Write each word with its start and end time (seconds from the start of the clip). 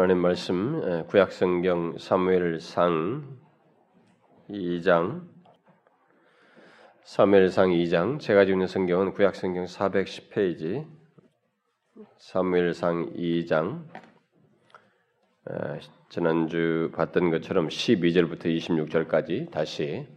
하나님 0.00 0.22
말씀 0.22 1.04
구약성경 1.08 1.98
사무엘상 1.98 3.36
2장 4.48 5.28
사무엘상 7.04 7.68
2장 7.68 8.18
제가 8.18 8.44
있는 8.44 8.66
성경은 8.66 9.12
구약성경 9.12 9.66
410페이지 9.66 10.86
사무엘상 12.16 13.12
2장 13.12 13.84
지난주 16.08 16.90
봤던 16.94 17.30
것처럼 17.30 17.68
12절부터 17.68 18.46
26절까지 18.46 19.50
다시 19.50 20.08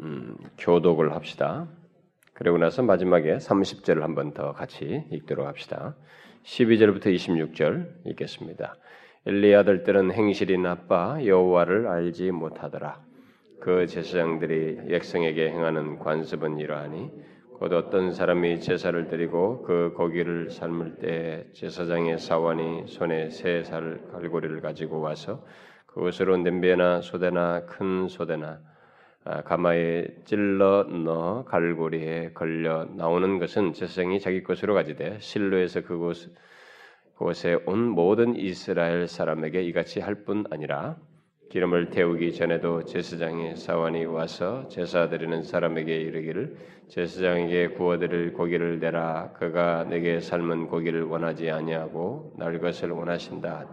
음, 0.00 0.36
교독을 0.58 1.14
합시다. 1.14 1.68
그리고 2.32 2.58
나서 2.58 2.82
마지막에 2.82 3.36
30절을 3.36 4.00
한번 4.00 4.34
더 4.34 4.52
같이 4.52 5.04
읽도록 5.12 5.46
합시다. 5.46 5.94
12절부터 6.46 7.06
26절 7.06 8.06
읽겠습니다. 8.06 8.76
엘리 9.26 9.52
아들 9.56 9.82
들은 9.82 10.12
행실이 10.12 10.58
나빠 10.58 11.18
여호와를 11.24 11.88
알지 11.88 12.30
못하더라. 12.30 13.00
그 13.60 13.86
제사장들이 13.88 14.86
백성에게 14.88 15.50
행하는 15.50 15.98
관습은 15.98 16.58
이러하니 16.58 17.10
곧 17.54 17.72
어떤 17.72 18.12
사람이 18.12 18.60
제사를 18.60 19.08
드리고 19.08 19.62
그 19.62 19.92
고기를 19.96 20.50
삶을 20.50 20.98
때 21.00 21.46
제사장의 21.52 22.20
사원이 22.20 22.84
손에 22.86 23.30
세살 23.30 24.02
갈고리를 24.12 24.60
가지고 24.60 25.00
와서 25.00 25.44
그것으로 25.86 26.36
냄비나 26.36 27.00
소대나 27.00 27.66
큰 27.66 28.06
소대나 28.06 28.46
아, 28.46 28.75
가마에 29.44 30.06
찔러 30.24 30.84
넣어 30.84 31.44
갈고리에 31.44 32.30
걸려 32.32 32.84
나오는 32.84 33.38
것은 33.38 33.72
제사장이 33.72 34.20
자기 34.20 34.42
것으로 34.42 34.74
가지되 34.74 35.18
실로에서 35.20 35.82
그곳 35.82 36.32
곳에 37.16 37.58
온 37.66 37.88
모든 37.88 38.36
이스라엘 38.36 39.08
사람에게 39.08 39.62
이같이 39.62 40.00
할 40.00 40.24
뿐 40.24 40.44
아니라 40.50 40.96
기름을 41.50 41.90
태우기 41.90 42.34
전에도 42.34 42.84
제사장의 42.84 43.56
사원이 43.56 44.04
와서 44.04 44.66
제사 44.68 45.08
드리는 45.08 45.42
사람에게 45.42 45.96
이르기를 45.96 46.56
제사장에게 46.88 47.68
구워 47.68 47.98
드릴 47.98 48.32
고기를 48.32 48.80
내라. 48.80 49.32
그가 49.32 49.84
내게 49.84 50.20
삶은 50.20 50.66
고기를 50.66 51.04
원하지 51.04 51.50
아니하고 51.50 52.34
날 52.36 52.58
것을 52.58 52.90
원하신다. 52.90 53.68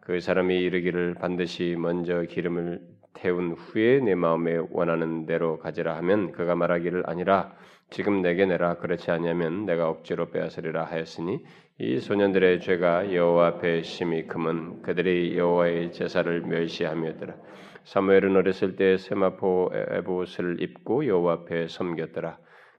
그 0.00 0.20
사람이 0.20 0.58
이르기를 0.58 1.14
반드시 1.14 1.76
먼저 1.78 2.22
기름을 2.22 2.97
태운 3.14 3.52
후에 3.52 4.00
내 4.00 4.14
마음에 4.14 4.58
원하는 4.70 5.26
대로 5.26 5.58
가지라 5.58 5.96
하면 5.96 6.32
그가 6.32 6.54
말하기를 6.54 7.04
아니라 7.06 7.52
지금 7.90 8.22
내게 8.22 8.44
내라 8.46 8.76
그렇지 8.76 9.10
아니하면 9.10 9.64
내가 9.64 9.88
억지로 9.88 10.30
빼앗으리라 10.30 10.84
하였으니 10.84 11.42
이 11.78 11.98
소년들의 12.00 12.60
죄가 12.60 13.14
여호와 13.14 13.46
앞에 13.46 13.82
심히 13.82 14.26
금은 14.26 14.82
그들이 14.82 15.38
여호와의 15.38 15.92
제사를 15.92 16.40
멸시하며더라. 16.42 17.34
사무엘은 17.84 18.36
어렸을 18.36 18.76
때 18.76 18.98
세마포 18.98 19.70
에봇을 19.72 20.60
입고 20.60 21.06
여호와 21.06 21.32
앞에 21.34 21.68
섬겼더라. 21.68 22.38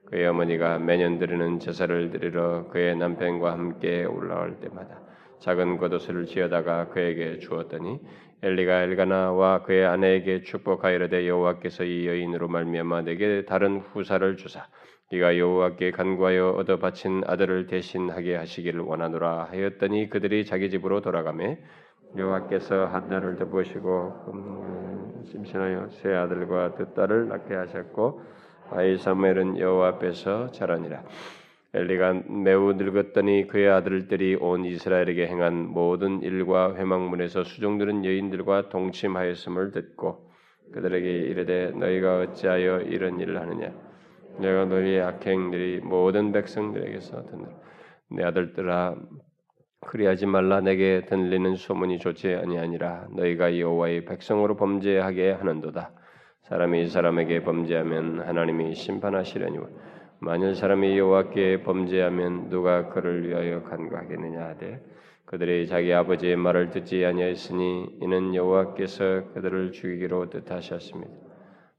그의 0.10 0.28
어머니가 0.28 0.80
매년 0.80 1.18
드리는 1.18 1.60
제사를 1.60 2.12
드리러 2.12 2.68
그의 2.68 2.96
남편과 2.96 3.52
함께 3.52 4.06
올라올 4.06 4.60
때마다 4.60 5.02
작은 5.40 5.78
겉옷을 5.78 6.26
지어다가 6.26 6.90
그에게 6.90 7.40
주었더니 7.40 8.00
엘리가 8.42 8.84
엘가나와 8.84 9.64
그의 9.64 9.86
아내에게 9.86 10.44
축복하이르되 10.44 11.28
여호와께서 11.28 11.84
이 11.84 12.08
여인으로 12.08 12.48
말미암아 12.48 13.02
내게 13.02 13.44
다른 13.45 13.80
후사를 13.80 14.38
주사. 14.38 14.66
네가 15.12 15.38
여호와께 15.38 15.92
간구하여 15.92 16.52
얻어 16.52 16.78
바친 16.78 17.23
아들을 17.26 17.66
대신하게 17.66 18.36
하시기를 18.36 18.82
원하노라 18.82 19.48
하였더니 19.52 20.10
그들이 20.10 20.45
자기 20.45 20.70
집으로 20.70 21.02
돌아가매 21.02 21.58
여호와께서 22.16 22.86
한나를 22.86 23.36
덮으시고 23.38 24.32
음, 24.34 25.23
심신하여 25.26 25.90
세 25.90 26.14
아들과 26.14 26.76
두 26.76 26.94
딸을 26.94 27.28
낳게 27.28 27.56
하셨고 27.56 28.22
아이 28.70 28.98
사무엘은 28.98 29.58
여호와 29.58 29.88
앞에서 29.89 30.52
자라니라 30.52 31.04
엘리가 31.74 32.24
매우 32.28 32.74
늙었더니 32.74 33.48
그의 33.48 33.70
아들들이 33.70 34.36
온 34.36 34.66
이스라엘에게 34.66 35.28
행한 35.28 35.68
모든 35.68 36.22
일과 36.24 36.76
회망문에서 36.76 37.44
수종들은 37.44 38.06
여인들과 38.06 38.70
동침하였음을 38.70 39.72
듣고 39.72 40.32
그들에게 40.74 41.08
이르되 41.08 41.72
너희가 41.72 42.22
어찌하여 42.22 42.82
이런 42.82 43.20
일을 43.20 43.40
하느냐? 43.40 43.72
내가 44.40 44.66
너희의 44.66 45.02
악행들이 45.02 45.82
모든 45.82 46.32
백성들에게서 46.32 47.26
듣는 47.26 47.48
내 48.12 48.24
아들들아 48.24 48.96
그리하지 49.82 50.26
말라. 50.26 50.62
내게 50.62 51.06
들리는 51.06 51.56
소문이 51.56 52.00
좋지 52.00 52.34
아니하니라. 52.34 53.08
너희가 53.16 53.58
여호와의 53.58 54.06
백성으로 54.06 54.56
범죄하게 54.56 55.32
하는도다. 55.32 55.92
사람이 56.42 56.88
사람에게 56.88 57.44
범죄하면 57.44 58.22
하나님이 58.22 58.74
심판하시려니와 58.74 59.68
만일 60.22 60.54
사람이 60.54 60.98
여호와께 60.98 61.64
범죄하면 61.64 62.50
누가 62.50 62.90
그를 62.90 63.28
위하여 63.28 63.64
간구하겠느냐 63.64 64.48
하되 64.48 64.82
그들이 65.24 65.66
자기 65.68 65.94
아버지의 65.94 66.36
말을 66.36 66.72
듣지 66.72 67.06
아니하였으니 67.06 68.00
이는 68.02 68.36
여호와께서 68.36 69.32
그들을 69.34 69.72
죽이기로 69.72 70.30
뜻하셨습니다. 70.30 71.12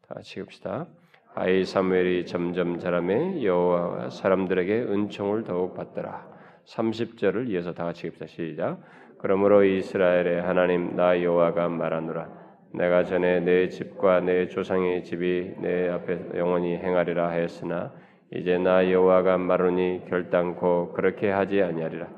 다 0.08 0.14
같이 0.14 0.40
읍시다. 0.40 0.86
아이 1.34 1.64
사무엘이 1.64 2.24
점점 2.26 2.78
자라매 2.78 3.44
여호와 3.44 4.08
사람들에게 4.08 4.84
은총을 4.84 5.44
더욱 5.44 5.74
받더라. 5.74 6.26
30절을 6.64 7.50
이어서 7.50 7.74
다 7.74 7.84
같이 7.84 8.06
읍시다. 8.06 8.26
시작. 8.26 8.80
그러므로 9.18 9.64
이스라엘의 9.64 10.40
하나님 10.40 10.96
나 10.96 11.22
여호와가 11.22 11.68
말하노라. 11.68 12.28
내가 12.72 13.04
전에 13.04 13.40
내 13.40 13.68
집과 13.68 14.20
내 14.20 14.46
조상의 14.46 15.04
집이 15.04 15.56
내 15.58 15.88
앞에 15.88 16.38
영원히 16.38 16.76
행하리라 16.76 17.28
하였으나 17.28 17.92
이제 18.32 18.58
나 18.58 18.90
여호와가 18.90 19.38
말하니 19.38 20.04
결단코 20.08 20.92
그렇게 20.92 21.30
하지 21.30 21.62
아니하리라. 21.62 22.08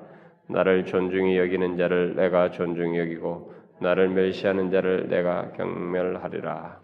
나를 0.48 0.84
존중히 0.84 1.38
여기는 1.38 1.78
자를 1.78 2.14
내가 2.14 2.50
존중히 2.50 2.98
여기고 2.98 3.54
나를 3.80 4.10
멸시하는 4.10 4.70
자를 4.70 5.08
내가 5.08 5.52
경멸하리라. 5.52 6.80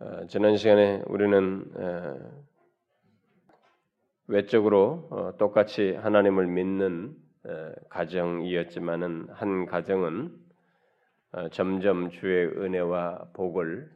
어, 0.00 0.26
지난 0.28 0.56
시간에 0.56 1.02
우리는 1.06 1.64
어, 1.74 2.44
외적으로 4.28 5.08
어, 5.10 5.36
똑같이 5.36 5.94
하나님을 5.94 6.46
믿는 6.46 7.16
어, 7.46 7.72
가정이었지만은 7.90 9.28
한 9.32 9.66
가정은 9.66 10.32
어, 11.32 11.48
점점 11.48 12.10
주의 12.10 12.46
은혜와 12.46 13.30
복을 13.34 13.90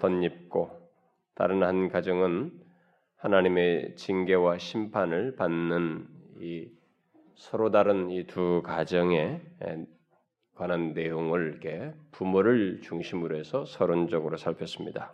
덧입고 0.00 0.75
다른 1.36 1.62
한 1.62 1.88
가정은 1.88 2.50
하나님의 3.18 3.94
징계와 3.96 4.58
심판을 4.58 5.36
받는 5.36 6.08
이 6.40 6.68
서로 7.34 7.70
다른 7.70 8.10
이 8.10 8.24
두 8.26 8.62
가정에 8.64 9.40
관한 10.54 10.94
내용을 10.94 11.50
이렇게 11.52 11.92
부모를 12.12 12.80
중심으로 12.82 13.36
해서 13.36 13.64
서론적으로 13.66 14.38
살폈습니다. 14.38 15.12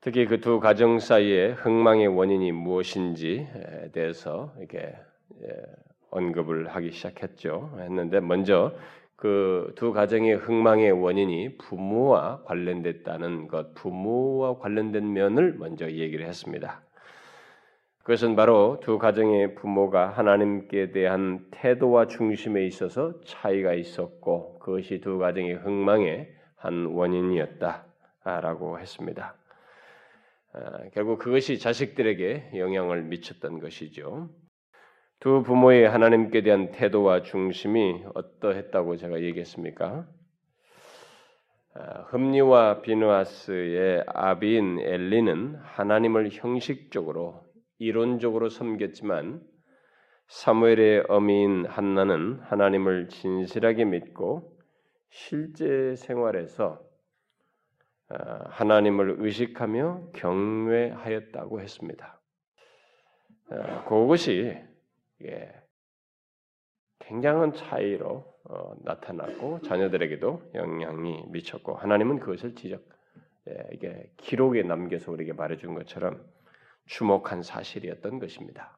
특히 0.00 0.24
그 0.26 0.40
두 0.40 0.60
가정 0.60 1.00
사이의 1.00 1.54
흥망의 1.54 2.06
원인이 2.06 2.52
무엇인지에 2.52 3.90
대해서 3.92 4.54
이렇게 4.58 4.94
언급을 6.10 6.68
하기 6.68 6.92
시작했죠. 6.92 7.76
했는데 7.80 8.20
먼저 8.20 8.72
그 9.20 9.72
두 9.76 9.92
가정의 9.92 10.34
흥망의 10.34 10.92
원인이 10.92 11.58
부모와 11.58 12.42
관련됐다는 12.44 13.48
것, 13.48 13.74
부모와 13.74 14.58
관련된 14.58 15.12
면을 15.12 15.54
먼저 15.58 15.90
얘기를 15.90 16.26
했습니다. 16.26 16.82
그것은 18.02 18.34
바로 18.34 18.80
두 18.82 18.98
가정의 18.98 19.54
부모가 19.54 20.08
하나님께 20.08 20.92
대한 20.92 21.46
태도와 21.50 22.06
중심에 22.06 22.64
있어서 22.66 23.20
차이가 23.24 23.74
있었고 23.74 24.58
그것이 24.58 25.00
두 25.00 25.18
가정의 25.18 25.54
흥망의 25.54 26.34
한 26.56 26.86
원인이었다라고 26.86 28.78
했습니다. 28.80 29.34
아, 30.52 30.60
결국 30.94 31.18
그것이 31.18 31.58
자식들에게 31.58 32.52
영향을 32.56 33.02
미쳤던 33.04 33.60
것이죠. 33.60 34.30
두 35.20 35.42
부모의 35.42 35.86
하나님께 35.86 36.40
대한 36.40 36.70
태도와 36.70 37.20
중심이 37.20 38.02
어떠했다고 38.14 38.96
제가 38.96 39.20
얘기했습니까? 39.20 40.08
아, 41.74 42.00
흠리와 42.08 42.80
비누아스의 42.80 44.04
아비인 44.06 44.78
엘리는 44.78 45.56
하나님을 45.56 46.30
형식적으로 46.32 47.44
이론적으로 47.78 48.48
섬겼지만 48.48 49.42
사무엘의 50.28 51.04
어미인 51.10 51.66
한나는 51.66 52.40
하나님을 52.44 53.08
진실하게 53.08 53.84
믿고 53.84 54.56
실제 55.10 55.96
생활에서 55.96 56.80
아, 58.08 58.44
하나님을 58.48 59.16
의식하며 59.18 60.12
경외하였다고 60.14 61.60
했습니다. 61.60 62.22
아, 63.50 63.84
그것이 63.84 64.69
예, 65.24 65.52
굉장한 67.00 67.52
차이로 67.54 68.24
어, 68.44 68.74
나타났고 68.82 69.60
자녀들에게도 69.62 70.52
영향이 70.54 71.24
미쳤고 71.28 71.74
하나님은 71.74 72.20
그것을 72.20 72.54
지적 72.54 72.82
예, 73.48 73.68
이게 73.72 74.10
기록에 74.16 74.62
남겨서 74.62 75.12
우리에게 75.12 75.32
말해준 75.32 75.74
것처럼 75.74 76.24
주목한 76.86 77.42
사실이었던 77.42 78.18
것입니다. 78.18 78.76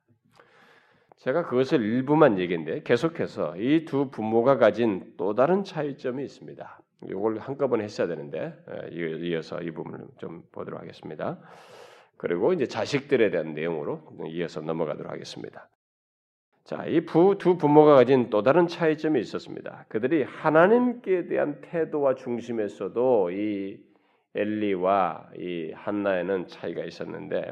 제가 1.19 1.47
그것을 1.47 1.81
일부만 1.83 2.39
얘기인데 2.39 2.83
계속해서 2.83 3.57
이 3.57 3.85
두 3.85 4.11
부모가 4.11 4.59
가진 4.59 5.15
또 5.17 5.35
다른 5.35 5.63
차이점이 5.63 6.25
있습니다. 6.25 6.83
이걸 7.09 7.39
한꺼번에 7.39 7.85
했어야 7.85 8.07
되는데 8.07 8.55
예, 8.93 9.19
이어서 9.29 9.61
이 9.61 9.71
부분을 9.71 10.07
좀 10.19 10.43
보도록 10.53 10.81
하겠습니다. 10.81 11.39
그리고 12.17 12.53
이제 12.53 12.67
자식들에 12.67 13.31
대한 13.31 13.55
내용으로 13.55 14.03
이어서 14.29 14.61
넘어가도록 14.61 15.11
하겠습니다. 15.13 15.69
자, 16.65 16.87
이두 16.87 17.59
부모가 17.59 17.97
가진 17.97 18.31
또 18.31 18.43
다른 18.43 18.69
차이점이 18.69 19.21
있었습니다. 19.21 19.85
그들이 19.89 20.23
하나님께 20.23 21.27
대한 21.27 21.61
태도와 21.61 22.15
중심에서도 22.15 23.31
이 23.33 23.81
엘리와 24.35 25.31
이 25.39 25.73
한나에는 25.75 26.47
차이가 26.47 26.85
있었는데 26.85 27.43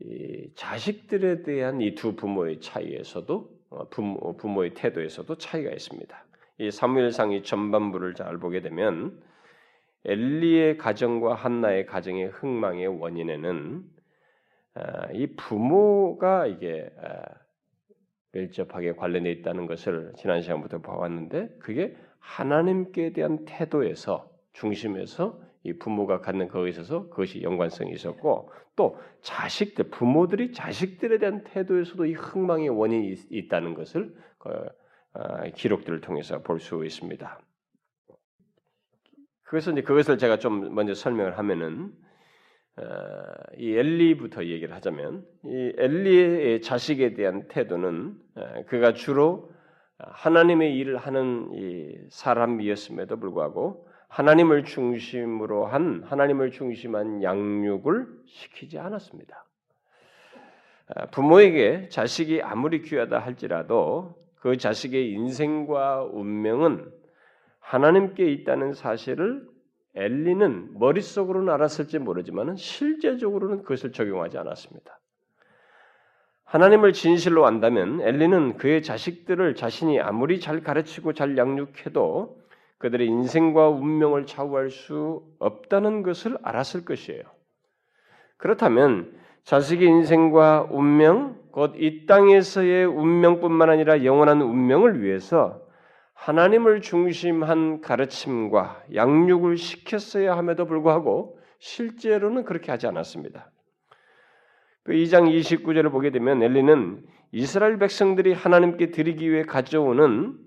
이 0.00 0.50
자식들에 0.56 1.42
대한 1.42 1.80
이 1.80 1.94
두 1.94 2.16
부모의 2.16 2.60
차이에서도 2.60 3.48
어, 3.70 3.88
부모, 3.88 4.36
부모의 4.36 4.74
태도에서도 4.74 5.38
차이가 5.38 5.70
있습니다. 5.70 6.24
이 6.58 6.70
사무엘상 6.70 7.32
이 7.32 7.42
전반부를 7.42 8.14
잘 8.14 8.38
보게 8.38 8.60
되면 8.60 9.22
엘리의 10.04 10.78
가정과 10.78 11.34
한나의 11.34 11.86
가정의 11.86 12.26
흥망의 12.26 12.88
원인에는 12.88 13.82
아, 13.84 14.01
이 15.12 15.26
부모가 15.36 16.46
이게 16.46 16.90
아, 17.02 17.22
밀접하게 18.32 18.94
관련돼 18.94 19.30
있다는 19.32 19.66
것을 19.66 20.12
지난 20.16 20.40
시간부터 20.40 20.80
봐왔는데 20.80 21.56
그게 21.58 21.96
하나님께 22.18 23.12
대한 23.12 23.44
태도에서 23.44 24.30
중심에서 24.52 25.40
이 25.64 25.74
부모가 25.74 26.20
갖는 26.20 26.48
거기에 26.48 26.70
있어서 26.70 27.08
그것이 27.08 27.42
연관성이 27.42 27.92
있었고 27.92 28.50
또 28.74 28.98
자식들 29.20 29.90
부모들이 29.90 30.52
자식들에 30.52 31.18
대한 31.18 31.44
태도에서도 31.44 32.06
이 32.06 32.14
흥망의 32.14 32.70
원인이 32.70 33.14
있다는 33.30 33.74
것을 33.74 34.14
그, 34.38 34.50
아, 35.12 35.44
기록들을 35.50 36.00
통해서 36.00 36.42
볼 36.42 36.58
수 36.58 36.84
있습니다. 36.84 37.40
그래서 39.42 39.70
이제 39.70 39.82
그것을 39.82 40.16
제가 40.16 40.38
좀 40.38 40.74
먼저 40.74 40.94
설명을 40.94 41.36
하면은 41.36 41.92
어, 41.92 42.11
이 43.58 43.76
엘리부터 43.76 44.46
얘기를 44.46 44.74
하자면 44.74 45.24
이 45.44 45.72
엘리의 45.76 46.62
자식에 46.62 47.14
대한 47.14 47.46
태도는 47.48 48.14
어, 48.36 48.64
그가 48.66 48.94
주로 48.94 49.50
하나님의 49.98 50.76
일을 50.76 50.96
하는 50.96 51.50
이 51.52 51.94
사람이었음에도 52.08 53.18
불구하고 53.18 53.86
하나님을 54.08 54.64
중심으로 54.64 55.66
한 55.66 56.02
하나님을 56.04 56.50
중심한 56.50 57.22
양육을 57.22 58.06
시키지 58.26 58.78
않았습니다. 58.78 59.44
어, 60.96 61.06
부모에게 61.10 61.88
자식이 61.90 62.40
아무리 62.42 62.80
귀하다 62.80 63.18
할지라도 63.18 64.16
그 64.36 64.56
자식의 64.56 65.10
인생과 65.10 66.04
운명은 66.04 66.90
하나님께 67.60 68.30
있다는 68.32 68.72
사실을 68.72 69.46
엘리는 69.94 70.78
머릿속으로는 70.78 71.52
알았을지 71.52 71.98
모르지만 71.98 72.56
실제적으로는 72.56 73.62
그것을 73.62 73.92
적용하지 73.92 74.38
않았습니다. 74.38 74.98
하나님을 76.44 76.92
진실로 76.92 77.46
안다면 77.46 78.00
엘리는 78.02 78.58
그의 78.58 78.82
자식들을 78.82 79.54
자신이 79.54 80.00
아무리 80.00 80.38
잘 80.40 80.62
가르치고 80.62 81.14
잘 81.14 81.36
양육해도 81.36 82.42
그들의 82.78 83.06
인생과 83.06 83.68
운명을 83.68 84.26
좌우할 84.26 84.70
수 84.70 85.22
없다는 85.38 86.02
것을 86.02 86.36
알았을 86.42 86.84
것이에요. 86.84 87.22
그렇다면 88.36 89.16
자식의 89.44 89.88
인생과 89.88 90.68
운명, 90.70 91.40
곧 91.52 91.76
이 91.76 92.06
땅에서의 92.06 92.86
운명뿐만 92.86 93.70
아니라 93.70 94.04
영원한 94.04 94.42
운명을 94.42 95.02
위해서 95.02 95.61
하나님을 96.22 96.82
중심한 96.82 97.80
가르침과 97.80 98.84
양육을 98.94 99.56
시켰어야 99.56 100.36
함에도 100.36 100.66
불구하고 100.66 101.36
실제로는 101.58 102.44
그렇게 102.44 102.70
하지 102.70 102.86
않았습니다. 102.86 103.50
그 104.84 104.92
2장 104.92 105.28
29절을 105.36 105.90
보게 105.90 106.10
되면 106.10 106.40
엘리는 106.40 107.02
이스라엘 107.32 107.76
백성들이 107.78 108.34
하나님께 108.34 108.92
드리기 108.92 109.28
위해 109.32 109.42
가져오는 109.42 110.38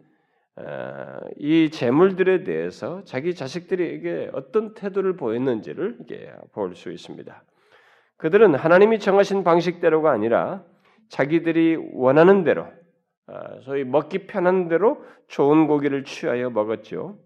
어, 0.58 1.18
이 1.38 1.70
재물들에 1.70 2.46
대해서 2.46 3.04
자기 3.04 3.36
자식들에게 3.36 4.30
어떤 4.32 4.76
태도를 4.76 5.18
보였는지를 5.18 5.98
볼 6.54 6.76
수 6.76 6.90
있습니다. 6.90 7.44
그들은 8.16 8.56
하나님이 8.56 9.00
정하신 9.00 9.44
방식대로가 9.44 10.12
아니라 10.12 10.64
자기들이 11.10 11.78
원하는 11.92 12.46
대로 12.46 12.64
아, 12.64 12.85
소위 13.64 13.84
먹기 13.84 14.28
편한 14.28 14.68
대로 14.68 15.04
좋은 15.28 15.68
고기를 15.68 16.04
취하여 16.04 16.50
먹었죠. 16.50 17.20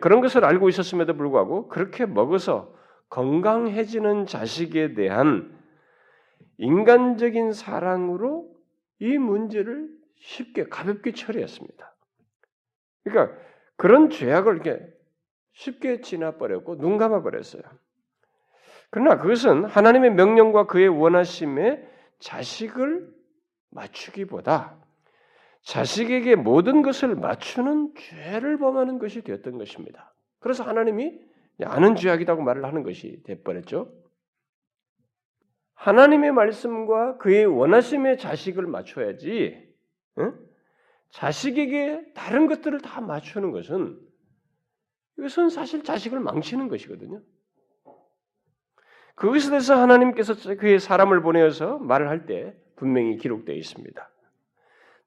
그런 0.00 0.20
것을 0.20 0.44
알고 0.44 0.68
있었음에도 0.68 1.14
불구하고 1.14 1.68
그렇게 1.68 2.06
먹어서 2.06 2.74
건강해지는 3.10 4.26
자식에 4.26 4.94
대한 4.94 5.54
인간적인 6.58 7.52
사랑으로 7.52 8.50
이 8.98 9.18
문제를 9.18 9.88
쉽게 10.16 10.68
가볍게 10.68 11.12
처리했습니다. 11.12 11.94
그러니까 13.04 13.36
그런 13.76 14.10
죄악을 14.10 14.54
이렇게 14.54 14.84
쉽게 15.52 16.00
지나버렸고 16.00 16.78
눈 16.78 16.96
감아버렸어요. 16.96 17.62
그러나 18.90 19.18
그것은 19.18 19.64
하나님의 19.66 20.12
명령과 20.14 20.66
그의 20.66 20.88
원하심에 20.88 21.86
자식을 22.18 23.08
맞추기보다 23.70 24.78
자식에게 25.66 26.36
모든 26.36 26.80
것을 26.82 27.16
맞추는 27.16 27.94
죄를 27.98 28.56
범하는 28.56 29.00
것이 29.00 29.22
되었던 29.22 29.58
것입니다. 29.58 30.14
그래서 30.38 30.62
하나님이 30.62 31.18
아는 31.64 31.96
죄악이라고 31.96 32.42
말을 32.42 32.64
하는 32.64 32.84
것이 32.84 33.20
되버렸죠. 33.24 33.92
하나님의 35.74 36.30
말씀과 36.32 37.16
그의 37.18 37.46
원하심의 37.46 38.18
자식을 38.18 38.66
맞춰야지 38.66 39.68
응? 40.18 40.38
자식에게 41.10 42.12
다른 42.14 42.46
것들을 42.46 42.80
다 42.80 43.00
맞추는 43.00 43.50
것은 43.50 43.98
이것은 45.18 45.48
사실 45.48 45.82
자식을 45.82 46.20
망치는 46.20 46.68
것이거든요. 46.68 47.22
그것에 49.16 49.50
대해서 49.50 49.76
하나님께서 49.76 50.34
그의 50.58 50.78
사람을 50.78 51.22
보내어서 51.22 51.78
말을 51.78 52.08
할 52.08 52.26
때 52.26 52.54
분명히 52.76 53.16
기록되어 53.16 53.56
있습니다. 53.56 54.10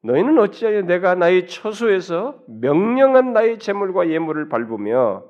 너희는 0.01 0.39
어찌하여 0.39 0.83
내가 0.83 1.15
나의 1.15 1.47
처소에서 1.47 2.41
명령한 2.47 3.33
나의 3.33 3.59
재물과 3.59 4.09
예물을 4.09 4.49
밟으며 4.49 5.25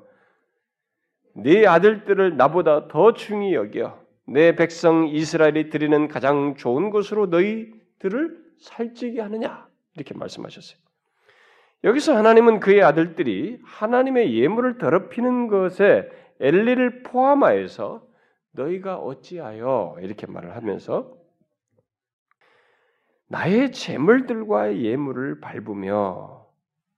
네 1.34 1.66
아들들을 1.66 2.36
나보다 2.36 2.88
더 2.88 3.12
중히 3.14 3.54
여겨 3.54 3.98
내 4.26 4.54
백성 4.54 5.08
이스라엘이 5.08 5.70
드리는 5.70 6.08
가장 6.08 6.54
좋은 6.54 6.90
것으로 6.90 7.26
너희들을 7.26 8.38
살찌게 8.60 9.20
하느냐 9.20 9.66
이렇게 9.96 10.14
말씀하셨어요. 10.14 10.78
여기서 11.82 12.16
하나님은 12.16 12.60
그의 12.60 12.82
아들들이 12.82 13.58
하나님의 13.64 14.38
예물을 14.38 14.78
더럽히는 14.78 15.48
것에 15.48 16.08
엘리를 16.38 17.02
포함하여서 17.04 18.06
너희가 18.52 18.96
어찌하여 18.96 19.96
이렇게 20.00 20.26
말을 20.26 20.54
하면서 20.56 21.19
나의 23.30 23.70
재물들과 23.70 24.76
예물을 24.76 25.40
밟으며 25.40 26.48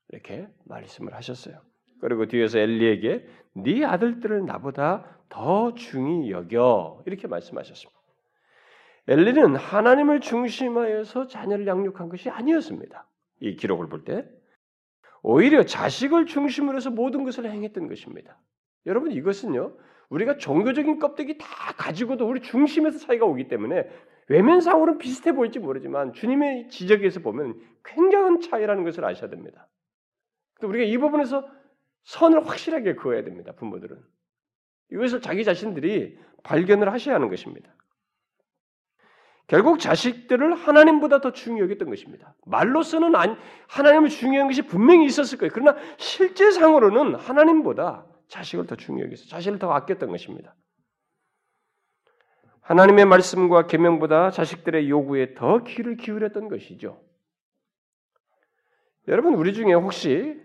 이렇게 0.08 0.48
말씀을 0.64 1.12
하셨어요. 1.14 1.60
그리고 2.00 2.26
뒤에서 2.26 2.58
엘리에게 2.58 3.26
네 3.52 3.84
아들들을 3.84 4.46
나보다 4.46 5.04
더 5.28 5.74
중히 5.74 6.30
여겨 6.30 7.02
이렇게 7.04 7.28
말씀하셨습니다. 7.28 8.00
엘리는 9.08 9.56
하나님을 9.56 10.20
중심하여서 10.20 11.26
자녀를 11.26 11.66
양육한 11.66 12.08
것이 12.08 12.30
아니었습니다. 12.30 13.06
이 13.40 13.56
기록을 13.56 13.88
볼 13.88 14.04
때 14.04 14.26
오히려 15.22 15.64
자식을 15.64 16.24
중심으로 16.26 16.76
해서 16.76 16.90
모든 16.90 17.24
것을 17.24 17.48
행했던 17.48 17.88
것입니다. 17.88 18.38
여러분 18.86 19.12
이것은요 19.12 19.76
우리가 20.08 20.38
종교적인 20.38 20.98
껍데기 20.98 21.36
다 21.36 21.46
가지고도 21.76 22.26
우리 22.26 22.40
중심에서 22.40 22.98
차이가 22.98 23.26
오기 23.26 23.48
때문에 23.48 23.86
외면상으로는 24.32 24.98
비슷해 24.98 25.32
보일지 25.32 25.58
모르지만 25.58 26.14
주님의 26.14 26.68
지적에서 26.70 27.20
보면 27.20 27.60
굉장한 27.84 28.40
차이라는 28.40 28.82
것을 28.84 29.04
아셔야 29.04 29.28
됩니다. 29.28 29.68
우리가 30.62 30.84
이 30.84 30.96
부분에서 30.96 31.46
선을 32.04 32.46
확실하게 32.46 32.94
그어야 32.94 33.24
됩니다. 33.24 33.52
부모들은 33.52 33.98
이것을 34.92 35.20
자기 35.20 35.44
자신들이 35.44 36.18
발견을 36.44 36.90
하셔야 36.92 37.16
하는 37.16 37.28
것입니다. 37.28 37.74
결국 39.48 39.78
자식들을 39.80 40.54
하나님보다 40.54 41.20
더 41.20 41.32
중요히 41.32 41.64
여겼던 41.64 41.90
것입니다. 41.90 42.34
말로서는 42.46 43.12
하나님을 43.68 44.08
중요한 44.08 44.46
것이 44.48 44.62
분명히 44.62 45.04
있었을 45.04 45.36
거예요. 45.36 45.50
그러나 45.52 45.76
실제상으로는 45.98 47.16
하나님보다 47.16 48.06
자식을 48.28 48.66
더 48.66 48.76
중요히 48.76 49.06
여겼어요. 49.06 49.28
자식을 49.28 49.58
더 49.58 49.72
아꼈던 49.72 50.08
것입니다. 50.10 50.54
하나님의 52.62 53.07
말씀과 53.07 53.66
계명보다 53.66 54.31
자식들의 54.31 54.88
요구에 54.88 55.35
더 55.35 55.62
귀를 55.64 55.97
기울였던 55.97 56.49
것이죠. 56.49 57.00
여러분 59.09 59.35
우리 59.35 59.52
중에 59.52 59.73
혹시 59.73 60.40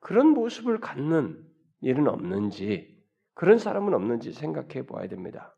그런 0.00 0.28
모습을 0.28 0.80
갖는 0.80 1.40
일은 1.80 2.08
없는지 2.08 3.00
그런 3.34 3.58
사람은 3.58 3.94
없는지 3.94 4.32
생각해 4.32 4.86
보아야 4.86 5.06
됩니다. 5.06 5.56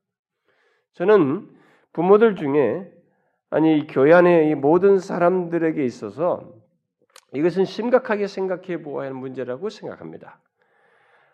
저는 0.93 1.51
부모들 1.93 2.37
중에 2.37 2.93
아니 3.49 3.87
교회 3.87 4.13
안에 4.13 4.51
이 4.51 4.55
모든 4.55 4.99
사람들에게 4.99 5.85
있어서 5.85 6.53
이것은 7.33 7.65
심각하게 7.65 8.27
생각해 8.27 8.83
보아야 8.83 9.09
하는 9.09 9.19
문제라고 9.21 9.71
생각합니다. 9.71 10.41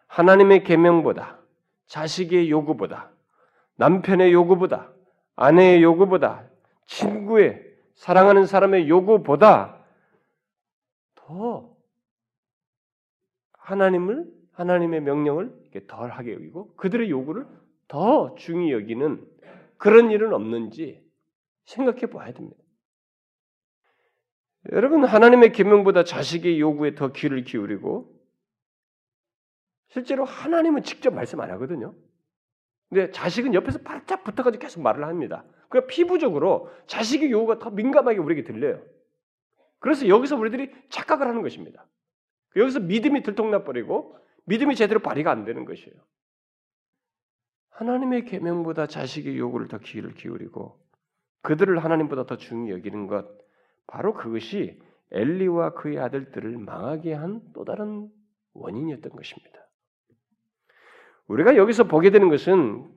하나님의 0.06 0.62
계명보다 0.62 1.40
자식의 1.86 2.50
요구보다 2.50 3.10
남편의 3.80 4.34
요구보다 4.34 4.92
아내의 5.36 5.82
요구보다 5.82 6.46
친구의 6.84 7.64
사랑하는 7.94 8.44
사람의 8.44 8.90
요구보다 8.90 9.82
더 11.14 11.74
하나님을 13.54 14.30
하나님의 14.52 15.00
명령을 15.00 15.70
덜하게 15.88 16.34
여기고 16.34 16.76
그들의 16.76 17.08
요구를 17.10 17.46
더 17.88 18.34
중히 18.34 18.70
여기는 18.70 19.26
그런 19.78 20.10
일은 20.10 20.34
없는지 20.34 21.02
생각해 21.64 22.02
봐야 22.08 22.34
됩니다. 22.34 22.62
여러분 24.72 25.04
하나님의 25.04 25.52
계명보다 25.52 26.04
자식의 26.04 26.60
요구에 26.60 26.94
더 26.94 27.12
귀를 27.12 27.44
기울이고 27.44 28.14
실제로 29.88 30.26
하나님은 30.26 30.82
직접 30.82 31.14
말씀 31.14 31.40
안 31.40 31.50
하거든요. 31.52 31.94
근데 32.90 33.10
자식은 33.12 33.54
옆에서 33.54 33.78
바짝 33.82 34.24
붙어가지고 34.24 34.60
계속 34.60 34.82
말을 34.82 35.04
합니다. 35.04 35.44
그 35.68 35.86
피부적으로 35.86 36.70
자식의 36.86 37.30
요구가 37.30 37.58
더 37.58 37.70
민감하게 37.70 38.18
우리에게 38.18 38.44
들려요. 38.44 38.82
그래서 39.78 40.08
여기서 40.08 40.36
우리들이 40.36 40.72
착각을 40.90 41.26
하는 41.26 41.42
것입니다. 41.42 41.86
여기서 42.56 42.80
믿음이 42.80 43.22
들통나버리고 43.22 44.16
믿음이 44.44 44.74
제대로 44.74 45.00
발휘가 45.00 45.30
안 45.30 45.44
되는 45.44 45.64
것이에요. 45.64 45.94
하나님의 47.70 48.24
계명보다 48.26 48.88
자식의 48.88 49.38
요구를 49.38 49.68
더 49.68 49.78
귀를 49.78 50.12
기울이고 50.14 50.78
그들을 51.42 51.82
하나님보다 51.82 52.26
더 52.26 52.36
중히 52.36 52.70
여기는 52.72 53.06
것 53.06 53.26
바로 53.86 54.12
그것이 54.12 54.82
엘리와 55.12 55.74
그의 55.74 55.98
아들들을 55.98 56.58
망하게 56.58 57.14
한 57.14 57.40
또 57.54 57.64
다른 57.64 58.10
원인이었던 58.52 59.12
것입니다. 59.12 59.59
우리가 61.30 61.54
여기서 61.54 61.84
보게 61.84 62.10
되는 62.10 62.28
것은 62.28 62.90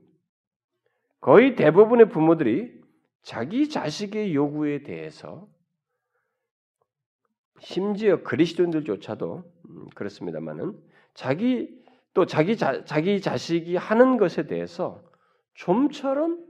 거의 1.21 1.55
대부분의 1.55 2.09
부모들이 2.09 2.81
자기 3.21 3.69
자식의 3.69 4.33
요구에 4.33 4.81
대해서 4.81 5.47
심지어 7.59 8.23
그리스도인들조차도 8.23 9.43
음, 9.69 9.89
그렇습니다만은 9.93 10.73
자기 11.13 11.79
또 12.15 12.25
자기 12.25 12.57
자, 12.57 12.83
자기 12.85 13.21
자식이 13.21 13.75
하는 13.75 14.17
것에 14.17 14.47
대해서 14.47 15.03
좀처럼 15.53 16.43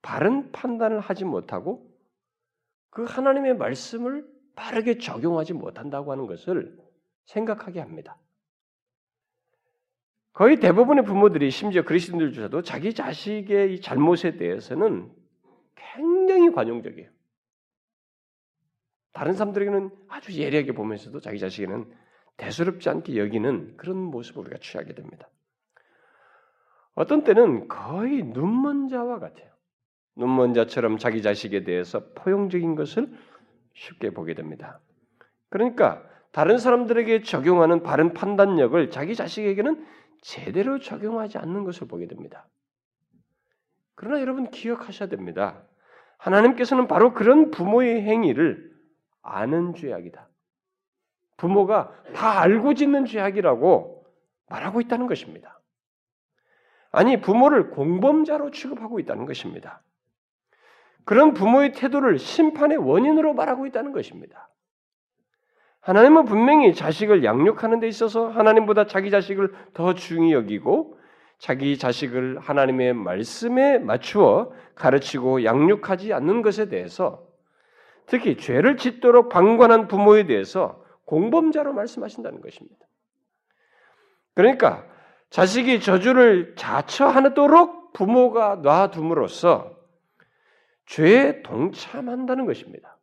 바른 0.00 0.50
판단을 0.50 0.98
하지 0.98 1.26
못하고 1.26 1.86
그 2.88 3.04
하나님의 3.04 3.58
말씀을 3.58 4.26
바르게 4.56 4.96
적용하지 4.96 5.52
못한다고 5.52 6.10
하는 6.10 6.26
것을 6.26 6.74
생각하게 7.26 7.80
합니다. 7.80 8.18
거의 10.32 10.58
대부분의 10.60 11.04
부모들이 11.04 11.50
심지어 11.50 11.82
그리스도인들조차도 11.82 12.62
자기 12.62 12.94
자식의 12.94 13.74
이 13.74 13.80
잘못에 13.80 14.36
대해서는 14.36 15.10
굉장히 15.74 16.52
관용적이에요. 16.52 17.10
다른 19.12 19.34
사람들에게는 19.34 19.90
아주 20.08 20.32
예리하게 20.32 20.72
보면서도 20.72 21.20
자기 21.20 21.38
자식에는 21.38 21.92
대수롭지 22.38 22.88
않게 22.88 23.18
여기는 23.18 23.76
그런 23.76 23.98
모습을 23.98 24.42
우리가 24.42 24.56
취하게 24.58 24.94
됩니다. 24.94 25.28
어떤 26.94 27.24
때는 27.24 27.68
거의 27.68 28.22
눈먼 28.22 28.88
자와 28.88 29.18
같아요. 29.18 29.50
눈먼 30.16 30.54
자처럼 30.54 30.98
자기 30.98 31.20
자식에 31.22 31.64
대해서 31.64 32.04
포용적인 32.14 32.74
것을 32.74 33.12
쉽게 33.74 34.10
보게 34.10 34.34
됩니다. 34.34 34.80
그러니까 35.50 36.02
다른 36.32 36.58
사람들에게 36.58 37.22
적용하는 37.22 37.82
바른 37.82 38.14
판단력을 38.14 38.90
자기 38.90 39.14
자식에게는 39.14 39.84
제대로 40.22 40.78
적용하지 40.78 41.36
않는 41.38 41.64
것을 41.64 41.86
보게 41.86 42.06
됩니다. 42.06 42.48
그러나 43.94 44.20
여러분 44.20 44.50
기억하셔야 44.50 45.08
됩니다. 45.08 45.62
하나님께서는 46.16 46.86
바로 46.88 47.12
그런 47.12 47.50
부모의 47.50 48.02
행위를 48.02 48.72
아는 49.20 49.74
죄악이다. 49.74 50.28
부모가 51.36 51.92
다 52.14 52.40
알고 52.40 52.74
짓는 52.74 53.04
죄악이라고 53.04 54.06
말하고 54.48 54.80
있다는 54.80 55.06
것입니다. 55.06 55.60
아니, 56.92 57.20
부모를 57.20 57.70
공범자로 57.70 58.50
취급하고 58.50 59.00
있다는 59.00 59.26
것입니다. 59.26 59.82
그런 61.04 61.34
부모의 61.34 61.72
태도를 61.72 62.18
심판의 62.18 62.76
원인으로 62.76 63.34
말하고 63.34 63.66
있다는 63.66 63.92
것입니다. 63.92 64.48
하나님은 65.82 66.24
분명히 66.24 66.74
자식을 66.74 67.24
양육하는 67.24 67.80
데 67.80 67.88
있어서 67.88 68.28
하나님보다 68.28 68.86
자기 68.86 69.10
자식을 69.10 69.52
더 69.74 69.94
중히 69.94 70.32
여기고 70.32 70.98
자기 71.38 71.76
자식을 71.76 72.38
하나님의 72.38 72.94
말씀에 72.94 73.78
맞추어 73.78 74.52
가르치고 74.76 75.44
양육하지 75.44 76.12
않는 76.12 76.42
것에 76.42 76.68
대해서 76.68 77.26
특히 78.06 78.36
죄를 78.36 78.76
짓도록 78.76 79.28
방관한 79.28 79.88
부모에 79.88 80.26
대해서 80.26 80.84
공범자로 81.04 81.72
말씀하신다는 81.72 82.40
것입니다. 82.40 82.86
그러니까 84.34 84.86
자식이 85.30 85.80
저주를 85.80 86.54
자처하도록 86.56 87.92
부모가 87.92 88.56
놔둠으로써 88.56 89.76
죄에 90.86 91.42
동참한다는 91.42 92.46
것입니다. 92.46 92.98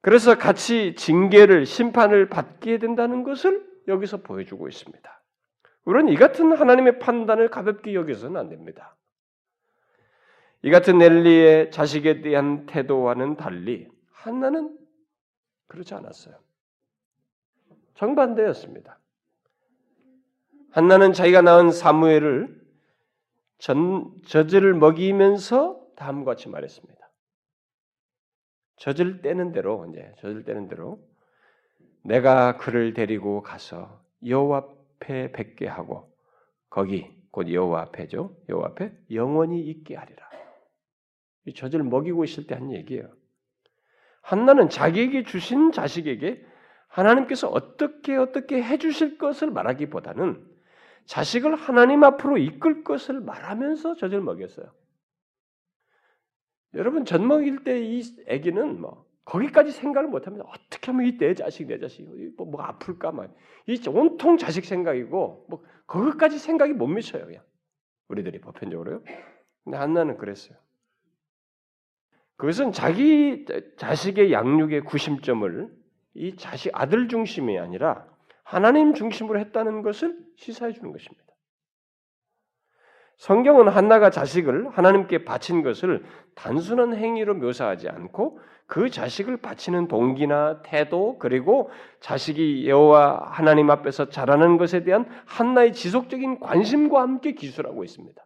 그래서 0.00 0.38
같이 0.38 0.94
징계를 0.94 1.66
심판을 1.66 2.28
받게 2.28 2.78
된다는 2.78 3.22
것을 3.22 3.66
여기서 3.88 4.18
보여주고 4.18 4.68
있습니다. 4.68 5.22
우리는 5.84 6.12
이 6.12 6.16
같은 6.16 6.52
하나님의 6.52 6.98
판단을 6.98 7.48
가볍게 7.48 7.94
여기서는 7.94 8.38
안 8.38 8.48
됩니다. 8.48 8.96
이 10.62 10.70
같은 10.70 11.00
엘리의 11.00 11.70
자식에 11.70 12.20
대한 12.20 12.66
태도와는 12.66 13.36
달리 13.36 13.88
한나는 14.12 14.76
그렇지 15.66 15.94
않았어요. 15.94 16.36
정반대였습니다. 17.94 18.98
한나는 20.70 21.12
자기가 21.12 21.42
낳은 21.42 21.70
사무엘을 21.70 22.60
전, 23.58 24.10
저주를 24.26 24.74
먹이면서 24.74 25.80
다음과 25.96 26.32
같이 26.32 26.48
말했습니다. 26.48 26.99
젖을 28.80 29.20
떼는 29.20 29.52
대로 29.52 29.86
이제 29.90 30.12
젖을 30.18 30.44
떼는 30.44 30.68
대로 30.68 30.98
내가 32.02 32.56
그를 32.56 32.94
데리고 32.94 33.42
가서 33.42 34.00
여호와 34.26 34.64
앞에 35.00 35.32
뵙게 35.32 35.66
하고 35.66 36.10
거기 36.70 37.06
곧 37.30 37.52
여호와 37.52 37.82
앞에죠. 37.82 38.34
여호와 38.48 38.68
앞에 38.68 38.92
영원히 39.12 39.60
있게 39.60 39.96
하리라. 39.96 40.28
이 41.46 41.54
젖을 41.54 41.82
먹이고 41.82 42.24
있을 42.24 42.46
때 42.46 42.54
한 42.54 42.72
얘기예요. 42.72 43.08
한나는 44.22 44.70
자기에게 44.70 45.24
주신 45.24 45.72
자식에게 45.72 46.44
하나님께서 46.88 47.48
어떻게 47.48 48.16
어떻게 48.16 48.62
해 48.62 48.78
주실 48.78 49.18
것을 49.18 49.50
말하기보다는 49.50 50.42
자식을 51.04 51.54
하나님 51.54 52.02
앞으로 52.02 52.38
이끌 52.38 52.82
것을 52.82 53.20
말하면서 53.20 53.96
젖을 53.96 54.22
먹였어요. 54.22 54.72
여러분 56.74 57.04
젖 57.04 57.20
먹일 57.22 57.64
때 57.64 57.80
이 57.82 58.02
아기는 58.28 58.80
뭐 58.80 59.04
거기까지 59.24 59.70
생각을 59.72 60.08
못하면 60.08 60.42
어떻게 60.42 60.90
하면 60.90 61.06
이 61.06 61.18
내 61.18 61.34
자식 61.34 61.66
내 61.66 61.78
자식 61.78 62.02
뭐, 62.36 62.46
뭐 62.46 62.62
아플까 62.62 63.12
막이 63.12 63.32
온통 63.88 64.38
자식 64.38 64.64
생각이고 64.64 65.46
뭐 65.48 65.64
거기까지 65.86 66.38
생각이 66.38 66.72
못 66.72 66.86
미쳐요 66.86 67.26
그냥 67.26 67.42
우리들이 68.08 68.40
보편적으로요. 68.40 69.02
근데 69.64 69.76
한나는 69.78 70.16
그랬어요. 70.16 70.56
그것은 72.36 72.72
자기 72.72 73.44
자식의 73.76 74.32
양육의 74.32 74.82
구심점을 74.82 75.68
이 76.14 76.36
자식 76.36 76.70
아들 76.74 77.08
중심이 77.08 77.58
아니라 77.58 78.08
하나님 78.42 78.94
중심으로 78.94 79.38
했다는 79.38 79.82
것을 79.82 80.18
시사해 80.36 80.72
주는 80.72 80.90
것입니다. 80.90 81.22
성경은 83.20 83.68
한나가 83.68 84.08
자식을 84.08 84.70
하나님께 84.70 85.26
바친 85.26 85.62
것을 85.62 86.02
단순한 86.34 86.96
행위로 86.96 87.34
묘사하지 87.34 87.90
않고 87.90 88.40
그 88.66 88.88
자식을 88.88 89.36
바치는 89.36 89.88
동기나 89.88 90.62
태도 90.62 91.18
그리고 91.18 91.68
자식이 92.00 92.66
여호와 92.66 93.28
하나님 93.30 93.68
앞에서 93.68 94.08
자라는 94.08 94.56
것에 94.56 94.84
대한 94.84 95.04
한나의 95.26 95.74
지속적인 95.74 96.40
관심과 96.40 97.02
함께 97.02 97.32
기술하고 97.32 97.84
있습니다. 97.84 98.24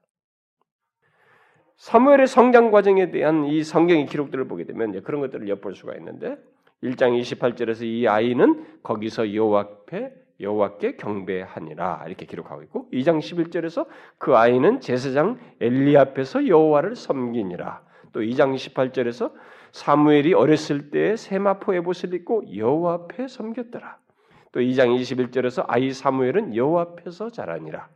사무엘의 1.74 2.28
성장 2.28 2.70
과정에 2.70 3.10
대한 3.10 3.46
이 3.46 3.64
성경의 3.64 4.06
기록들을 4.06 4.46
보게 4.46 4.62
되면 4.64 5.02
그런 5.02 5.20
것들을 5.22 5.48
엿볼 5.48 5.74
수가 5.74 5.96
있는데 5.96 6.36
1장 6.84 7.20
28절에서 7.20 7.82
이 7.82 8.06
아이는 8.06 8.64
거기서 8.84 9.34
여호와 9.34 9.60
앞에 9.60 10.23
여호와께 10.40 10.96
경배하니라 10.96 12.04
이렇게 12.06 12.26
기록하고 12.26 12.62
있고 12.62 12.88
2장 12.92 13.18
11절에서 13.18 13.86
그 14.18 14.36
아이는 14.36 14.80
제사장 14.80 15.38
엘리 15.60 15.96
앞에서 15.96 16.46
여호와를 16.48 16.96
섬기니라 16.96 17.82
또 18.12 18.20
2장 18.20 18.54
18절에서 18.54 19.32
사무엘이 19.72 20.34
어렸을 20.34 20.90
때 20.90 21.16
세마포 21.16 21.74
에봇을 21.74 22.14
입고 22.14 22.56
여호와 22.56 22.94
앞에 22.94 23.26
섬겼더라. 23.26 23.98
또 24.52 24.60
2장 24.60 24.96
21절에서 24.96 25.64
아이 25.66 25.90
사무엘은 25.90 26.54
여호와 26.54 26.82
앞에서 26.82 27.30
자라니라. 27.30 27.88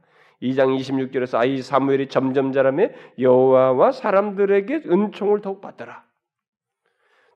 2장 0.43 0.77
26절에서 0.77 1.39
아이 1.39 1.63
사무엘이 1.63 2.09
점점 2.09 2.51
자라며 2.51 2.89
여호와와 3.21 3.93
사람들에게 3.93 4.83
은총을 4.91 5.41
더욱 5.41 5.61
받더라. 5.61 6.03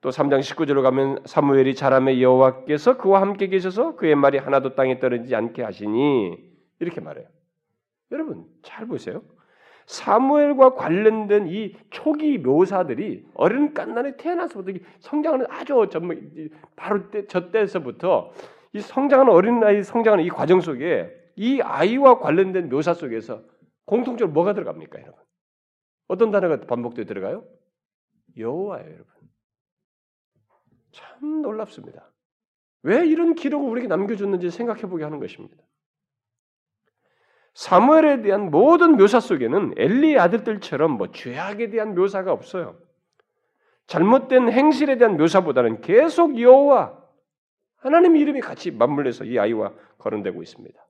또 0.03 0.11
3장 0.11 0.41
19절로 0.41 0.83
가면 0.83 1.23
사무엘이 1.25 1.77
자라며 1.77 2.21
여호와께서 2.21 2.99
그와 2.99 3.21
함께 3.21 3.47
계셔서 3.47 3.95
그의 3.95 4.17
말이 4.17 4.37
하나도 4.37 4.75
땅에 4.75 4.99
떨어지지 4.99 5.35
않게 5.35 5.63
하시니 5.63 6.37
이렇게 6.81 7.01
말해요. 7.01 7.29
여러분 8.11 8.45
잘 8.63 8.87
보세요. 8.87 9.23
사무엘과 9.87 10.75
관련된 10.75 11.47
이 11.47 11.77
초기 11.91 12.39
묘사들이 12.39 13.27
어린 13.35 13.75
깐난에 13.75 14.17
태어나서부터 14.17 14.79
성장하는 14.99 15.47
아주 15.49 15.87
전부 15.91 16.15
바로 16.75 17.09
때, 17.11 17.27
저 17.29 17.51
때에서부터 17.51 18.33
이 18.73 18.81
성장하는 18.81 19.33
어린 19.33 19.63
아이 19.63 19.83
성장하는 19.85 20.25
이 20.25 20.29
과정 20.29 20.61
속에 20.61 21.11
이 21.37 21.61
아이와 21.61 22.19
관련된 22.19 22.69
묘사 22.69 22.93
속에서 22.95 23.43
공통적으로 23.85 24.33
뭐가 24.33 24.53
들어갑니까, 24.55 25.01
여러분? 25.01 25.21
어떤 26.09 26.31
단어가 26.31 26.61
반복되어 26.61 27.05
들어가요? 27.05 27.45
여호와예요, 28.37 28.87
여러분. 28.87 29.12
참 30.93 31.43
놀랍습니다. 31.43 32.11
왜 32.83 33.07
이런 33.07 33.35
기록을 33.35 33.69
우리에게 33.71 33.89
남겨줬는지 33.89 34.51
생각해 34.51 34.83
보게 34.83 35.05
하는 35.05 35.21
것입니다. 35.21 35.57
사무엘에 37.55 38.23
대한 38.23 38.51
모든 38.51 38.97
묘사 38.97 39.21
속에는 39.21 39.75
엘리의 39.77 40.19
아들들처럼 40.19 40.93
뭐 40.93 41.11
죄악에 41.13 41.71
대한 41.71 41.95
묘사가 41.95 42.33
없어요. 42.33 42.79
잘못된 43.87 44.51
행실에 44.51 44.97
대한 44.97 45.17
묘사보다는 45.17 45.81
계속 45.83 46.41
여호와 46.41 46.99
하나님 47.77 48.17
이름이 48.17 48.41
같이 48.41 48.71
맞물려서 48.71 49.25
이 49.25 49.39
아이와 49.39 49.75
거론되고 49.99 50.43
있습니다. 50.43 50.87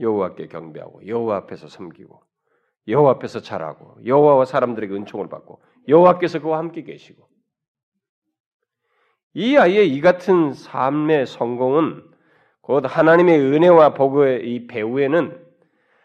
여호와께 0.00 0.48
경배하고 0.48 1.06
여호와 1.06 1.36
앞에서 1.38 1.68
섬기고 1.68 2.22
여호와 2.88 3.12
앞에서 3.12 3.40
잘하고 3.40 4.04
여호와와 4.04 4.44
사람들에게 4.44 4.92
은총을 4.94 5.28
받고 5.28 5.62
여호와께서 5.88 6.40
그와 6.40 6.58
함께 6.58 6.82
계시고 6.82 7.31
이 9.34 9.56
아이의 9.56 9.88
이 9.88 10.00
같은 10.00 10.52
삶의 10.52 11.26
성공은 11.26 12.04
곧 12.60 12.84
하나님의 12.86 13.40
은혜와 13.40 13.94
복의 13.94 14.48
이 14.48 14.66
배후에는 14.66 15.42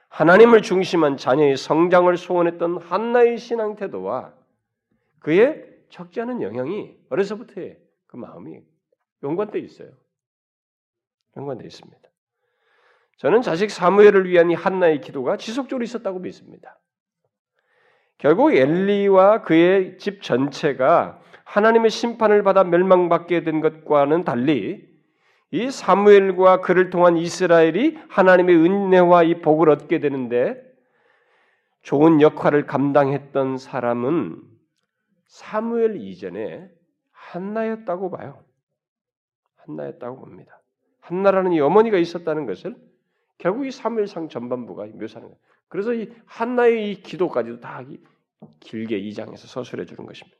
하나님을 0.10 0.62
중심한 0.62 1.18
자녀의 1.18 1.58
성장을 1.58 2.16
소원했던 2.16 2.78
한나의 2.78 3.38
신앙 3.38 3.76
태도와 3.76 4.34
그의 5.20 5.66
적지 5.90 6.22
않은 6.22 6.42
영향이 6.42 6.96
어려서부터의 7.10 7.78
그 8.08 8.16
마음이 8.16 8.62
연관되어 9.24 9.62
있어요. 9.62 9.90
연관되어 11.36 11.68
있습니다. 11.68 12.00
저는 13.18 13.42
자식 13.42 13.72
사무엘을 13.72 14.28
위한 14.30 14.50
이 14.52 14.54
한나의 14.54 15.02
기도가 15.02 15.38
지속적으로 15.38 15.84
있었다고 15.84 16.20
믿습니다. 16.20 16.80
결국 18.18 18.54
엘리와 18.54 19.42
그의 19.42 19.98
집 19.98 20.22
전체가 20.22 21.20
하나님의 21.48 21.90
심판을 21.90 22.44
받아 22.44 22.66
멸망받게 22.66 23.44
된 23.44 23.62
것과는 23.62 24.26
달리 24.26 24.86
이 25.52 25.72
사무엘과 25.72 26.60
그를 26.60 26.90
통한 26.90 27.16
이스라엘이 27.16 27.98
하나님의 28.10 28.56
은혜와 28.58 29.24
이 29.24 29.42
복을 29.42 29.70
얻게 29.70 30.00
되는데 30.00 30.62
좋은 31.84 32.20
역할을 32.20 32.66
감당했던 32.66 33.58
사람은 33.58 34.42
사무엘 35.28 35.96
이전에 35.96 36.70
한나였다고 37.12 38.12
봐요. 38.12 38.44
한나였다고 39.56 40.20
봅니다. 40.20 40.62
한나라는 41.00 41.54
이 41.54 41.62
어머니가 41.62 41.98
있었다는 41.98 42.46
것을 42.46 42.76
결국 43.38 43.66
이 43.66 43.72
사무엘상 43.72 44.28
전반부가 44.28 44.88
묘사하는 44.88 45.30
거예요. 45.30 45.40
그래서 45.70 45.94
이 45.94 46.12
한나의 46.26 46.92
이 46.92 47.02
기도까지도 47.02 47.62
다 47.62 47.86
길게 48.60 48.98
이 48.98 49.14
장에서 49.14 49.48
서술해 49.48 49.86
주는 49.86 50.06
것입니다. 50.06 50.37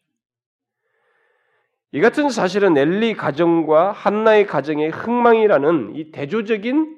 이 1.94 2.02
같은 2.02 2.30
사실은 2.30 2.78
엘리 2.78 3.14
가정과 3.14 3.92
한나의 3.92 4.46
가정의 4.46 4.90
흥망이라는 4.90 5.96
이 5.96 6.12
대조적인 6.12 6.98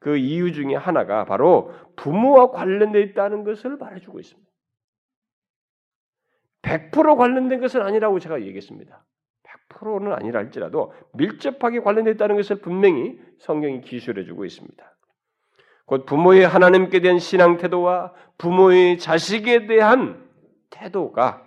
그 0.00 0.16
이유 0.16 0.52
중에 0.52 0.74
하나가 0.74 1.24
바로 1.24 1.72
부모와 1.96 2.50
관련되어 2.50 3.02
있다는 3.02 3.44
것을 3.44 3.76
말해주고 3.76 4.20
있습니다. 4.20 4.50
100% 6.62 7.16
관련된 7.16 7.60
것은 7.60 7.82
아니라고 7.82 8.18
제가 8.18 8.42
얘기했습니다. 8.42 9.04
100%는 9.70 10.12
아니라 10.12 10.40
할지라도 10.40 10.92
밀접하게 11.14 11.80
관련되어 11.80 12.14
있다는 12.14 12.36
것을 12.36 12.56
분명히 12.56 13.18
성경이 13.38 13.82
기술해주고 13.82 14.44
있습니다. 14.44 14.96
곧 15.86 16.04
부모의 16.04 16.46
하나님께 16.46 17.00
대한 17.00 17.20
신앙 17.20 17.58
태도와 17.58 18.12
부모의 18.38 18.98
자식에 18.98 19.66
대한 19.66 20.28
태도가 20.70 21.46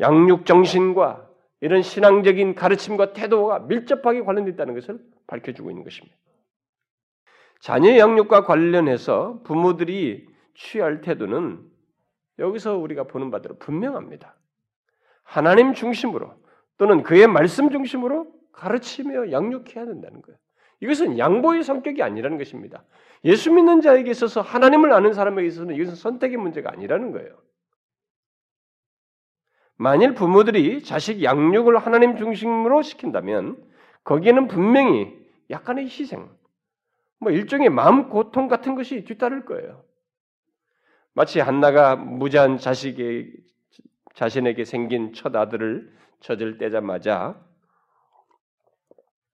양육 0.00 0.44
정신과 0.44 1.31
이런 1.62 1.80
신앙적인 1.80 2.56
가르침과 2.56 3.12
태도가 3.12 3.60
밀접하게 3.60 4.22
관련되어 4.22 4.52
있다는 4.54 4.74
것을 4.74 4.98
밝혀주고 5.28 5.70
있는 5.70 5.84
것입니다. 5.84 6.16
자녀 7.60 7.96
양육과 7.96 8.44
관련해서 8.44 9.40
부모들이 9.44 10.26
취할 10.54 11.00
태도는 11.00 11.60
여기서 12.40 12.76
우리가 12.78 13.04
보는 13.04 13.30
바대로 13.30 13.56
분명합니다. 13.58 14.36
하나님 15.22 15.72
중심으로 15.72 16.34
또는 16.78 17.04
그의 17.04 17.28
말씀 17.28 17.70
중심으로 17.70 18.26
가르치며 18.50 19.30
양육해야 19.30 19.86
된다는 19.86 20.20
거예요. 20.20 20.38
이것은 20.80 21.16
양보의 21.16 21.62
성격이 21.62 22.02
아니라는 22.02 22.38
것입니다. 22.38 22.82
예수 23.24 23.52
믿는 23.52 23.82
자에게 23.82 24.10
있어서 24.10 24.40
하나님을 24.40 24.92
아는 24.92 25.12
사람에게 25.12 25.46
있어서는 25.46 25.76
이것은 25.76 25.94
선택의 25.94 26.38
문제가 26.38 26.72
아니라는 26.72 27.12
거예요. 27.12 27.40
만일 29.82 30.14
부모들이 30.14 30.84
자식 30.84 31.24
양육을 31.24 31.76
하나님 31.76 32.16
중심으로 32.16 32.82
시킨다면 32.82 33.60
거기에는 34.04 34.46
분명히 34.46 35.12
약간의 35.50 35.86
희생, 35.86 36.30
뭐 37.18 37.32
일종의 37.32 37.68
마음 37.68 38.08
고통 38.08 38.46
같은 38.46 38.76
것이 38.76 39.02
뒤따를 39.02 39.44
거예요. 39.44 39.82
마치 41.14 41.40
한나가 41.40 41.96
무자한 41.96 42.58
자식의 42.58 43.32
자신에게 44.14 44.64
생긴 44.64 45.14
첫 45.14 45.34
아들을 45.34 45.92
젖을 46.20 46.58
떼자마자 46.58 47.34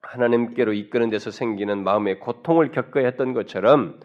하나님께로 0.01 0.73
이끄는 0.73 1.11
데서 1.11 1.31
생기는 1.31 1.85
마음의 1.85 2.21
고통을 2.21 2.71
겪어야 2.71 3.05
했던 3.05 3.35
것처럼 3.35 4.01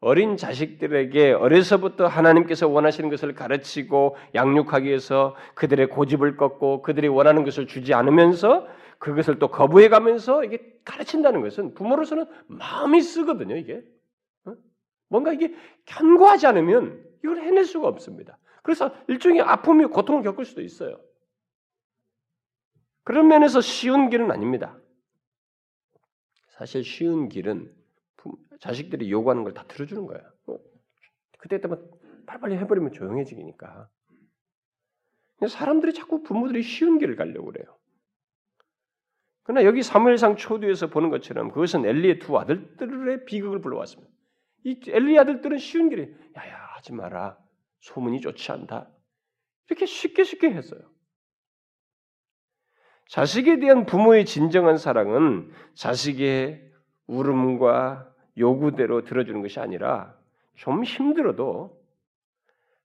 어린 0.00 0.36
자식들에게 0.36 1.32
어려서부터 1.32 2.06
하나님께서 2.06 2.68
원하시는 2.68 3.08
것을 3.08 3.34
가르치고 3.34 4.16
양육하기 4.34 4.86
위해서 4.86 5.34
그들의 5.54 5.88
고집을 5.88 6.36
꺾고 6.36 6.82
그들이 6.82 7.08
원하는 7.08 7.44
것을 7.44 7.66
주지 7.66 7.94
않으면서 7.94 8.66
그것을 8.98 9.38
또 9.38 9.48
거부해 9.48 9.88
가면서 9.88 10.44
이게 10.44 10.78
가르친다는 10.84 11.40
것은 11.42 11.74
부모로서는 11.74 12.26
마음이 12.46 13.00
쓰거든요, 13.00 13.56
이게. 13.56 13.82
어? 14.44 14.54
뭔가 15.08 15.32
이게 15.32 15.54
견고하지 15.86 16.46
않으면 16.46 17.04
이걸 17.22 17.38
해낼 17.38 17.64
수가 17.64 17.88
없습니다. 17.88 18.38
그래서 18.62 18.92
일종의 19.08 19.42
아픔이 19.42 19.86
고통을 19.86 20.22
겪을 20.22 20.44
수도 20.44 20.62
있어요. 20.62 21.00
그런 23.04 23.28
면에서 23.28 23.60
쉬운 23.60 24.10
길은 24.10 24.30
아닙니다. 24.30 24.76
사실 26.48 26.82
쉬운 26.82 27.28
길은 27.28 27.72
자식들이 28.60 29.10
요구하는 29.10 29.44
걸 29.44 29.52
다 29.54 29.64
들어주는 29.66 30.06
거야. 30.06 30.20
어? 30.46 30.56
그때 31.38 31.60
때만 31.60 31.82
빨리빨리 32.26 32.56
해버리면 32.56 32.92
조용해지니까. 32.92 33.88
사람들이 35.48 35.92
자꾸 35.92 36.22
부모들이 36.22 36.62
쉬운 36.62 36.98
길을 36.98 37.16
가려고 37.16 37.52
그래요. 37.52 37.76
그러나 39.42 39.64
여기 39.64 39.82
사무엘상 39.82 40.36
초두에서 40.36 40.88
보는 40.88 41.10
것처럼 41.10 41.50
그것은 41.50 41.84
엘리의 41.84 42.18
두 42.18 42.36
아들들의 42.38 43.26
비극을 43.26 43.60
불러왔습니다. 43.60 44.12
이 44.64 44.80
엘리 44.88 45.18
아들들은 45.18 45.58
쉬운 45.58 45.88
길에 45.88 46.12
야야 46.36 46.56
하지 46.74 46.92
마라. 46.92 47.38
소문이 47.80 48.20
좋지 48.20 48.50
않다. 48.52 48.90
이렇게 49.68 49.86
쉽게 49.86 50.24
쉽게 50.24 50.50
했어요. 50.50 50.80
자식에 53.08 53.60
대한 53.60 53.86
부모의 53.86 54.24
진정한 54.24 54.78
사랑은 54.78 55.52
자식의 55.74 56.72
울음과 57.06 58.12
요구대로 58.38 59.02
들어주는 59.04 59.42
것이 59.42 59.60
아니라 59.60 60.14
좀 60.54 60.84
힘들어도 60.84 61.80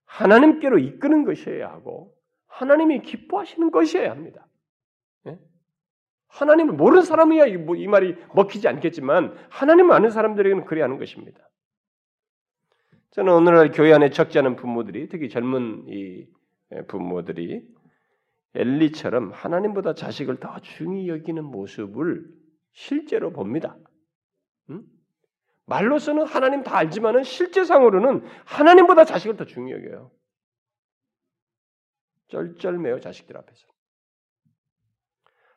하나님께로 0.04 0.78
이끄는 0.78 1.24
것이어야 1.24 1.68
하고 1.68 2.14
하나님이 2.46 3.02
기뻐하시는 3.02 3.70
것이어야 3.70 4.10
합니다. 4.10 4.46
예? 5.26 5.38
하나님을 6.28 6.74
모르는 6.74 7.02
사람이야 7.02 7.46
이, 7.46 7.56
뭐, 7.56 7.76
이 7.76 7.86
말이 7.86 8.16
먹히지 8.34 8.68
않겠지만 8.68 9.34
하나님을 9.48 9.94
아는 9.94 10.10
사람들에게는 10.10 10.64
그래야 10.64 10.84
하는 10.84 10.98
것입니다. 10.98 11.48
저는 13.10 13.32
오늘날 13.32 13.70
교회 13.70 13.92
안에 13.92 14.10
적지 14.10 14.38
않은 14.38 14.56
부모들이 14.56 15.08
특히 15.08 15.28
젊은 15.28 15.84
이 15.88 16.26
부모들이 16.88 17.62
엘리처럼 18.54 19.32
하나님보다 19.32 19.94
자식을 19.94 20.40
더 20.40 20.60
중히 20.60 21.08
여기는 21.08 21.42
모습을 21.44 22.26
실제로 22.72 23.32
봅니다. 23.32 23.76
응? 25.62 25.66
말로서는 25.66 26.24
하나님 26.24 26.62
다 26.62 26.76
알지만은 26.76 27.24
실제상으로는 27.24 28.26
하나님보다 28.44 29.04
자식을 29.04 29.36
더 29.36 29.44
중히 29.44 29.72
여겨요. 29.72 30.10
쩔쩔매요 32.28 33.00
자식들 33.00 33.36
앞에서. 33.36 33.66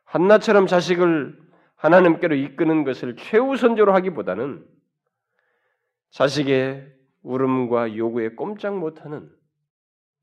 한나처럼 0.04 0.68
자식을 0.68 1.42
하나님께로 1.76 2.36
이끄는 2.36 2.84
것을 2.84 3.16
최우선적으로 3.16 3.94
하기보다는 3.94 4.66
자식의 6.12 6.94
울음과 7.24 7.98
요구에 7.98 8.30
꼼짝 8.30 8.78
못하는 8.78 9.30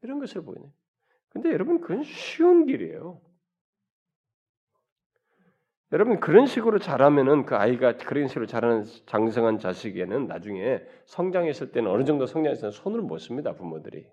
이런 0.02 0.18
것을 0.18 0.42
보이네. 0.42 0.72
근데 1.30 1.50
여러분 1.50 1.80
그건 1.80 2.04
쉬운 2.04 2.66
길이에요. 2.66 3.20
여러분 5.92 6.20
그런 6.20 6.46
식으로 6.46 6.78
자라면은 6.78 7.44
그 7.44 7.54
아이가 7.54 7.96
그런 7.98 8.26
식으로 8.26 8.46
자라는 8.46 8.84
장성한 9.06 9.58
자식에는 9.58 10.26
나중에 10.26 10.80
성장했을 11.04 11.70
때는 11.72 11.90
어느 11.90 12.04
정도 12.04 12.26
성장했을 12.26 12.62
때는 12.62 12.72
손을 12.72 13.02
못 13.02 13.18
씁니다 13.18 13.54
부모들이 13.54 14.06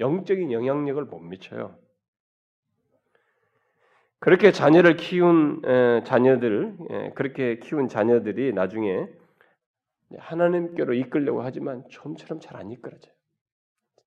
영적인 0.00 0.52
영향력을 0.52 1.04
못 1.04 1.18
미쳐요. 1.18 1.76
그렇게 4.18 4.50
자녀를 4.52 4.96
키운 4.96 5.60
에, 5.66 6.02
자녀들 6.04 6.76
에, 6.90 7.10
그렇게 7.10 7.58
키운 7.58 7.88
자녀들이 7.88 8.54
나중에 8.54 9.06
하나님께로 10.16 10.94
이끌려고 10.94 11.42
하지만 11.42 11.84
좀처럼 11.90 12.40
잘 12.40 12.56
안 12.56 12.70
이끌어져요. 12.70 13.12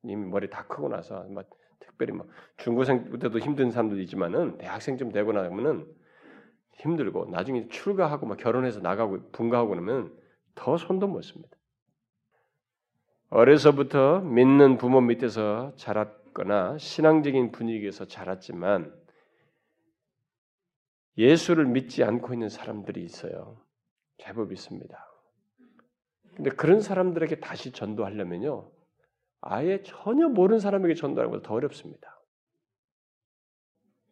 이미 0.04 0.26
머리 0.26 0.50
다 0.50 0.66
크고 0.68 0.90
나서 0.90 1.24
막 1.30 1.48
특별히 1.80 2.14
막 2.14 2.28
중고생 2.58 3.20
때도 3.20 3.38
힘든 3.38 3.70
사람도 3.70 4.00
있지만은 4.00 4.58
대학생쯤 4.58 5.12
되고 5.12 5.32
나면은 5.32 5.86
힘들고 6.80 7.26
나중에 7.26 7.68
출가하고 7.68 8.26
막 8.26 8.38
결혼해서 8.38 8.80
나가고 8.80 9.32
분가하고 9.32 9.70
그러면 9.70 10.18
더 10.56 10.78
손도 10.78 11.08
못 11.08 11.22
씁니다. 11.22 11.58
어려서부터 13.30 14.22
믿는 14.22 14.78
부모 14.78 15.02
밑에서 15.02 15.74
자랐거나 15.76 16.78
신앙적인 16.78 17.52
분위기에서 17.52 18.06
자랐지만 18.06 18.98
예수를 21.18 21.66
믿지 21.66 22.04
않고 22.04 22.34
있는 22.34 22.50
사람들이 22.50 23.04
있어요. 23.04 23.62
제법 24.18 24.52
있습니다. 24.52 25.06
근데 26.36 26.50
그런 26.52 26.80
사람들에게 26.80 27.42
다시 27.42 27.72
전도하려면요. 27.72 28.72
아예 29.42 29.84
전혀 29.84 30.30
모르는 30.30 30.60
사람에게 30.60 30.96
전도하는 30.96 31.32
것보다 31.32 31.48
더 31.48 31.56
어렵습니다. 31.56 32.22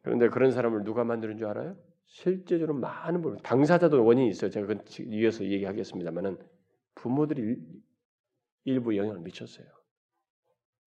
그런데 0.01 0.29
그런 0.29 0.51
사람을 0.51 0.83
누가 0.83 1.03
만드는 1.03 1.37
줄 1.37 1.47
알아요? 1.47 1.75
실제적으로 2.07 2.73
많은 2.73 3.21
부분, 3.21 3.37
당사자도 3.43 4.03
원인이 4.03 4.29
있어요. 4.29 4.49
제가 4.49 4.67
그 4.67 4.83
이어서 5.03 5.43
얘기하겠습니다만은 5.43 6.37
부모들이 6.95 7.57
일부 8.65 8.97
영향을 8.97 9.19
미쳤어요. 9.21 9.67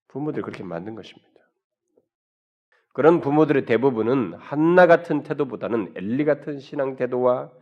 부모들이 0.09 0.43
그렇게 0.43 0.65
만든 0.65 0.95
것입니다. 0.95 1.31
그런 2.93 3.21
부모들의 3.21 3.67
대부분은 3.67 4.35
한나 4.35 4.87
같은 4.87 5.23
태도보다는 5.23 5.95
엘리 5.97 6.25
같은 6.25 6.59
신앙 6.59 6.97
태도와 6.97 7.53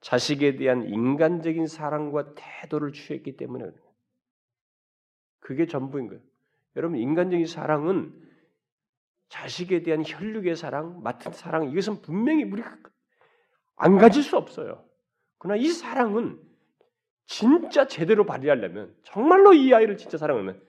자식에 0.00 0.56
대한 0.56 0.82
인간적인 0.88 1.66
사랑과 1.66 2.34
태도를 2.34 2.92
취했기 2.92 3.36
때문에 3.36 3.70
그게 5.38 5.66
전부인 5.66 6.08
거예요. 6.08 6.22
여러분 6.76 6.98
인간적인 6.98 7.46
사랑은 7.46 8.12
자식에 9.28 9.82
대한 9.82 10.02
혈육의 10.04 10.56
사랑, 10.56 11.02
맡은 11.02 11.32
사랑 11.32 11.70
이것은 11.70 12.02
분명히 12.02 12.44
우리가 12.44 12.76
안 13.76 13.98
가질 13.98 14.22
수 14.22 14.36
없어요. 14.36 14.84
그러나 15.38 15.60
이 15.60 15.68
사랑은 15.68 16.40
진짜 17.26 17.86
제대로 17.86 18.24
발휘하려면 18.24 18.94
정말로 19.02 19.54
이 19.54 19.72
아이를 19.72 19.96
진짜 19.96 20.18
사랑하면 20.18 20.62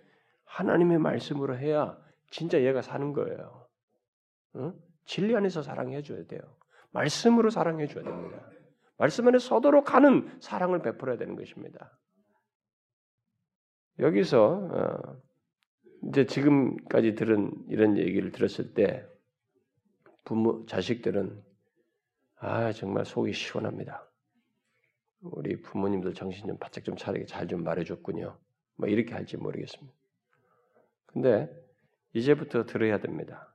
하나님의 0.46 1.00
말씀으로 1.00 1.58
해야 1.58 1.98
진짜 2.32 2.62
얘가 2.62 2.82
사는 2.82 3.14
거예요. 3.14 3.68
응? 4.56 4.74
진리 5.06 5.36
안에서 5.36 5.62
사랑해 5.62 6.02
줘야 6.02 6.26
돼요. 6.26 6.42
말씀으로 6.92 7.50
사랑해 7.50 7.88
줘야 7.88 8.04
됩니다. 8.04 8.50
말씀 8.98 9.28
안에 9.28 9.40
서도록 9.40 9.94
하는 9.94 10.38
사랑을 10.40 10.82
베풀어야 10.82 11.18
되는 11.18 11.36
것입니다. 11.36 11.92
여기서 14.00 14.70
어, 14.72 15.22
이제 16.10 16.26
지금까지 16.26 17.16
들은 17.16 17.52
이런 17.70 17.98
얘기를 17.98 18.32
들었을 18.32 18.74
때 18.74 19.06
부모 20.24 20.66
자식들은 20.66 21.42
아 22.38 22.72
정말 22.74 23.06
속이 23.06 23.34
시원합니다. 23.34 24.10
우리 25.22 25.60
부모님들 25.62 26.14
정신 26.14 26.48
좀 26.48 26.58
바짝 26.58 26.84
좀 26.84 26.96
차리게 26.96 27.26
잘 27.26 27.48
좀 27.48 27.64
말해줬군요. 27.64 28.38
뭐 28.78 28.90
이렇게 28.90 29.14
할지 29.14 29.38
모르겠습니다. 29.38 29.94
근데 31.06 31.50
이제부터 32.14 32.66
들어야 32.66 33.00
됩니다. 33.00 33.54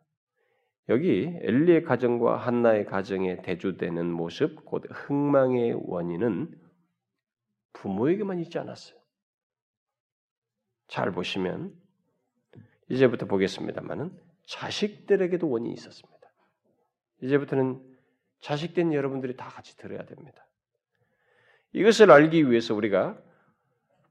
여기 0.89 1.27
엘리의 1.43 1.85
가정과 1.85 2.37
한나의 2.39 2.85
가정에 2.87 3.43
대조되는 3.43 4.11
모습, 4.11 4.65
곧 4.65 4.85
흥망의 4.91 5.75
원인은 5.85 6.59
부모에게만 7.75 8.41
있지 8.41 8.59
않았어요. 8.59 8.99
잘 10.89 11.13
보시면 11.13 11.73
이제부터 12.89 13.27
보겠습니다만은 13.27 14.19
자식들에게도 14.47 15.49
원인이 15.49 15.73
있었습니다. 15.75 16.21
이제부터는 17.23 17.90
자식된 18.41 18.93
여러분들이 18.93 19.37
다 19.37 19.49
같이 19.49 19.77
들어야 19.77 20.05
됩니다. 20.05 20.47
이것을 21.73 22.11
알기 22.11 22.51
위해서 22.51 22.75
우리가 22.75 23.19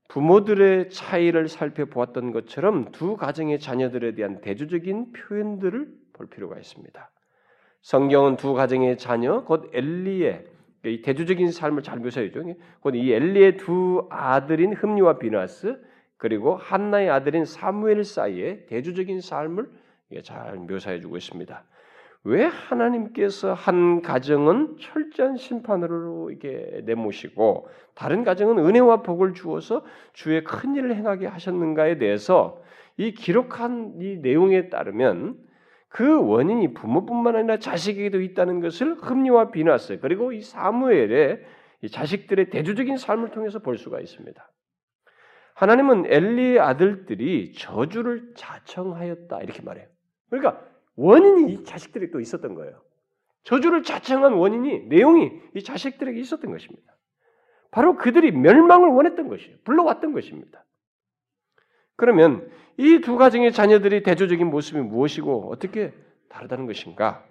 부모들의 0.08 0.89
차이를 0.89 1.48
살펴보았던 1.48 2.32
것처럼 2.32 2.92
두 2.92 3.15
가정의 3.15 3.60
자녀들에 3.60 4.15
대한 4.15 4.42
대조적인 4.42 5.12
표현들을 5.13 5.88
볼 6.13 6.30
필요가 6.30 6.58
있습니다. 6.58 7.12
성경은 7.82 8.36
두 8.38 8.54
가정의 8.54 8.98
자녀, 8.98 9.44
곧 9.44 9.70
엘리의 9.74 10.46
이 10.86 11.02
대조적인 11.02 11.52
삶을 11.52 11.84
잘 11.84 12.00
묘사해죠. 12.00 12.44
곧 12.80 12.96
이 12.96 13.12
엘리의 13.12 13.58
두 13.58 14.08
아들인 14.10 14.74
흠리와 14.74 15.20
비나스 15.20 15.80
그리고 16.18 16.56
한나의 16.56 17.10
아들인 17.10 17.46
사무엘 17.46 18.04
사이의 18.04 18.65
대조적인 18.68 19.22
삶을 19.22 19.70
잘 20.24 20.56
묘사해주고 20.58 21.18
있습니다. 21.18 21.63
왜 22.23 22.43
하나님께서 22.43 23.53
한 23.53 24.01
가정은 24.01 24.77
철저한 24.79 25.38
심판으로 25.38 26.32
이게 26.32 26.82
내모시고 26.86 27.69
다른 27.95 28.23
가정은 28.23 28.58
은혜와 28.65 29.03
복을 29.03 29.34
주어서 29.34 29.86
주의 30.13 30.43
큰 30.43 30.75
일을 30.75 30.95
행하게 30.95 31.27
하셨는가에 31.27 31.97
대해서 31.97 32.62
이 32.97 33.13
기록한 33.13 33.95
이 34.01 34.17
내용에 34.17 34.69
따르면 34.69 35.38
그 35.88 36.21
원인이 36.21 36.73
부모뿐만 36.73 37.36
아니라 37.36 37.58
자식에게도 37.58 38.21
있다는 38.21 38.60
것을 38.60 38.95
흠리와 38.95 39.51
비나스 39.51 39.99
그리고 40.01 40.34
이 40.34 40.41
사무엘의 40.41 41.41
이 41.82 41.89
자식들의 41.89 42.49
대조적인 42.49 42.97
삶을 42.97 43.32
통해서 43.32 43.60
볼 43.60 43.77
수가 43.77 44.01
있습니다. 44.01 44.51
하나님은 45.55 46.05
엘리의 46.08 46.60
아들들이 46.60 47.53
저주를 47.53 48.34
자청하였다 48.36 49.41
이렇게 49.41 49.62
말해요. 49.62 49.88
그러니까 50.29 50.68
원인이 50.99 51.53
이 51.53 51.63
자식들이 51.63 52.12
또 52.12 52.19
있었던 52.19 52.55
거예요. 52.55 52.81
저주를 53.43 53.83
자청한 53.83 54.33
원인이 54.33 54.88
내용이 54.88 55.31
이 55.55 55.63
자식들에게 55.63 56.19
있었던 56.19 56.51
것입니다. 56.51 56.93
바로 57.71 57.95
그들이 57.95 58.31
멸망을 58.31 58.89
원했던 58.89 59.29
것이에요. 59.29 59.57
불러왔던 59.63 60.12
것입니다. 60.12 60.65
그러면 61.95 62.49
이 62.77 62.99
두 62.99 63.15
가정의 63.17 63.51
자녀들이 63.53 64.03
대조적인 64.03 64.47
모습이 64.47 64.79
무엇이고 64.79 65.51
어떻게 65.51 65.93
다르다는 66.27 66.65
것인가? 66.65 67.25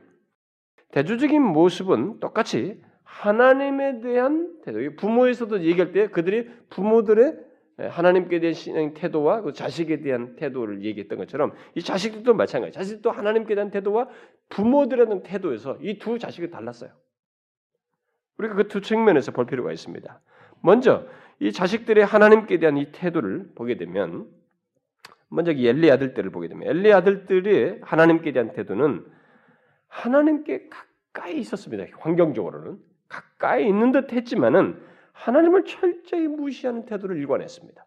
대조적인 0.93 1.43
모습은 1.43 2.21
똑같이 2.21 2.81
하나님에 3.03 4.01
대한 4.01 4.61
태도. 4.65 4.79
부모에서도 4.97 5.63
얘기할 5.63 5.93
때 5.93 6.09
그들이 6.09 6.49
부모들의 6.71 7.37
하나님께 7.79 8.41
대한 8.41 8.95
태도와 8.95 9.43
그 9.43 9.53
자식에 9.53 10.01
대한 10.01 10.35
태도를 10.37 10.85
얘기했던 10.85 11.17
것처럼 11.19 11.53
이 11.77 11.83
자식들도 11.83 12.35
마찬가지. 12.35 12.73
자식도 12.73 13.11
하나님께 13.11 13.55
대한 13.55 13.71
태도와 13.71 14.09
부모들에 14.49 15.05
대한 15.05 15.23
태도에서 15.23 15.79
이 15.81 15.99
두 15.99 16.19
자식이 16.19 16.51
달랐어요. 16.51 16.91
우리가 18.39 18.55
그 18.55 18.69
두 18.69 18.81
측면에서 18.81 19.31
볼 19.33 19.47
필요가 19.47 19.73
있습니다. 19.73 20.21
먼저 20.61 21.07
이 21.39 21.53
자식들의 21.53 22.05
하나님께 22.05 22.59
대한 22.59 22.77
이 22.77 22.91
태도를 22.91 23.51
보게 23.55 23.77
되면 23.77 24.27
먼저 25.29 25.53
이 25.53 25.69
엘리 25.69 25.91
아들들을 25.91 26.31
보게 26.31 26.49
되면 26.49 26.67
엘리 26.69 26.93
아들들의 26.93 27.81
하나님께 27.83 28.33
대한 28.33 28.53
태도는 28.55 29.05
하나님께 29.87 30.69
가까이 30.69 31.39
있었습니다. 31.39 31.85
환경적으로는 32.01 32.79
가까이 33.09 33.69
있는 33.69 33.93
듯 33.93 34.13
했지만은 34.13 34.81
하나님을 35.19 35.65
철저히 35.65 36.29
무시하는 36.29 36.85
태도를 36.85 37.17
일관했습니다. 37.17 37.85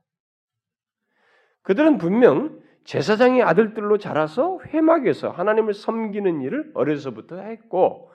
그들은 1.63 1.97
분명 1.97 2.59
제사장의 2.83 3.43
아들들로 3.43 3.97
자라서 3.97 4.59
회막에서 4.65 5.29
하나님을 5.29 5.73
섬기는 5.73 6.41
일을 6.41 6.71
어려서부터 6.73 7.37
했고 7.37 8.11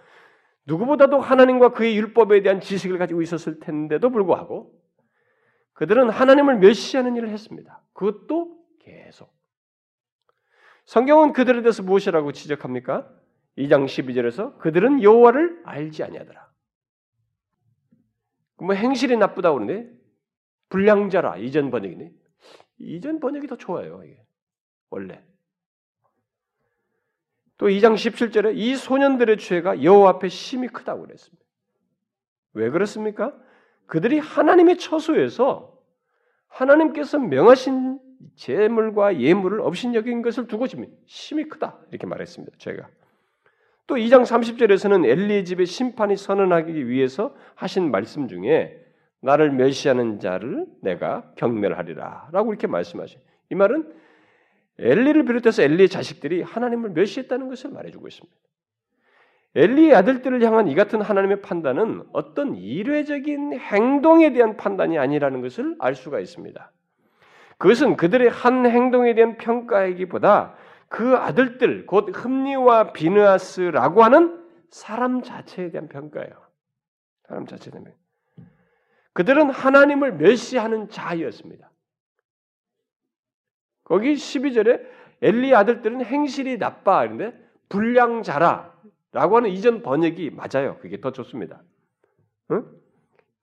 누구보다도 0.66 1.20
하나님과 1.20 1.70
그의 1.70 1.96
율법에 1.96 2.42
대한 2.42 2.60
지식을 2.60 2.98
가지고 2.98 3.22
있었을 3.22 3.60
텐데도 3.60 4.10
불구하고 4.10 4.72
그들은 5.74 6.10
하나님을 6.10 6.58
멸시하는 6.58 7.16
일을 7.16 7.28
했습니다. 7.28 7.80
그것도 7.92 8.58
계속. 8.80 9.32
성경은 10.86 11.32
그들에 11.32 11.62
대해서 11.62 11.82
무엇이라고 11.82 12.32
지적합니까? 12.32 13.08
2장 13.58 13.84
12절에서 13.86 14.58
그들은 14.58 15.02
여호와를 15.02 15.62
알지 15.64 16.02
아니하더라. 16.02 16.45
뭐 18.58 18.74
행실이 18.74 19.16
나쁘다고 19.16 19.58
그러는데 19.58 19.90
불량자라 20.68 21.36
이전 21.38 21.70
번역이네. 21.70 22.10
이전 22.78 23.20
번역이 23.20 23.46
더 23.46 23.56
좋아요. 23.56 24.02
이게 24.04 24.22
원래. 24.90 25.22
또 27.58 27.68
2장 27.68 27.94
17절에 27.94 28.56
이 28.56 28.76
소년들의 28.76 29.38
죄가 29.38 29.82
여호와 29.82 30.10
앞에 30.10 30.28
심히 30.28 30.68
크다고 30.68 31.02
그랬습니다. 31.02 31.44
왜 32.52 32.70
그렇습니까? 32.70 33.34
그들이 33.86 34.18
하나님의 34.18 34.78
처소에서 34.78 35.78
하나님께서 36.48 37.18
명하신 37.18 38.00
재물과 38.34 39.20
예물을 39.20 39.60
업신여긴 39.60 40.22
것을 40.22 40.46
두고 40.46 40.66
지금 40.66 40.86
심히 41.06 41.48
크다 41.48 41.78
이렇게 41.90 42.06
말했습니다. 42.06 42.56
제가 42.58 42.88
또 43.86 43.94
2장 43.96 44.22
30절에서는 44.22 45.06
엘리의 45.06 45.44
집에 45.44 45.64
심판이 45.64 46.16
선언하기 46.16 46.88
위해서 46.88 47.34
하신 47.54 47.90
말씀 47.90 48.28
중에 48.28 48.84
나를 49.20 49.50
멸시하는 49.52 50.18
자를 50.18 50.66
내가 50.82 51.30
경멸하리라라고 51.36 52.52
이렇게 52.52 52.66
말씀하셔요. 52.66 53.20
이 53.50 53.54
말은 53.54 53.92
엘리를 54.78 55.24
비롯해서 55.24 55.62
엘리의 55.62 55.88
자식들이 55.88 56.42
하나님을 56.42 56.90
멸시했다는 56.90 57.48
것을 57.48 57.70
말해주고 57.70 58.08
있습니다. 58.08 58.36
엘리의 59.54 59.94
아들들을 59.94 60.42
향한 60.44 60.68
이 60.68 60.74
같은 60.74 61.00
하나님의 61.00 61.40
판단은 61.40 62.02
어떤 62.12 62.56
이례적인 62.56 63.58
행동에 63.58 64.32
대한 64.32 64.56
판단이 64.56 64.98
아니라는 64.98 65.40
것을 65.40 65.76
알 65.78 65.94
수가 65.94 66.20
있습니다. 66.20 66.72
그것은 67.56 67.96
그들의 67.96 68.28
한 68.28 68.66
행동에 68.66 69.14
대한 69.14 69.38
평가이기보다 69.38 70.56
그 70.88 71.16
아들들 71.16 71.86
곧 71.86 72.10
흠리와 72.14 72.92
비느아스라고 72.92 74.04
하는 74.04 74.44
사람 74.70 75.22
자체에 75.22 75.70
대한 75.70 75.88
평가예요. 75.88 76.32
사람 77.28 77.46
자체에 77.46 77.72
대한 77.72 77.84
평가. 77.84 77.98
그들은 79.12 79.50
하나님을 79.50 80.12
멸시하는 80.14 80.88
자였습니다. 80.88 81.70
거기 83.84 84.14
12절에 84.14 84.86
엘리 85.22 85.54
아들들은 85.54 86.04
행실이 86.04 86.58
나빠 86.58 87.04
이런데 87.04 87.32
불량자라라고 87.68 89.36
하는 89.36 89.50
이전 89.50 89.82
번역이 89.82 90.30
맞아요. 90.30 90.78
그게 90.80 91.00
더 91.00 91.12
좋습니다. 91.12 91.62
응? 92.50 92.66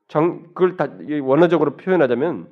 정, 0.08 0.44
그걸 0.54 0.78
다 0.78 0.88
원어적으로 1.24 1.76
표현하자면 1.76 2.52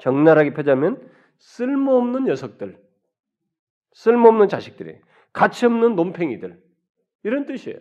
적나라하게 0.00 0.54
표현하면 0.54 1.10
쓸모없는 1.38 2.24
녀석들, 2.24 2.78
쓸모없는 3.96 4.48
자식들이 4.48 5.00
가치 5.32 5.64
없는 5.64 5.96
논팽이들 5.96 6.62
이런 7.22 7.46
뜻이에요. 7.46 7.78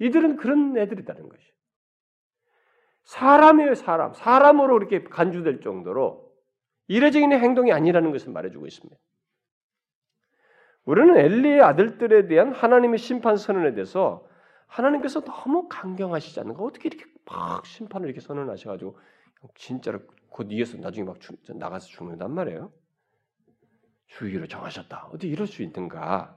이들은 0.00 0.36
그런 0.36 0.76
애들이다는 0.76 1.28
것이에요. 1.28 1.50
사람이에요, 3.04 3.74
사람. 3.76 4.12
사람으로 4.12 4.76
이렇게 4.78 5.04
간주될 5.04 5.60
정도로 5.60 6.32
이례적인 6.88 7.32
행동이 7.32 7.72
아니라는 7.72 8.10
것을 8.10 8.32
말해주고 8.32 8.66
있습니다. 8.66 9.00
우리는 10.84 11.16
엘리의 11.16 11.62
아들들에 11.62 12.26
대한 12.26 12.52
하나님의 12.52 12.98
심판 12.98 13.36
선언에 13.36 13.74
대해서 13.74 14.26
하나님께서 14.66 15.20
너무 15.20 15.68
강경하시지 15.68 16.40
않는가? 16.40 16.62
어떻게 16.64 16.88
이렇게 16.88 17.04
막 17.24 17.64
심판을 17.64 18.08
이렇게 18.08 18.20
선언하셔가지고 18.20 18.98
진짜로 19.54 20.00
곧 20.28 20.48
이어서 20.50 20.76
나중에 20.78 21.06
막 21.06 21.20
죽, 21.20 21.38
나가서 21.46 21.86
죽는단 21.86 22.32
말이에요. 22.32 22.72
주의로 24.10 24.46
정하셨다. 24.46 25.08
어디 25.12 25.28
이럴 25.28 25.46
수 25.46 25.62
있는가? 25.62 26.36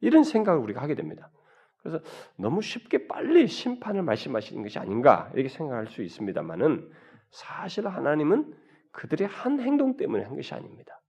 이런 0.00 0.24
생각을 0.24 0.60
우리가 0.60 0.82
하게 0.82 0.94
됩니다. 0.94 1.30
그래서 1.78 2.00
너무 2.36 2.62
쉽게 2.62 3.06
빨리 3.06 3.46
심판을 3.46 4.02
말씀하시는 4.02 4.62
것이 4.62 4.78
아닌가 4.78 5.30
이렇게 5.34 5.48
생각할 5.48 5.86
수 5.86 6.02
있습니다만은 6.02 6.90
사실 7.30 7.86
하나님은 7.86 8.54
그들의 8.92 9.28
한 9.28 9.60
행동 9.60 9.96
때문에 9.96 10.24
한 10.24 10.34
것이 10.34 10.54
아닙니다. 10.54 11.00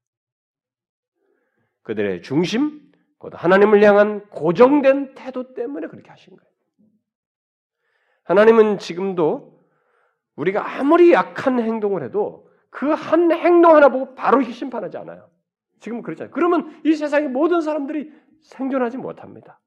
그들의 1.84 2.22
중심, 2.22 2.92
곧 3.18 3.34
하나님을 3.36 3.82
향한 3.84 4.28
고정된 4.30 5.16
태도 5.16 5.54
때문에 5.54 5.88
그렇게 5.88 6.10
하신 6.10 6.36
거예요. 6.36 6.52
하나님은 8.24 8.78
지금도 8.78 9.58
우리가 10.36 10.78
아무리 10.78 11.14
약한 11.14 11.60
행동을 11.60 12.04
해도 12.04 12.48
그 12.70 12.94
한 12.94 13.32
행동 13.32 13.76
하나 13.76 13.88
보고 13.90 14.14
바로 14.16 14.44
심판하지 14.44 14.98
않아요. 14.98 15.30
지금 15.80 16.02
그렇잖아요. 16.02 16.34
그러면 16.34 16.82
이 16.86 16.94
세상의 16.94 17.30
모든 17.30 17.62
사람들이 17.62 18.12
생존하지 18.42 18.98
못합니다. 18.98 19.60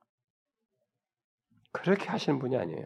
그렇게 1.73 2.09
하시는 2.09 2.39
분이 2.39 2.57
아니에요. 2.57 2.85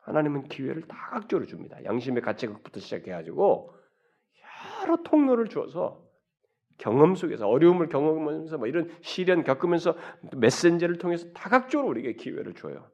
하나님은 0.00 0.44
기회를 0.44 0.82
다각적으로 0.88 1.46
줍니다. 1.46 1.82
양심의 1.84 2.22
가책부터 2.22 2.80
시작해가지고 2.80 3.74
여러 4.82 4.96
통로를 5.02 5.48
주어서 5.48 6.02
경험 6.78 7.14
속에서 7.14 7.46
어려움을 7.48 7.88
경험하면서 7.88 8.58
뭐 8.58 8.66
이런 8.68 8.90
시련 9.02 9.42
겪으면서 9.42 9.96
메신저를 10.36 10.98
통해서 10.98 11.30
다각적으로 11.32 11.88
우리에게 11.88 12.14
기회를 12.14 12.54
줘요. 12.54 12.90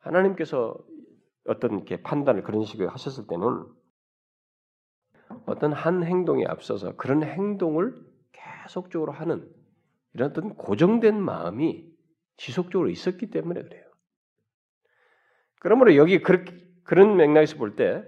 하나님께서 0.00 0.76
어떤 1.46 1.72
이렇게 1.72 2.02
판단을 2.02 2.42
그런 2.42 2.64
식으로 2.64 2.90
하셨을 2.90 3.26
때는 3.26 3.64
어떤 5.46 5.72
한 5.72 6.02
행동에 6.04 6.44
앞서서 6.46 6.96
그런 6.96 7.22
행동을 7.22 7.94
계속적으로 8.32 9.12
하는 9.12 9.48
이런 10.14 10.30
어떤 10.30 10.54
고정된 10.54 11.20
마음이 11.20 11.88
지속적으로 12.36 12.88
있었기 12.90 13.30
때문에 13.30 13.62
그래요. 13.62 13.84
그러므로 15.60 15.94
여기 15.96 16.20
그런 16.20 17.16
맥락에서 17.16 17.56
볼 17.56 17.76
때 17.76 18.02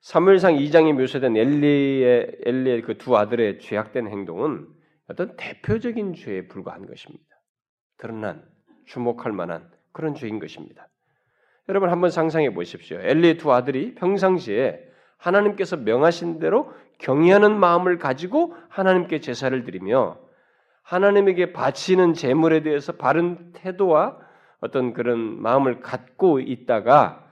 사무엘상 0.00 0.56
2장에 0.56 0.92
묘사된 0.92 1.34
엘리의 1.36 2.40
엘리의 2.44 2.82
그 2.82 2.98
두 2.98 3.16
아들의 3.16 3.60
죄악된 3.60 4.06
행동은 4.08 4.68
어떤 5.08 5.34
대표적인 5.36 6.14
죄에 6.14 6.46
불과한 6.48 6.86
것입니다. 6.86 7.24
드러난 7.96 8.44
주목할 8.86 9.32
만한 9.32 9.70
그런 9.92 10.14
죄인 10.14 10.38
것입니다. 10.40 10.88
여러분 11.70 11.88
한번 11.88 12.10
상상해 12.10 12.52
보십시오. 12.52 12.98
엘리의 13.00 13.38
두 13.38 13.52
아들이 13.52 13.94
평상시에 13.94 14.92
하나님께서 15.24 15.76
명하신 15.76 16.38
대로 16.38 16.72
경외하는 16.98 17.58
마음을 17.58 17.98
가지고 17.98 18.54
하나님께 18.68 19.20
제사를 19.20 19.64
드리며 19.64 20.18
하나님에게 20.82 21.52
바치는 21.52 22.12
제물에 22.12 22.62
대해서 22.62 22.92
바른 22.92 23.52
태도와 23.52 24.18
어떤 24.60 24.92
그런 24.92 25.40
마음을 25.40 25.80
갖고 25.80 26.40
있다가 26.40 27.26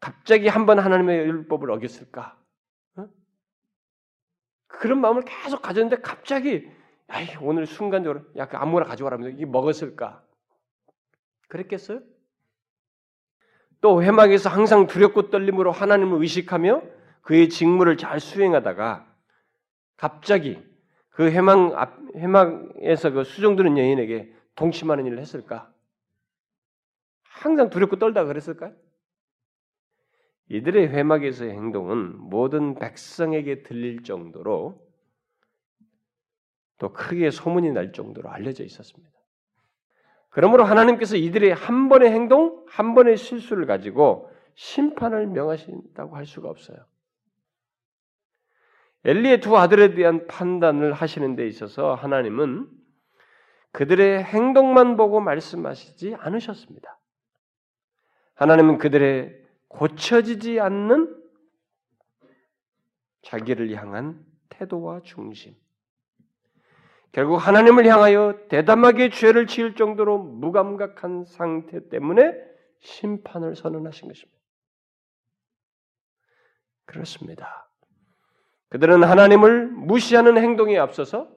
갑자기 0.00 0.48
한번 0.48 0.78
하나님의 0.78 1.18
율법을 1.18 1.70
어겼을까? 1.70 2.36
어? 2.96 3.08
그런 4.66 5.00
마음을 5.00 5.22
계속 5.22 5.60
가졌는데 5.62 6.02
갑자기 6.02 6.68
아이, 7.08 7.26
오늘 7.40 7.66
순간적으로 7.66 8.22
야, 8.36 8.48
그 8.48 8.56
아무거나 8.56 8.86
가져와라 8.86 9.18
이게 9.28 9.44
먹었을까? 9.44 10.22
그랬겠어요? 11.48 12.00
또 13.82 14.02
회막에서 14.02 14.48
항상 14.48 14.86
두렵고 14.86 15.28
떨림으로 15.28 15.70
하나님을 15.70 16.20
의식하며 16.22 16.93
그의 17.24 17.48
직무를 17.48 17.96
잘 17.96 18.20
수행하다가 18.20 19.06
갑자기 19.96 20.62
그 21.10 21.30
해망 21.30 21.72
앞, 21.74 21.98
해망에서 22.16 23.10
그 23.10 23.24
수종드는 23.24 23.78
여인에게 23.78 24.32
동침하는 24.56 25.06
일을 25.06 25.18
했을까? 25.18 25.72
항상 27.22 27.70
두렵고 27.70 27.98
떨다가 27.98 28.28
그랬을까요? 28.28 28.74
이들의 30.50 30.88
회막에서의 30.88 31.52
행동은 31.52 32.18
모든 32.18 32.74
백성에게 32.74 33.62
들릴 33.62 34.02
정도로 34.02 34.84
또 36.78 36.92
크게 36.92 37.30
소문이 37.30 37.72
날 37.72 37.92
정도로 37.92 38.28
알려져 38.28 38.64
있었습니다. 38.64 39.10
그러므로 40.28 40.64
하나님께서 40.64 41.16
이들의 41.16 41.54
한 41.54 41.88
번의 41.88 42.10
행동, 42.10 42.66
한 42.68 42.94
번의 42.94 43.16
실수를 43.16 43.66
가지고 43.66 44.30
심판을 44.56 45.28
명하신다고 45.28 46.16
할 46.16 46.26
수가 46.26 46.50
없어요. 46.50 46.76
엘리의 49.04 49.40
두 49.40 49.56
아들에 49.56 49.94
대한 49.94 50.26
판단을 50.26 50.92
하시는 50.92 51.36
데 51.36 51.46
있어서 51.46 51.94
하나님은 51.94 52.68
그들의 53.72 54.22
행동만 54.24 54.96
보고 54.96 55.20
말씀하시지 55.20 56.14
않으셨습니다. 56.18 56.98
하나님은 58.34 58.78
그들의 58.78 59.44
고쳐지지 59.68 60.60
않는 60.60 61.22
자기를 63.22 63.74
향한 63.74 64.24
태도와 64.48 65.00
중심, 65.02 65.54
결국 67.14 67.36
하나님을 67.36 67.86
향하여 67.86 68.46
대담하게 68.48 69.10
죄를 69.10 69.46
지을 69.46 69.76
정도로 69.76 70.18
무감각한 70.18 71.24
상태 71.24 71.88
때문에 71.88 72.34
심판을 72.80 73.54
선언하신 73.54 74.08
것입니다. 74.08 74.40
그렇습니다. 76.86 77.70
그들은 78.74 79.04
하나님을 79.04 79.68
무시하는 79.68 80.36
행동에 80.36 80.76
앞서서 80.78 81.30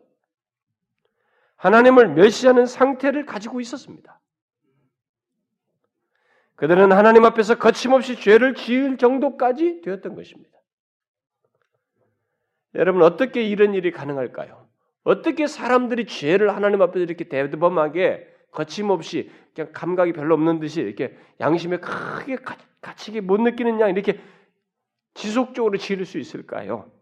하나님을 1.58 2.16
멸시하는 2.16 2.66
상태를 2.66 3.28
가지고 3.28 3.62
있었습니다. 3.62 4.20
그들은 6.56 6.92
하나님 6.92 7.26
앞에서 7.26 7.60
거침없이 7.60 8.20
죄를 8.20 8.56
지을 8.56 8.98
정도까지 8.98 9.82
되었던 9.82 10.16
것입니다. 10.16 10.58
여러분 12.74 13.04
어떻게 13.04 13.44
이런 13.44 13.76
일이 13.76 13.92
가능할까요? 13.92 14.68
어떻게 15.04 15.46
사람들이 15.46 16.08
죄를 16.08 16.56
하나님 16.56 16.82
앞에서 16.82 17.04
이렇게 17.04 17.26
대범하게 17.26 18.36
거침없이 18.50 19.30
그냥 19.54 19.72
감각이 19.74 20.14
별로 20.14 20.34
없는 20.34 20.60
듯이 20.60 20.82
이렇게 20.82 21.16
양심에 21.40 21.78
크게 21.78 22.38
갇히게 22.82 23.22
못 23.22 23.40
느끼느냐 23.42 23.90
이렇게 23.90 24.20
지속적으로 25.14 25.78
지을 25.78 26.04
수 26.08 26.18
있을까요? 26.18 26.97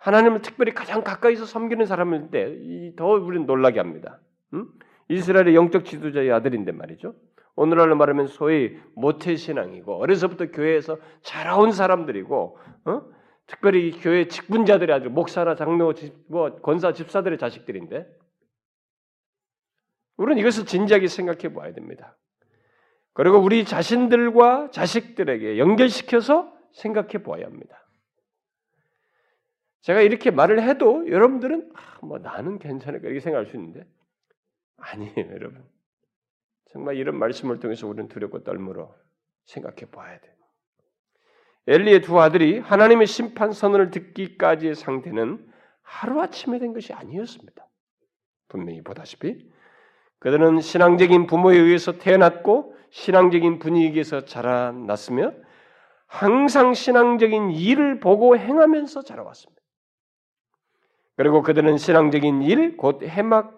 하나님을 0.00 0.40
특별히 0.42 0.72
가장 0.72 1.04
가까이서 1.04 1.44
섬기는 1.44 1.86
사람일 1.86 2.30
때더 2.30 3.06
우리는 3.06 3.46
놀라게 3.46 3.78
합니다. 3.78 4.18
응? 4.54 4.66
이스라엘의 5.08 5.54
영적 5.54 5.84
지도자의 5.84 6.32
아들인데 6.32 6.72
말이죠. 6.72 7.14
오늘날로 7.54 7.96
말하면 7.96 8.26
소위 8.26 8.78
모태 8.94 9.36
신앙이고 9.36 10.00
어려서부터 10.00 10.50
교회에서 10.50 10.98
자라온 11.22 11.72
사람들이고 11.72 12.58
어? 12.86 13.02
특별히 13.46 13.90
교회 13.90 14.28
직분자들이 14.28 14.92
아주 14.92 15.10
목사나 15.10 15.56
장로, 15.56 15.92
뭐 16.28 16.56
권사, 16.60 16.92
집사들의 16.92 17.36
자식들인데 17.36 18.06
우리는 20.16 20.40
이것을 20.40 20.64
진지하게 20.64 21.08
생각해 21.08 21.52
봐야 21.52 21.72
됩니다. 21.72 22.16
그리고 23.12 23.38
우리 23.38 23.64
자신들과 23.64 24.70
자식들에게 24.70 25.58
연결시켜서 25.58 26.52
생각해 26.72 27.22
보아야 27.22 27.44
합니다. 27.44 27.84
제가 29.82 30.02
이렇게 30.02 30.30
말을 30.30 30.62
해도 30.62 31.08
여러분들은 31.08 31.72
아, 31.74 31.98
뭐 32.02 32.18
나는 32.18 32.58
괜찮을까 32.58 33.06
이렇게 33.06 33.20
생각할 33.20 33.46
수 33.46 33.56
있는데 33.56 33.86
아니에요, 34.76 35.14
여러분. 35.32 35.64
정말 36.72 36.96
이런 36.96 37.16
말씀을 37.18 37.58
통해서 37.60 37.86
우리는 37.86 38.08
두렵고 38.08 38.44
떨므로 38.44 38.94
생각해 39.46 39.90
봐야 39.90 40.18
돼요. 40.20 40.34
엘리의 41.66 42.02
두 42.02 42.20
아들이 42.20 42.58
하나님의 42.58 43.06
심판 43.06 43.52
선언을 43.52 43.90
듣기까지의 43.90 44.74
상태는 44.74 45.46
하루아침에 45.82 46.58
된 46.58 46.72
것이 46.72 46.92
아니었습니다. 46.92 47.66
분명히 48.48 48.82
보다시피 48.82 49.50
그들은 50.20 50.60
신앙적인 50.60 51.26
부모에 51.26 51.56
의해서 51.56 51.98
태어났고 51.98 52.76
신앙적인 52.90 53.58
분위기에서 53.58 54.24
자라났으며 54.24 55.32
항상 56.06 56.74
신앙적인 56.74 57.50
일을 57.52 58.00
보고 58.00 58.36
행하면서 58.36 59.02
자라왔습니다. 59.02 59.59
그리고 61.20 61.42
그들은 61.42 61.76
신앙적인 61.76 62.40
일, 62.40 62.78
곧 62.78 63.02
해막의 63.02 63.50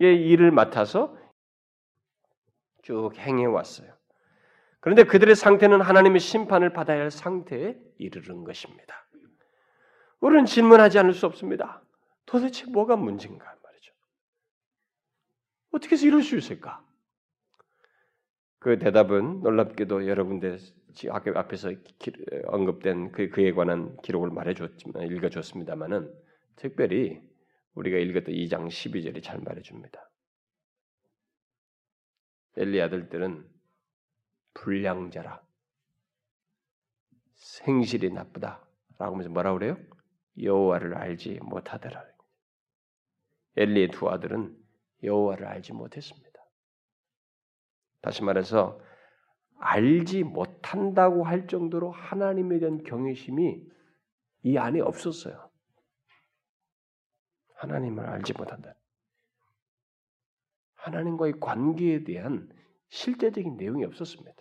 일을 0.00 0.50
맡아서 0.50 1.16
쭉 2.82 3.12
행해 3.16 3.44
왔어요. 3.44 3.92
그런데 4.80 5.04
그들의 5.04 5.36
상태는 5.36 5.80
하나님의 5.80 6.18
심판을 6.18 6.72
받아야 6.72 7.02
할 7.02 7.12
상태에 7.12 7.78
이르는 7.98 8.42
것입니다. 8.42 9.06
우리는 10.18 10.44
질문하지 10.44 10.98
않을 10.98 11.12
수 11.12 11.26
없습니다. 11.26 11.84
도대체 12.26 12.68
뭐가 12.68 12.96
문제인가 12.96 13.44
말이죠. 13.62 13.92
어떻게 15.70 15.92
해서 15.92 16.04
이럴 16.04 16.24
수 16.24 16.36
있을까? 16.36 16.84
그 18.58 18.76
대답은 18.80 19.42
놀랍게도 19.42 20.08
여러분들 20.08 20.58
앞에서 21.36 21.70
언급된 22.48 23.12
그, 23.12 23.30
그에 23.30 23.52
관한 23.52 23.96
기록을 24.02 24.30
말해줬지만 24.30 25.06
읽어줬습니다만은 25.12 26.26
특별히 26.58 27.22
우리가 27.74 27.96
읽었던 27.98 28.34
2장 28.34 28.66
12절이 28.66 29.22
잘 29.22 29.38
말해줍니다. 29.38 30.10
엘리 32.56 32.82
아들들은 32.82 33.48
불량자라. 34.54 35.40
생실이 37.34 38.10
나쁘다. 38.10 38.66
라고 38.98 39.14
하면서 39.14 39.30
뭐라 39.30 39.52
그래요? 39.52 39.78
여호와를 40.42 40.96
알지 40.96 41.38
못하더라. 41.42 42.04
엘리의 43.56 43.90
두 43.90 44.08
아들은 44.08 44.56
여호와를 45.04 45.46
알지 45.46 45.72
못했습니다. 45.72 46.28
다시 48.00 48.24
말해서 48.24 48.80
알지 49.60 50.24
못한다고 50.24 51.24
할 51.24 51.46
정도로 51.46 51.92
하나님에 51.92 52.58
대한 52.58 52.82
경외심이 52.82 53.62
이 54.42 54.56
안에 54.56 54.80
없었어요. 54.80 55.47
하나님을 57.58 58.06
알지 58.06 58.34
못한다. 58.36 58.74
하나님과의 60.74 61.34
관계에 61.40 62.04
대한 62.04 62.48
실제적인 62.88 63.56
내용이 63.56 63.84
없었습니다. 63.84 64.32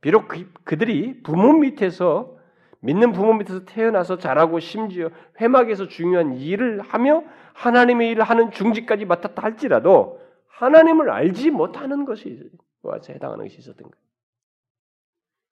비록 0.00 0.28
그, 0.28 0.78
들이 0.78 1.22
부모 1.22 1.52
밑에서 1.52 2.36
믿는 2.80 3.12
부모 3.12 3.34
밑에서 3.34 3.66
태어나서 3.66 4.16
자라고 4.16 4.58
심지어 4.58 5.10
회막에서 5.40 5.86
중요한 5.86 6.36
일을 6.36 6.80
하며 6.80 7.22
하나님의 7.52 8.10
일을 8.10 8.24
하는 8.24 8.50
중지까지 8.50 9.04
맡았다 9.04 9.42
할지라도 9.42 10.18
하나님을 10.46 11.10
알지 11.10 11.50
못하는 11.50 12.06
것이 12.06 12.50
와서 12.82 13.12
해당하는 13.12 13.44
것이 13.44 13.58
있었던 13.58 13.82
거예요. 13.82 14.04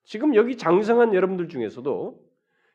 지금 0.05 0.35
여기 0.35 0.57
장성한 0.57 1.12
여러분들 1.12 1.49
중에서도 1.49 2.28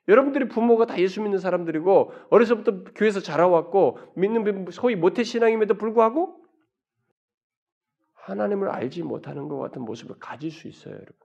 여러분들이 0.08 0.48
부모가 0.50 0.86
다 0.86 1.00
예수 1.00 1.22
믿는 1.22 1.40
사람들이고 1.40 2.12
어려서부터 2.30 2.84
교회에서 2.94 3.22
자라왔고 3.22 4.00
믿는 4.16 4.70
소위 4.72 4.96
모태 4.96 5.24
신앙임에도 5.24 5.76
불구하고 5.76 6.44
하나님을 8.14 8.70
알지 8.70 9.04
못하는 9.04 9.48
것 9.48 9.58
같은 9.58 9.82
모습을 9.82 10.18
가질 10.20 10.52
수 10.52 10.68
있어요, 10.68 10.94
여러분. 10.94 11.16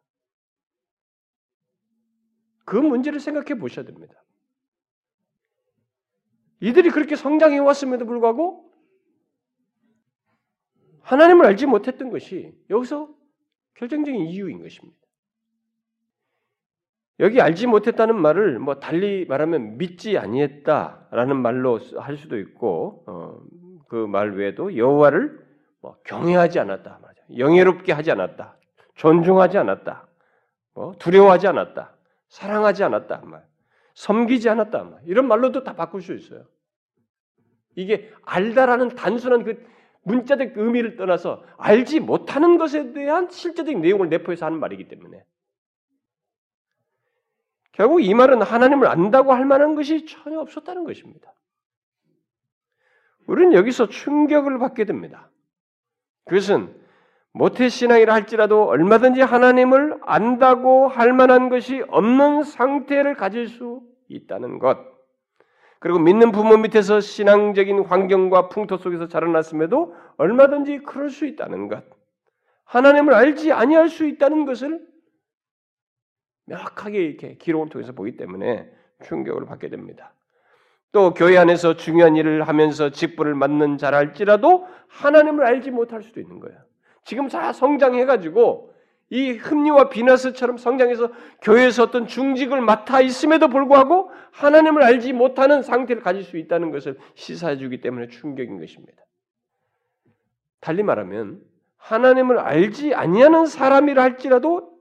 그 2.65 2.77
문제를 2.77 3.21
생각해 3.21 3.59
보셔야 3.59 3.85
됩니다. 3.85 4.15
이들이 6.61 6.91
그렇게 6.91 7.17
성장해 7.17 7.59
왔음에도 7.59 8.05
불구하고 8.05 8.69
하나님을 11.03 11.47
알지 11.47 11.67
못했던 11.67 12.11
것이 12.11 12.53
여기서 12.69 13.15
결정적인 13.75 14.27
이유인 14.27 14.61
것입니다. 14.61 14.99
여기 17.21 17.41
알지 17.41 17.67
못했다는 17.67 18.21
말을 18.21 18.59
뭐 18.59 18.77
달리 18.77 19.27
말하면 19.27 19.77
믿지 19.77 20.19
아니했다라는 20.19 21.37
말로 21.37 21.81
할 21.97 22.17
수도 22.17 22.39
있고 22.39 23.03
어, 23.07 23.41
그말 23.89 24.33
외에도 24.37 24.77
여호와를 24.77 25.47
뭐 25.81 25.97
경외하지 26.05 26.61
않았다, 26.61 26.99
맞아. 27.03 27.15
영예롭게 27.37 27.93
하지 27.93 28.11
않았다, 28.11 28.57
존중하지 28.95 29.59
않았다, 29.59 30.07
뭐 30.75 30.93
두려워하지 30.99 31.49
않았다, 31.49 31.97
사랑하지 32.29 32.85
않았다 32.85 33.23
말, 33.25 33.45
섬기지 33.95 34.49
않았다 34.49 34.85
말. 34.85 35.01
이런 35.07 35.27
말로도 35.27 35.65
다 35.65 35.75
바꿀 35.75 36.03
수 36.03 36.15
있어요. 36.15 36.45
이게 37.75 38.13
알다라는 38.25 38.91
단순한 38.91 39.45
그 39.45 39.65
문자적 40.03 40.57
의미를 40.57 40.97
떠나서 40.97 41.45
알지 41.59 42.01
못하는 42.01 42.59
것에 42.59 42.93
대한 42.93 43.29
실제적인 43.31 43.81
내용을 43.81 44.09
내포해서 44.09 44.47
하는 44.47 44.59
말이기 44.59 44.89
때문에 44.89 45.23
결국 47.79 48.01
이 48.01 48.13
말은 48.13 48.43
하나님을 48.43 48.89
안다고 48.89 49.33
할 49.33 49.45
만한 49.45 49.77
것이 49.77 50.05
전혀 50.05 50.41
없었다는 50.41 50.83
것입니다. 50.83 51.33
우리는 53.29 53.55
여기서 53.55 53.89
충격을 53.89 54.59
받게 54.59 54.85
됩니다. 54.85 55.31
그것은 56.25 56.75
모태신앙이라 57.35 58.13
할지라도 58.13 58.65
얼마든지 58.65 59.21
하나님을 59.21 60.01
안다고 60.03 60.89
할 60.89 61.13
만한 61.13 61.51
것이 61.51 61.85
없는 61.87 62.43
상태를 62.43 63.15
가질 63.15 63.47
수 63.47 63.83
있다는 64.09 64.59
것. 64.59 64.79
그리고 65.79 66.01
믿는 66.01 66.33
부모 66.33 66.57
밑에서 66.57 66.99
신앙적인 66.99 67.85
환경과 67.85 68.49
풍토 68.49 68.79
속에서 68.79 69.07
자라났음에도 69.07 69.95
얼마든지 70.17 70.79
그럴 70.79 71.11
수 71.11 71.27
있다는 71.27 71.69
것. 71.69 71.85
하나님을 72.65 73.15
알지 73.15 73.53
아니할 73.53 73.89
수 73.89 74.05
있다는 74.05 74.47
것을 74.47 74.88
명확하게 76.49 77.03
이렇게 77.03 77.37
기록을 77.37 77.69
통해서 77.69 77.93
보기 77.93 78.17
때문에 78.17 78.69
충격을 79.05 79.47
받게 79.47 79.69
됩니다. 79.69 80.13
또 80.91 81.13
교회 81.13 81.37
안에서 81.37 81.77
중요한 81.77 82.17
일을 82.17 82.49
하면서 82.49 82.91
직분을 82.91 83.35
맡는 83.35 83.79
자랄지라도 83.79 84.67
하나님을 84.89 85.45
알지 85.45 85.71
못할 85.71 86.03
수도 86.03 86.21
있는 86.21 86.41
거예요. 86.41 86.59
지금 87.05 87.29
다 87.29 87.53
성장해가지고 87.53 88.75
이 89.11 89.33
흠리와 89.33 89.89
비나스처럼 89.89 90.59
성장해서 90.59 91.11
교회에서 91.43 91.85
어떤 91.85 92.07
중직을 92.07 92.61
맡아 92.61 93.01
있음에도 93.01 93.49
불구하고 93.49 94.11
하나님을 94.33 94.83
알지 94.83 95.13
못하는 95.13 95.63
상태를 95.63 96.03
가질 96.03 96.25
수 96.25 96.37
있다는 96.37 96.71
것을 96.71 96.99
시사해 97.15 97.57
주기 97.57 97.81
때문에 97.81 98.09
충격인 98.09 98.59
것입니다. 98.59 99.03
달리 100.61 100.83
말하면 100.83 101.41
하나님을 101.77 102.39
알지 102.39 102.95
아니하는 102.95 103.47
사람이라 103.47 104.03
할지라도 104.03 104.78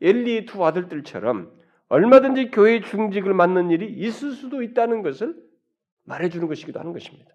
엘리의 0.00 0.46
두 0.46 0.64
아들들처럼 0.64 1.52
얼마든지 1.88 2.50
교회 2.50 2.80
중직을 2.80 3.34
맡는 3.34 3.70
일이 3.70 3.86
있을 3.90 4.32
수도 4.32 4.62
있다는 4.62 5.02
것을 5.02 5.34
말해주는 6.04 6.46
것이기도 6.46 6.78
하는 6.78 6.92
것입니다. 6.92 7.34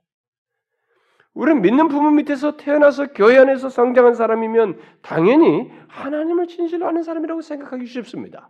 우리는 1.33 1.61
믿는 1.61 1.89
부모 1.89 2.11
밑에서 2.11 2.55
태어나서 2.55 3.07
교회 3.07 3.37
안에서 3.37 3.67
성장한 3.67 4.15
사람이면 4.15 4.79
당연히 5.01 5.69
하나님을 5.89 6.47
진실로 6.47 6.87
아는 6.87 7.03
사람이라고 7.03 7.41
생각하기 7.41 7.85
쉽습니다. 7.85 8.49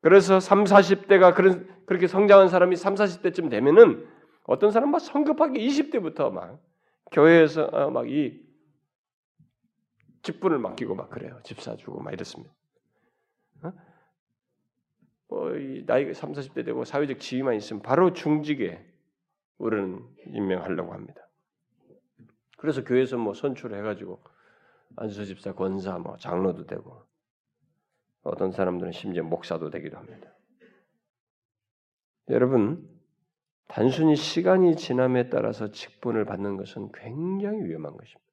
그래서 0.00 0.40
3, 0.40 0.64
40대가 0.64 1.34
그런 1.34 1.68
그렇게 1.84 2.06
성장한 2.06 2.48
사람이 2.48 2.76
3, 2.76 2.94
40대쯤 2.94 3.50
되면은 3.50 4.06
어떤 4.44 4.70
사람은 4.70 4.92
막 4.92 5.00
성급하게 5.00 5.60
20대부터 5.60 6.32
막 6.32 6.58
교회에서 7.12 7.64
어, 7.64 7.90
막이 7.90 8.47
직분을 10.22 10.58
맡기고 10.58 10.94
막 10.94 11.10
그래요. 11.10 11.38
집 11.42 11.60
사주고 11.60 12.00
막 12.00 12.12
이렇습니다. 12.12 12.52
어? 13.62 13.72
뭐 15.28 15.50
나이가 15.86 16.14
3, 16.14 16.32
40대 16.32 16.64
되고 16.64 16.84
사회적 16.84 17.20
지위만 17.20 17.54
있으면 17.56 17.82
바로 17.82 18.12
중직에 18.12 18.84
우리는 19.58 20.02
임명하려고 20.26 20.92
합니다. 20.92 21.28
그래서 22.56 22.82
교회에서 22.82 23.18
뭐 23.18 23.34
선출해 23.34 23.82
가지고 23.82 24.22
안수 24.96 25.24
집사, 25.26 25.52
권사, 25.52 25.98
뭐 25.98 26.16
장로도 26.16 26.66
되고 26.66 27.02
어떤 28.22 28.50
사람들은 28.50 28.92
심지어 28.92 29.22
목사도 29.22 29.70
되기도 29.70 29.96
합니다. 29.96 30.34
여러분 32.30 32.88
단순히 33.68 34.16
시간이 34.16 34.76
지남에 34.76 35.28
따라서 35.28 35.70
직분을 35.70 36.24
받는 36.24 36.56
것은 36.56 36.90
굉장히 36.92 37.62
위험한 37.64 37.96
것입니다. 37.96 38.27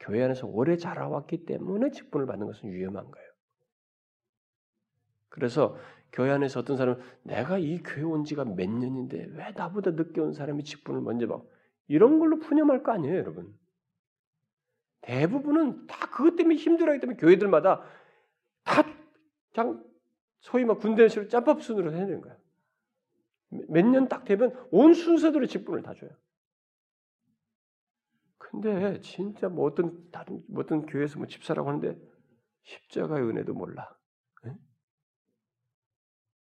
교회 0.00 0.22
안에서 0.24 0.46
오래 0.46 0.76
자라왔기 0.76 1.44
때문에 1.46 1.90
직분을 1.90 2.26
받는 2.26 2.46
것은 2.46 2.72
위험한 2.72 3.10
거예요. 3.10 3.28
그래서 5.28 5.76
교회 6.12 6.30
안에서 6.30 6.60
어떤 6.60 6.76
사람은 6.76 7.02
내가 7.22 7.58
이 7.58 7.82
교회 7.82 8.02
온 8.04 8.24
지가 8.24 8.44
몇 8.44 8.68
년인데 8.70 9.26
왜 9.32 9.50
나보다 9.52 9.92
늦게 9.92 10.20
온 10.20 10.32
사람이 10.32 10.64
직분을 10.64 11.00
먼저 11.00 11.26
받고 11.26 11.50
이런 11.88 12.18
걸로 12.18 12.38
푸념할 12.38 12.82
거 12.82 12.92
아니에요, 12.92 13.16
여러분. 13.16 13.54
대부분은 15.02 15.86
다 15.86 16.10
그것 16.10 16.36
때문에 16.36 16.56
힘들어하기 16.56 17.00
때문에 17.00 17.18
교회들마다 17.18 17.82
다 18.64 18.82
그냥 19.54 19.84
소위 20.40 20.64
막 20.64 20.78
군대식으로 20.80 21.28
짬밥 21.28 21.62
순으로 21.62 21.92
해야 21.92 22.06
되는 22.06 22.20
거야. 22.20 22.36
몇 23.50 23.86
년 23.86 24.08
딱 24.08 24.24
되면 24.24 24.54
온 24.70 24.94
순서대로 24.94 25.46
직분을 25.46 25.82
다 25.82 25.94
줘요. 25.94 26.10
근데 28.50 28.98
진짜 29.02 29.46
뭐 29.48 29.66
어떤 29.66 30.10
다른 30.10 30.42
뭐 30.48 30.62
어떤 30.62 30.86
교회에서 30.86 31.18
뭐 31.18 31.26
집사라고 31.26 31.68
하는데 31.68 32.00
십자가의 32.62 33.22
은혜도 33.28 33.52
몰라. 33.52 33.94
네? 34.42 34.56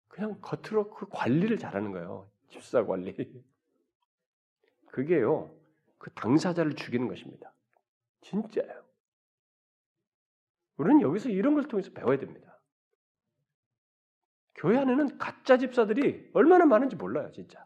그냥 0.07 0.39
겉으로 0.39 0.91
그 0.91 1.07
관리를 1.09 1.57
잘하는 1.57 1.91
거예요. 1.91 2.29
집사 2.49 2.85
관리. 2.85 3.15
그게요. 4.91 5.51
그 5.97 6.11
당사자를 6.11 6.75
죽이는 6.75 7.07
것입니다. 7.07 7.51
진짜예요. 8.21 8.85
우리는 10.77 11.01
여기서 11.01 11.29
이런 11.29 11.55
걸 11.55 11.67
통해서 11.67 11.91
배워야 11.91 12.19
됩니다. 12.19 12.59
교회 14.53 14.77
안에는 14.77 15.17
가짜 15.17 15.57
집사들이 15.57 16.29
얼마나 16.33 16.65
많은지 16.65 16.95
몰라요, 16.95 17.31
진짜. 17.31 17.65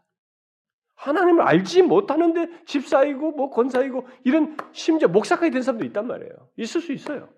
하나님을 1.00 1.42
알지 1.42 1.82
못하는데 1.82 2.64
집사이고 2.66 3.32
뭐 3.32 3.48
권사이고 3.48 4.06
이런 4.24 4.56
심지어 4.72 5.08
목사까지 5.08 5.50
된 5.50 5.62
사람도 5.62 5.86
있단 5.86 6.06
말이에요. 6.06 6.48
있을 6.56 6.82
수 6.82 6.92
있어요. 6.92 7.30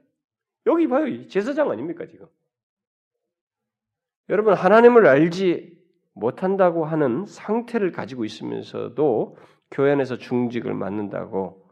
여기 0.66 0.88
봐요. 0.88 1.28
제사장 1.28 1.70
아닙니까 1.70 2.06
지금? 2.06 2.26
여러분 4.28 4.54
하나님을 4.54 5.06
알지 5.06 5.80
못한다고 6.12 6.84
하는 6.84 7.24
상태를 7.24 7.92
가지고 7.92 8.24
있으면서도 8.24 9.36
교회 9.70 9.92
안에서 9.92 10.18
중직을 10.18 10.74
맡는다고 10.74 11.70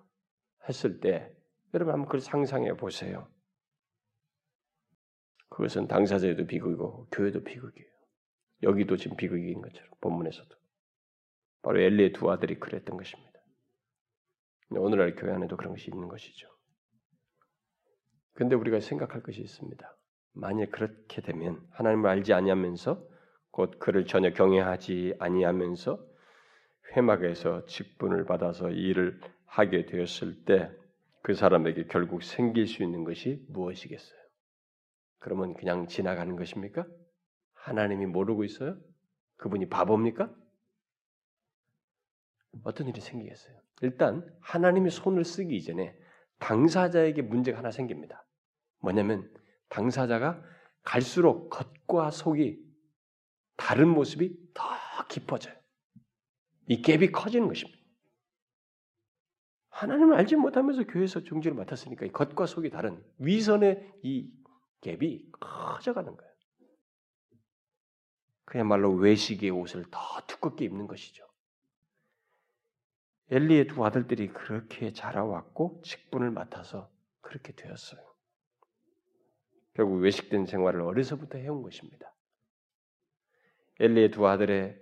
했을 0.68 1.00
때 1.00 1.32
여러분 1.74 1.92
한번 1.92 2.06
그걸 2.06 2.20
상상해 2.20 2.76
보세요. 2.76 3.26
그것은 5.48 5.88
당사자에도 5.88 6.46
비극이고 6.46 7.08
교회도 7.10 7.42
비극이에요. 7.42 7.90
여기도 8.62 8.96
지금 8.96 9.16
비극인 9.16 9.60
것처럼 9.60 9.90
본문에서도. 10.00 10.59
바로 11.62 11.80
엘리의 11.80 12.12
두 12.12 12.30
아들이 12.30 12.58
그랬던 12.58 12.96
것입니다. 12.96 13.30
오늘날 14.70 15.14
교회 15.16 15.32
안에도 15.32 15.56
그런 15.56 15.72
것이 15.72 15.90
있는 15.90 16.08
것이죠. 16.08 16.48
근데 18.34 18.54
우리가 18.54 18.80
생각할 18.80 19.22
것이 19.22 19.40
있습니다. 19.42 19.96
만약 20.32 20.70
그렇게 20.70 21.20
되면 21.20 21.60
하나님을 21.72 22.08
알지 22.08 22.32
아니하면서 22.32 23.04
곧 23.50 23.78
그를 23.78 24.06
전혀 24.06 24.30
경외하지 24.32 25.16
아니하면서 25.18 26.06
회막에서 26.96 27.66
직분을 27.66 28.24
받아서 28.24 28.70
일을 28.70 29.20
하게 29.46 29.86
되었을 29.86 30.44
때 30.44 30.80
그 31.22 31.34
사람에게 31.34 31.86
결국 31.86 32.22
생길 32.22 32.66
수 32.66 32.82
있는 32.82 33.04
것이 33.04 33.44
무엇이겠어요? 33.48 34.18
그러면 35.18 35.54
그냥 35.54 35.86
지나가는 35.86 36.34
것입니까? 36.34 36.86
하나님이 37.52 38.06
모르고 38.06 38.44
있어요? 38.44 38.76
그분이 39.36 39.68
바보입니까? 39.68 40.34
어떤 42.64 42.88
일이 42.88 43.00
생기겠어요? 43.00 43.56
일단 43.82 44.26
하나님이 44.40 44.90
손을 44.90 45.24
쓰기 45.24 45.56
이전에 45.56 45.96
당사자에게 46.38 47.22
문제가 47.22 47.58
하나 47.58 47.70
생깁니다. 47.70 48.26
뭐냐면 48.80 49.32
당사자가 49.68 50.42
갈수록 50.82 51.50
겉과 51.50 52.10
속이 52.10 52.58
다른 53.56 53.88
모습이 53.88 54.52
더 54.54 54.64
깊어져요. 55.08 55.54
이 56.66 56.82
갭이 56.82 57.12
커지는 57.12 57.48
것입니다. 57.48 57.78
하나님을 59.70 60.16
알지 60.16 60.36
못하면서 60.36 60.84
교회에서 60.84 61.22
종지를 61.24 61.56
맡았으니까 61.56 62.06
이 62.06 62.12
겉과 62.12 62.46
속이 62.46 62.70
다른 62.70 63.02
위선의 63.18 64.00
이 64.02 64.30
갭이 64.82 65.30
커져가는 65.40 66.14
거예요. 66.14 66.30
그야말로 68.44 68.92
외식의 68.94 69.50
옷을 69.50 69.84
더 69.90 70.00
두껍게 70.26 70.64
입는 70.64 70.86
것이죠. 70.86 71.29
엘리의 73.30 73.68
두 73.68 73.84
아들들이 73.84 74.28
그렇게 74.28 74.92
자라왔고 74.92 75.82
직분을 75.84 76.30
맡아서 76.30 76.90
그렇게 77.20 77.52
되었어요. 77.52 78.00
결국 79.74 80.00
외식된 80.00 80.46
생활을 80.46 80.80
어려서부터 80.80 81.38
해온 81.38 81.62
것입니다. 81.62 82.12
엘리의 83.78 84.10
두 84.10 84.26
아들의 84.26 84.76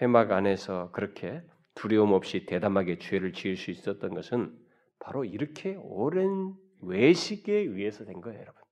회막 0.00 0.30
안에서 0.30 0.90
그렇게 0.92 1.42
두려움 1.74 2.12
없이 2.12 2.46
대담하게 2.46 2.98
죄를 2.98 3.32
지을 3.32 3.56
수 3.56 3.70
있었던 3.70 4.14
것은 4.14 4.56
바로 4.98 5.24
이렇게 5.24 5.74
오랜 5.76 6.54
외식에 6.82 7.52
의해서 7.52 8.04
된 8.04 8.20
거예요, 8.20 8.40
여러분. 8.40 8.62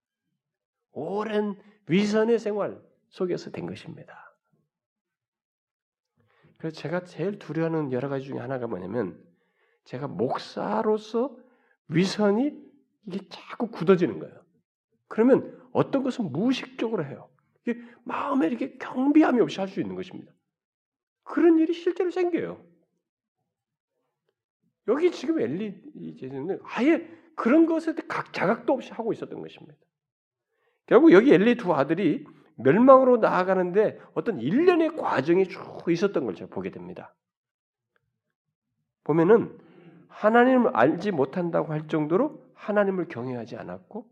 오랜 0.92 1.56
위선의 1.88 2.38
생활 2.38 2.80
속에서 3.08 3.50
된 3.50 3.66
것입니다. 3.66 4.31
그래서 6.62 6.76
제가 6.76 7.02
제일 7.02 7.40
두려워하는 7.40 7.90
여러 7.90 8.08
가지 8.08 8.26
중에 8.26 8.38
하나가 8.38 8.68
뭐냐면 8.68 9.20
제가 9.82 10.06
목사로서 10.06 11.36
위선이 11.88 12.56
이게 13.08 13.18
자꾸 13.28 13.66
굳어지는 13.66 14.20
거예요. 14.20 14.44
그러면 15.08 15.60
어떤 15.72 16.04
것은 16.04 16.30
무의식적으로 16.30 17.04
해요. 17.04 17.28
이게 17.66 17.82
마음에 18.04 18.46
이렇게 18.46 18.78
경비함이 18.78 19.40
없이 19.40 19.58
할 19.58 19.68
수 19.68 19.80
있는 19.80 19.96
것입니다. 19.96 20.32
그런 21.24 21.58
일이 21.58 21.72
실제로 21.72 22.12
생겨요. 22.12 22.64
여기 24.86 25.10
지금 25.10 25.40
엘리 25.40 25.82
이제는 25.96 26.60
아예 26.62 27.08
그런 27.34 27.66
것에 27.66 27.92
각 28.06 28.32
자각도 28.32 28.72
없이 28.72 28.92
하고 28.92 29.12
있었던 29.12 29.40
것입니다. 29.40 29.74
결국 30.86 31.10
여기 31.10 31.34
엘리 31.34 31.56
두 31.56 31.74
아들이 31.74 32.24
멸망으로 32.62 33.18
나아가는데 33.18 33.98
어떤 34.14 34.40
일련의 34.40 34.96
과정이 34.96 35.48
쭉 35.48 35.84
있었던 35.88 36.24
걸 36.24 36.34
제가 36.34 36.54
보게 36.54 36.70
됩니다. 36.70 37.14
보면은 39.04 39.58
하나님을 40.08 40.76
알지 40.76 41.10
못한다고 41.10 41.72
할 41.72 41.88
정도로 41.88 42.44
하나님을 42.54 43.08
경외하지 43.08 43.56
않았고 43.56 44.06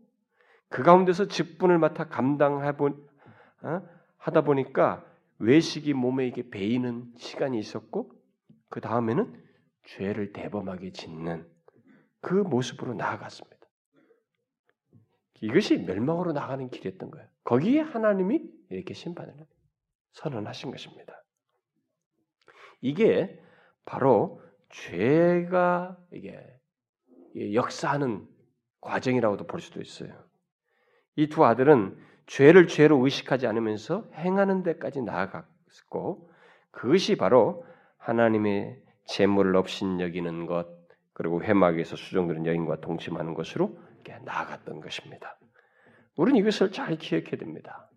그 0.69 0.83
가운데서 0.83 1.27
직분을 1.27 1.77
맡아 1.77 2.07
감당하다 2.07 2.77
어? 3.63 4.41
보니까 4.43 5.05
외식이 5.39 5.93
몸에 5.93 6.27
이게 6.27 6.49
배이는 6.49 7.13
시간이 7.17 7.59
있었고 7.59 8.11
그 8.69 8.79
다음에는 8.79 9.41
죄를 9.85 10.33
대범하게 10.33 10.91
짓는 10.91 11.47
그 12.21 12.33
모습으로 12.33 12.93
나아갔습니다. 12.93 13.50
이것이 15.41 15.79
멸망으로 15.79 16.33
나가는 16.33 16.69
길이었던 16.69 17.11
거예요. 17.11 17.27
거기에 17.43 17.81
하나님이 17.81 18.43
이렇게 18.69 18.93
심판을 18.93 19.33
선언하신 20.13 20.71
것입니다. 20.71 21.23
이게 22.81 23.39
바로 23.85 24.41
죄가 24.69 25.97
이게 26.11 26.39
역사하는 27.53 28.27
과정이라고도 28.81 29.47
볼 29.47 29.61
수도 29.61 29.81
있어요. 29.81 30.11
이 31.15 31.27
두 31.27 31.45
아들은 31.45 31.97
죄를 32.27 32.67
죄로 32.67 33.03
의식하지 33.03 33.47
않으면서 33.47 34.09
행하는 34.13 34.63
데까지 34.63 35.01
나아갔고 35.01 36.29
그것이 36.71 37.17
바로 37.17 37.65
하나님의 37.97 38.81
재물을 39.05 39.55
없인 39.55 39.99
여기는 39.99 40.45
것 40.45 40.67
그리고 41.13 41.43
회막에서 41.43 41.95
수종되는 41.95 42.45
여인과 42.45 42.79
동침하는 42.81 43.33
것으로 43.33 43.77
나아갔던 44.23 44.81
것입니다. 44.81 45.37
우리는 46.15 46.39
이것을 46.39 46.71
잘 46.71 46.97
기억해야 46.97 47.37
됩니다. 47.37 47.89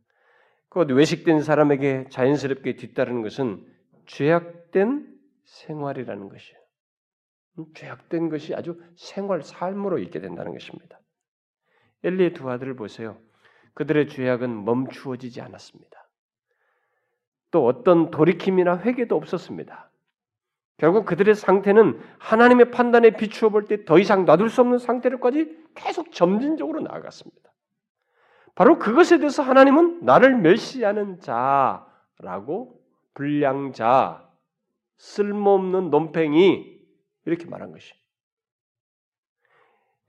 그 0.69 0.81
외식된 0.81 1.43
사람에게 1.43 2.07
자연스럽게 2.11 2.77
뒤따르는 2.77 3.23
것은 3.23 3.65
죄악된 4.07 5.15
생활이라는 5.45 6.29
것이에요. 6.29 6.59
죄악된 7.75 8.29
것이 8.29 8.55
아주 8.55 8.81
생활 8.97 9.43
삶으로 9.43 9.99
있게 9.99 10.21
된다는 10.21 10.53
것입니다. 10.53 11.01
엘리의 12.03 12.33
두 12.35 12.51
아들을 12.51 12.75
보세요. 12.75 13.19
그들의 13.75 14.09
죄악은 14.09 14.65
멈추어지지 14.65 15.41
않았습니다. 15.41 16.09
또 17.51 17.67
어떤 17.67 18.11
돌이킴이나 18.11 18.79
회개도 18.79 19.17
없었습니다. 19.17 19.91
결국 20.77 21.05
그들의 21.07 21.35
상태는 21.35 22.01
하나님의 22.19 22.71
판단에 22.71 23.11
비추어 23.11 23.49
볼 23.51 23.67
때 23.67 23.85
더 23.85 23.99
이상 23.99 24.25
놔둘 24.25 24.51
수 24.51 24.61
없는 24.61 24.79
상태로까지 24.79 25.57
계속 25.75 26.13
점진적으로 26.13 26.81
나아갔습니다. 26.81 27.53
바로 28.55 28.79
그것에 28.79 29.19
대해서 29.19 29.43
하나님은 29.43 30.05
나를 30.05 30.37
멸시하는 30.37 31.21
자라고 31.21 32.81
불량자, 33.15 34.29
쓸모없는 34.97 35.91
논팽이 35.91 36.79
이렇게 37.27 37.47
말한 37.47 37.73
것이. 37.73 37.95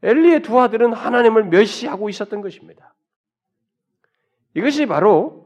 엘리의 0.04 0.42
두 0.42 0.60
아들은 0.60 0.94
하나님을 0.94 1.46
멸시하고 1.46 2.10
있었던 2.10 2.42
것입니다. 2.42 2.94
이것이 4.54 4.86
바로 4.86 5.45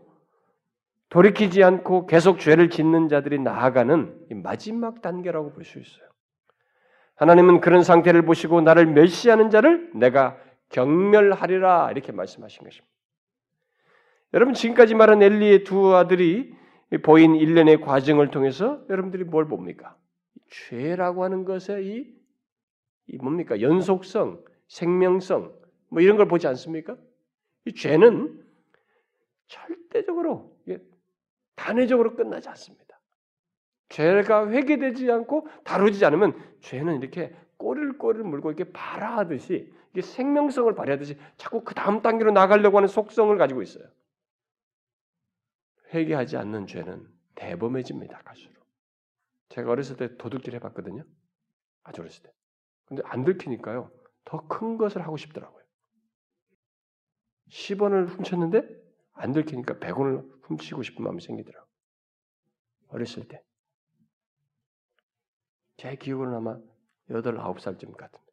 돌이키지 1.10 1.64
않고 1.64 2.06
계속 2.06 2.40
죄를 2.40 2.70
짓는 2.70 3.10
자들이 3.10 3.40
나아가는 3.40 4.16
마지막 4.44 5.02
단계라고 5.02 5.52
볼 5.54 5.64
수 5.64 5.80
있어요. 5.80 6.08
하나님은 7.16 7.60
그런 7.60 7.84
상태를 7.84 8.22
보시고 8.24 8.62
나를 8.62 8.86
멸시하는 8.86 9.50
자를 9.50 9.92
내가 9.94 10.38
경멸하리라 10.70 11.92
이렇게 11.92 12.12
말씀하신 12.12 12.64
것입니다. 12.64 12.88
여러분 14.34 14.54
지금까지 14.54 14.96
말한 14.96 15.22
엘리의 15.22 15.64
두 15.64 15.96
아들이 15.96 16.54
보인 17.04 17.36
일련의 17.36 17.82
과정을 17.82 18.30
통해서 18.30 18.84
여러분들이 18.90 19.24
뭘 19.24 19.48
봅니까? 19.48 19.98
죄라고 20.50 21.24
하는 21.24 21.44
것의 21.44 21.86
이, 21.86 22.08
이 23.08 23.18
뭡니까? 23.18 23.60
연속성, 23.60 24.44
생명성 24.68 25.54
뭐 25.90 26.02
이런 26.02 26.18
걸 26.18 26.28
보지 26.28 26.48
않습니까? 26.48 26.96
이 27.66 27.74
죄는 27.74 28.44
절대적으로 29.48 30.56
단회적으로 31.60 32.16
끝나지 32.16 32.48
않습니다. 32.50 33.00
죄가 33.90 34.50
회개되지 34.50 35.12
않고 35.12 35.48
다루지 35.66 36.06
않으면 36.06 36.34
죄는 36.62 37.02
이렇게 37.02 37.36
꼬리를 37.58 37.98
꼬리를 37.98 38.24
물고 38.24 38.52
이렇게 38.52 38.72
발화하듯이 38.72 39.74
이게 39.92 40.02
생명성을 40.02 40.74
발휘하듯이 40.74 41.18
자꾸 41.36 41.64
그 41.64 41.76
다음 41.76 42.02
단계로 42.02 42.32
나가려고 42.32 42.78
하는 42.78 42.88
속성을 42.88 43.36
가지고 43.38 43.62
있어요. 43.62 43.86
회개하지 45.94 46.38
않는 46.38 46.68
죄는 46.68 47.08
대범해집니다. 47.36 48.20
갈수록. 48.20 48.54
제가 49.50 49.72
어렸을 49.72 49.98
때 49.98 50.16
도둑질 50.18 50.54
해봤거든요. 50.56 51.04
아주 51.84 52.02
어렸을 52.02 52.24
때. 52.24 52.32
근데 52.86 53.02
안 53.06 53.26
들키니까요. 53.26 53.92
더 54.26 54.48
큰 54.48 54.78
것을 54.78 55.02
하고 55.02 55.18
싶더라고요. 55.18 55.64
10원을 57.50 58.08
훔쳤는데 58.08 58.89
안 59.20 59.34
들키니까 59.34 59.76
100원을 59.76 60.26
훔치고 60.44 60.82
싶은 60.82 61.04
마음이 61.04 61.22
생기더라고요. 61.22 61.70
어렸을 62.88 63.28
때. 63.28 63.44
제 65.78 65.96
기억으로는 65.96 66.38
아마 66.38 66.58
8, 67.10 67.22
9살쯤 67.22 67.96
같은데. 67.96 68.26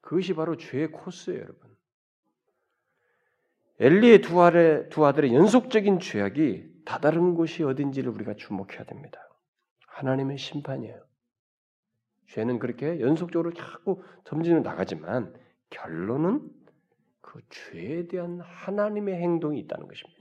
그것이 0.00 0.34
바로 0.34 0.56
죄의 0.56 0.90
코스예요, 0.90 1.40
여러분. 1.40 1.76
엘리의 3.80 4.22
두, 4.22 4.40
아래, 4.42 4.88
두 4.88 5.04
아들의 5.06 5.34
연속적인 5.34 6.00
죄악이 6.00 6.84
다다른 6.86 7.34
곳이 7.34 7.62
어딘지를 7.62 8.10
우리가 8.10 8.34
주목해야 8.34 8.84
됩니다. 8.84 9.20
하나님의 9.86 10.38
심판이에요. 10.38 11.06
죄는 12.28 12.58
그렇게 12.58 13.00
연속적으로 13.00 13.52
자꾸 13.52 14.02
점진으로 14.24 14.62
나가지만 14.62 15.34
결론은 15.70 16.50
그 17.28 17.42
죄에 17.50 18.06
대한 18.06 18.40
하나님의 18.40 19.16
행동이 19.16 19.60
있다는 19.60 19.86
것입니다. 19.86 20.18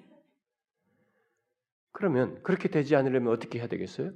그러면 1.94 2.44
그렇게 2.44 2.68
되지 2.68 2.98
않으려면 2.98 3.32
어떻게 3.32 3.60
해야 3.60 3.68
되겠어요? 3.68 4.12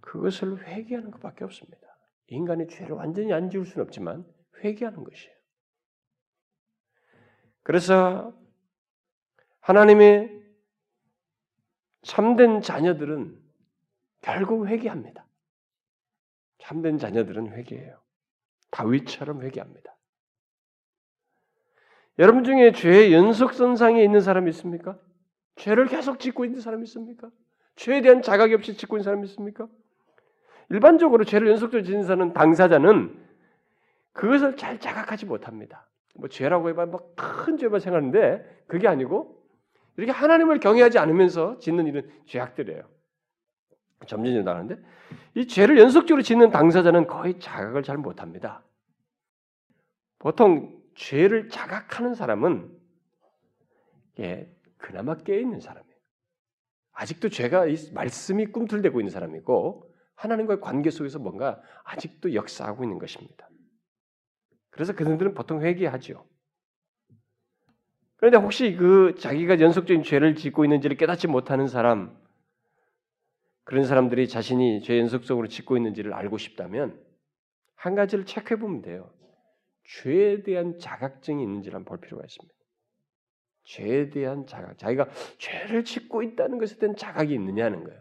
그것을 0.00 0.66
회개하는 0.66 1.10
것밖에 1.10 1.44
없습니다. 1.44 1.78
인간의 2.28 2.68
죄를 2.68 2.96
완전히 2.96 3.30
안 3.34 3.50
지울 3.50 3.66
수는 3.66 3.84
없지만 3.84 4.26
회개하는 4.64 5.04
것이에요. 5.04 5.36
그래서 7.62 8.34
하나님의 9.60 10.42
참된 12.00 12.62
자녀들은 12.62 13.38
결국 14.22 14.66
회개합니다. 14.66 15.26
참된 16.56 16.96
자녀들은 16.96 17.52
회개해요. 17.52 18.02
다윗처럼 18.70 19.42
회개합니다. 19.42 19.97
여러분 22.18 22.42
중에 22.42 22.72
죄의 22.72 23.12
연속선상에 23.12 24.02
있는 24.02 24.20
사람이 24.20 24.50
있습니까? 24.50 24.98
죄를 25.56 25.86
계속 25.86 26.18
짓고 26.18 26.44
있는 26.44 26.60
사람이 26.60 26.84
있습니까? 26.84 27.30
죄에 27.76 28.00
대한 28.00 28.22
자각이 28.22 28.54
없이 28.54 28.76
짓고 28.76 28.96
있는 28.96 29.04
사람이 29.04 29.26
있습니까? 29.28 29.68
일반적으로 30.70 31.24
죄를 31.24 31.48
연속적으로 31.48 31.84
짓는 31.84 32.02
사람 32.02 32.32
당사자는 32.32 33.16
그것을 34.12 34.56
잘 34.56 34.80
자각하지 34.80 35.26
못합니다. 35.26 35.86
뭐 36.16 36.28
죄라고 36.28 36.68
해봐 36.70 36.86
막큰 36.86 37.56
죄만 37.56 37.78
생각하는데 37.78 38.64
그게 38.66 38.88
아니고 38.88 39.40
이렇게 39.96 40.10
하나님을 40.10 40.58
경외하지 40.58 40.98
않으면서 40.98 41.58
짓는 41.58 41.86
이런 41.86 42.10
죄악들이에요. 42.26 42.82
점진적으로 44.06 44.44
나가는데 44.44 44.82
이 45.34 45.46
죄를 45.46 45.78
연속적으로 45.78 46.22
짓는 46.22 46.50
당사자는 46.50 47.06
거의 47.06 47.38
자각을 47.38 47.84
잘 47.84 47.96
못합니다. 47.96 48.62
보통 50.18 50.77
죄를 50.98 51.48
자각하는 51.48 52.14
사람은 52.14 52.76
예, 54.18 54.52
그나마 54.76 55.16
깨 55.16 55.40
있는 55.40 55.60
사람이에요. 55.60 55.96
아직도 56.92 57.28
죄가 57.28 57.66
말씀이 57.94 58.46
꿈틀대고 58.46 59.00
있는 59.00 59.10
사람이고 59.10 59.94
하나님과의 60.16 60.60
관계 60.60 60.90
속에서 60.90 61.20
뭔가 61.20 61.62
아직도 61.84 62.34
역사하고 62.34 62.82
있는 62.82 62.98
것입니다. 62.98 63.48
그래서 64.70 64.92
그들은 64.92 65.34
보통 65.34 65.62
회개하죠. 65.62 66.26
그런데 68.16 68.36
혹시 68.36 68.74
그 68.74 69.14
자기가 69.16 69.60
연속적인 69.60 70.02
죄를 70.02 70.34
짓고 70.34 70.64
있는지를 70.64 70.96
깨닫지 70.96 71.28
못하는 71.28 71.68
사람, 71.68 72.18
그런 73.62 73.84
사람들이 73.84 74.26
자신이 74.26 74.82
죄 74.82 74.98
연속적으로 74.98 75.46
짓고 75.46 75.76
있는지를 75.76 76.12
알고 76.12 76.38
싶다면 76.38 77.00
한 77.76 77.94
가지를 77.94 78.26
체크해 78.26 78.58
보면 78.58 78.82
돼요. 78.82 79.12
죄에 79.88 80.42
대한 80.42 80.78
자각증이 80.78 81.42
있는지를 81.42 81.76
한번 81.76 81.96
볼 81.96 82.00
필요가 82.00 82.24
있습니다. 82.24 82.54
죄에 83.64 84.10
대한 84.10 84.46
자각, 84.46 84.78
자기가 84.78 85.08
죄를 85.38 85.84
짓고 85.84 86.22
있다는 86.22 86.58
것에 86.58 86.78
대한 86.78 86.94
자각이 86.94 87.32
있느냐는 87.34 87.84
거예요. 87.84 88.00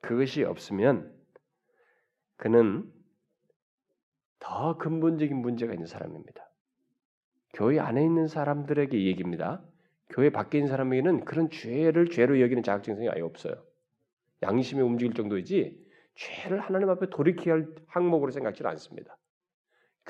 그것이 0.00 0.44
없으면 0.44 1.14
그는 2.36 2.90
더 4.38 4.76
근본적인 4.78 5.36
문제가 5.36 5.72
있는 5.72 5.86
사람입니다. 5.86 6.48
교회 7.52 7.78
안에 7.78 8.02
있는 8.02 8.26
사람들에게 8.26 9.04
얘기입니다. 9.06 9.62
교회 10.08 10.30
밖에 10.30 10.58
있는 10.58 10.68
사람에게는 10.68 11.24
그런 11.24 11.50
죄를 11.50 12.08
죄로 12.08 12.40
여기는 12.40 12.62
자격증성이 12.62 13.08
아예 13.10 13.20
없어요. 13.20 13.62
양심이 14.42 14.80
움직일 14.80 15.12
정도이지 15.14 15.86
죄를 16.14 16.60
하나님 16.60 16.88
앞에 16.90 17.10
돌이켜야 17.10 17.54
할 17.54 17.68
항목으로 17.86 18.30
생각지 18.30 18.66
않습니다. 18.66 19.16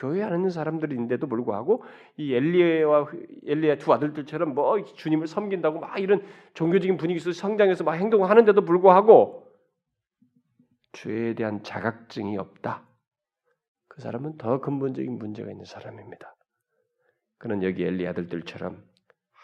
교회 0.01 0.23
안에 0.23 0.37
있는 0.37 0.49
사람들인데도 0.49 1.27
불구하고 1.27 1.85
이 2.17 2.35
엘리야와 2.35 3.09
엘리야 3.47 3.77
두 3.77 3.93
아들들처럼 3.93 4.55
뭐 4.55 4.83
주님을 4.83 5.27
섬긴다고 5.27 5.79
막 5.79 5.99
이런 6.01 6.25
종교적인 6.55 6.97
분위기 6.97 7.19
에서 7.19 7.33
성장해서 7.33 7.85
막 7.85 7.95
행동하는데도 7.95 8.65
불구하고 8.65 9.47
죄에 10.93 11.35
대한 11.35 11.63
자각증이 11.63 12.39
없다. 12.39 12.89
그 13.89 14.01
사람은 14.01 14.39
더 14.39 14.61
근본적인 14.61 15.19
문제가 15.19 15.51
있는 15.51 15.67
사람입니다. 15.67 16.35
그는 17.37 17.63
여기 17.63 17.85
엘리 17.85 18.09
아들들처럼 18.09 18.83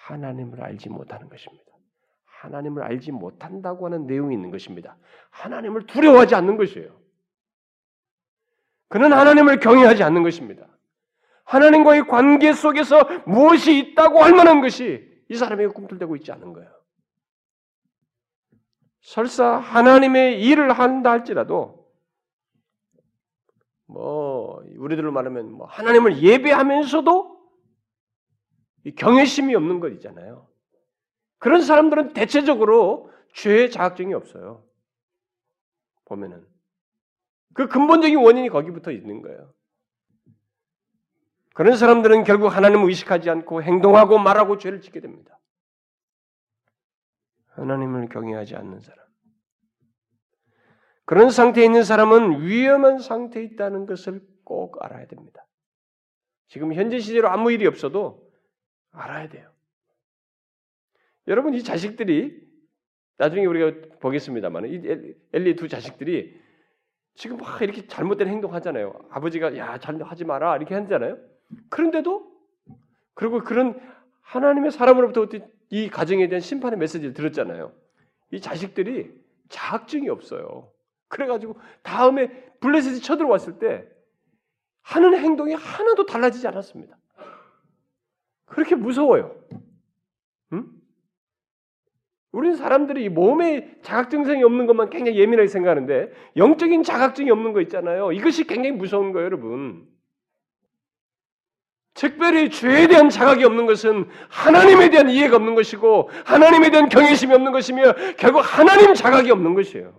하나님을 0.07 0.63
알지 0.63 0.89
못하는 0.89 1.29
것입니다. 1.29 1.65
하나님을 2.41 2.83
알지 2.83 3.13
못한다고 3.13 3.85
하는 3.87 4.07
내용이 4.07 4.35
있는 4.35 4.51
것입니다. 4.51 4.97
하나님을 5.31 5.87
두려워하지 5.87 6.35
않는 6.35 6.57
것이에요. 6.57 7.06
그는 8.89 9.13
하나님을 9.13 9.61
경외하지 9.61 10.03
않는 10.03 10.23
것입니다. 10.23 10.67
하나님과의 11.45 12.07
관계 12.07 12.53
속에서 12.53 13.05
무엇이 13.27 13.79
있다고 13.79 14.23
할 14.23 14.33
만한 14.33 14.61
것이 14.61 15.07
이 15.29 15.35
사람에게 15.37 15.73
꿈틀대고 15.73 16.17
있지 16.17 16.33
않은 16.33 16.53
거예요. 16.53 16.71
설사 19.01 19.57
하나님의 19.57 20.43
일을 20.43 20.73
한다 20.73 21.13
할지라도 21.13 21.87
뭐 23.87 24.65
우리들로 24.77 25.13
말하면 25.13 25.53
뭐 25.53 25.67
하나님을 25.67 26.21
예배하면서도 26.23 27.37
경외심이 28.97 29.55
없는 29.55 29.81
것 29.81 29.91
있잖아요. 29.95 30.49
그런 31.39 31.63
사람들은 31.63 32.13
대체적으로 32.13 33.11
죄의 33.35 33.71
자각증이 33.71 34.15
없어요. 34.15 34.65
보면은 36.07 36.47
그 37.57 37.69
근본적인 37.69 38.19
원인이 38.19 38.51
거기부터 38.51 38.93
있는 38.93 39.23
거예요. 39.23 39.51
그런 41.55 41.75
사람들은 41.75 42.25
결국 42.25 42.49
하나님을 42.49 42.87
의식하지 42.87 43.31
않고 43.31 43.63
행동하고 43.63 44.19
말하고 44.19 44.59
죄를 44.59 44.83
짓게 44.83 45.01
됩니다. 45.01 45.41
하나님을 47.53 48.11
경외하지 48.11 48.57
않는 48.57 48.81
사람. 48.81 49.07
그런 51.07 51.31
상태에 51.31 51.65
있는 51.65 51.83
사람은 51.83 52.43
위험한 52.43 52.99
상태에 52.99 53.43
있다는 53.45 53.87
것을 53.87 54.21
꼭 54.45 54.85
알아야 54.85 55.07
됩니다. 55.07 55.47
지금 56.49 56.75
현재 56.75 56.99
시제로 56.99 57.31
아무 57.31 57.51
일이 57.51 57.67
없어도 57.67 58.31
알아야 58.91 59.31
돼요. 59.31 59.51
여러분 61.27 61.55
이 61.55 61.63
자식들이 61.63 62.39
나중에 63.17 63.47
우리가 63.47 63.97
보겠습니다만 64.01 64.67
이 64.67 65.15
엘리 65.33 65.57
두 65.57 65.69
자식들이 65.69 66.45
지금 67.17 67.39
막 67.39 67.61
이렇게 67.63 67.87
잘못된 67.87 68.29
행동하잖아요. 68.29 68.95
아버지가 69.11 69.57
야 69.57 69.79
잘하지 69.79 70.25
마라 70.25 70.57
이렇게 70.57 70.75
하잖아요. 70.75 71.19
그런데도 71.71 72.31
그리고 73.15 73.41
그런 73.41 73.81
하나님의 74.21 74.71
사람으로부터 74.71 75.27
이 75.71 75.89
가정에 75.89 76.29
대한 76.29 76.41
심판의 76.41 76.79
메시지를 76.79 77.15
들었잖아요. 77.15 77.73
이 78.33 78.41
자식들이 78.41 79.13
자학증이 79.49 80.09
없어요. 80.11 80.71
그래가지고 81.09 81.59
다음에 81.83 82.29
블레셋이 82.61 83.01
쳐들어왔을 83.01 83.59
때 83.59 83.89
하는 84.83 85.17
행동이 85.17 85.55
하나도 85.55 86.07
달라지지 86.07 86.47
않았습니다. 86.47 86.97
그렇게 88.45 88.75
무서워요. 88.75 89.35
응? 92.37 92.39
우리는 92.39 92.57
사람들이 92.57 93.09
몸에 93.09 93.77
자각 93.83 94.11
증상이 94.11 94.43
없는 94.45 94.67
것만 94.67 94.91
굉장히 94.91 95.19
예민하게 95.19 95.49
생각하는데 95.49 96.13
영적인 96.37 96.83
자각증이 96.83 97.31
없는 97.31 97.53
거 97.53 97.61
있잖아요. 97.63 98.13
이것이 98.13 98.45
굉장히 98.45 98.73
무서운 98.73 99.13
거예요, 99.13 99.25
여러분. 99.25 99.87
특별히 101.95 102.51
죄에 102.51 102.89
대한 102.89 103.09
자각이 103.09 103.43
없는 103.43 103.65
것은 103.65 104.07
하나님에 104.29 104.91
대한 104.91 105.09
이해가 105.09 105.37
없는 105.37 105.55
것이고 105.55 106.11
하나님에 106.27 106.71
대한 106.71 106.91
경외심이 106.91 107.33
없는 107.33 107.53
것이며 107.53 107.95
결국 108.19 108.41
하나님 108.41 108.93
자각이 108.93 109.31
없는 109.31 109.55
것이에요. 109.55 109.99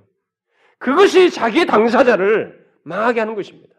그것이 0.77 1.31
자기의 1.31 1.65
당사자를 1.65 2.67
망하게 2.83 3.21
하는 3.21 3.33
것입니다. 3.33 3.75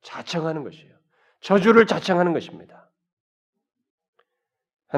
자청하는 0.00 0.64
것이에요. 0.64 0.94
저주를 1.40 1.86
자청하는 1.86 2.32
것입니다. 2.32 2.85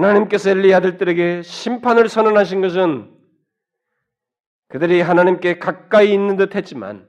하나님께서 0.05 0.51
엘리 0.51 0.73
아들들에게 0.75 1.43
심판을 1.43 2.09
선언하신 2.09 2.61
것은 2.61 3.17
그들이 4.69 5.01
하나님께 5.01 5.59
가까이 5.59 6.13
있는 6.13 6.37
듯 6.37 6.55
했지만 6.55 7.09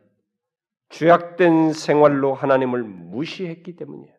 죄악된 0.89 1.73
생활로 1.73 2.33
하나님을 2.33 2.83
무시했기 2.83 3.75
때문이에요. 3.75 4.15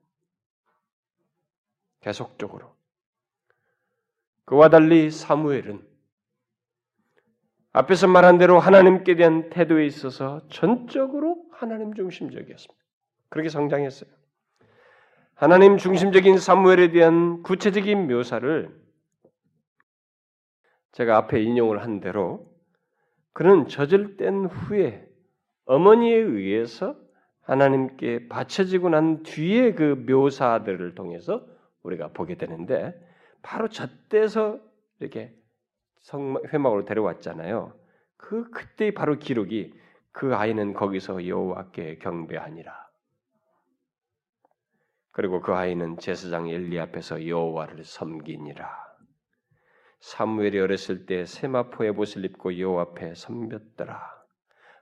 계속적으로. 2.00 2.76
그와 4.44 4.68
달리 4.68 5.10
사무엘은 5.10 5.86
앞에서 7.72 8.08
말한 8.08 8.38
대로 8.38 8.58
하나님께 8.58 9.16
대한 9.16 9.48
태도에 9.50 9.86
있어서 9.86 10.46
전적으로 10.48 11.44
하나님 11.52 11.94
중심적이었습니다. 11.94 12.84
그렇게 13.28 13.48
성장했어요. 13.48 14.10
하나님 15.40 15.78
중심적인 15.78 16.36
사무엘에 16.36 16.90
대한 16.90 17.42
구체적인 17.42 18.08
묘사를 18.08 18.78
제가 20.92 21.16
앞에 21.16 21.40
인용을 21.42 21.82
한 21.82 22.00
대로 22.00 22.46
그는 23.32 23.66
젖을 23.66 24.18
뗀 24.18 24.48
후에 24.48 25.08
어머니에 25.64 26.14
의해서 26.14 26.94
하나님께 27.40 28.28
바쳐지고 28.28 28.90
난 28.90 29.22
뒤에 29.22 29.72
그 29.72 30.04
묘사들을 30.06 30.94
통해서 30.94 31.46
우리가 31.84 32.08
보게 32.08 32.36
되는데 32.36 32.94
바로 33.40 33.70
젖대서 33.70 34.60
이렇게 34.98 35.34
회막으로 36.52 36.84
데려왔잖아요. 36.84 37.72
그 38.18 38.50
그때 38.50 38.90
바로 38.90 39.18
기록이 39.18 39.72
그 40.12 40.34
아이는 40.34 40.74
거기서 40.74 41.26
여호와께 41.26 41.96
경배하니라. 41.96 42.89
그리고 45.12 45.40
그 45.40 45.52
아이는 45.52 45.98
제사장 45.98 46.48
엘리 46.48 46.78
앞에서 46.78 47.26
여호와를 47.26 47.84
섬기니라. 47.84 48.90
사무엘이 50.00 50.58
어렸을 50.60 51.04
때 51.06 51.26
세마포의 51.26 51.90
옷을 51.90 52.24
입고 52.24 52.58
여호와 52.58 52.82
앞에 52.82 53.14
섬겼더라. 53.14 54.00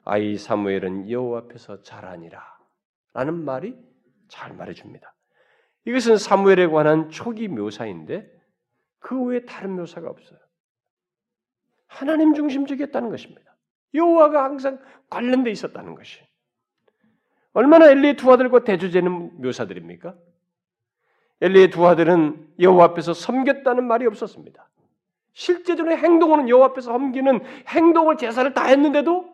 아이 0.05 0.37
사무엘은 0.37 1.11
여호와 1.11 1.41
앞에서 1.41 1.83
자라니라. 1.83 2.41
라는 3.14 3.45
말이 3.45 3.76
잘 4.29 4.55
말해줍니다. 4.55 5.14
이것은 5.87 6.18
사무엘에 6.18 6.66
관한 6.66 7.09
초기 7.11 7.49
묘사인데 7.49 8.31
그 8.99 9.20
외에 9.24 9.45
다른 9.45 9.74
묘사가 9.76 10.09
없어요. 10.09 10.39
하나님 11.87 12.35
중심적이었다는 12.35 13.09
것입니다. 13.11 13.57
여호와가 13.95 14.45
항상 14.45 14.79
관련돼 15.09 15.51
있었다는 15.51 15.95
것이. 15.95 16.28
얼마나 17.59 17.91
엘리의 17.91 18.15
두 18.15 18.33
아들과 18.33 18.63
대조되는 18.63 19.43
묘사들입니까? 19.43 20.15
엘리의 21.41 21.71
두 21.71 21.89
아들은 21.89 22.53
여호와 22.61 22.85
앞에서 22.85 23.15
섬겼다는 23.15 23.85
말이 23.85 24.07
없었습니다. 24.07 24.69
실제적으로 25.33 25.97
행동으로는 25.97 26.49
여호와 26.49 26.67
앞에서 26.67 26.93
섬기는 26.93 27.41
행동을 27.67 28.17
제사를 28.17 28.55
다 28.55 28.67
했는데도 28.67 29.29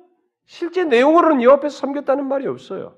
실제 0.46 0.84
내용으로는 0.84 1.42
여호와 1.42 1.58
앞에서 1.58 1.76
섬겼다는 1.76 2.26
말이 2.26 2.46
없어요. 2.46 2.96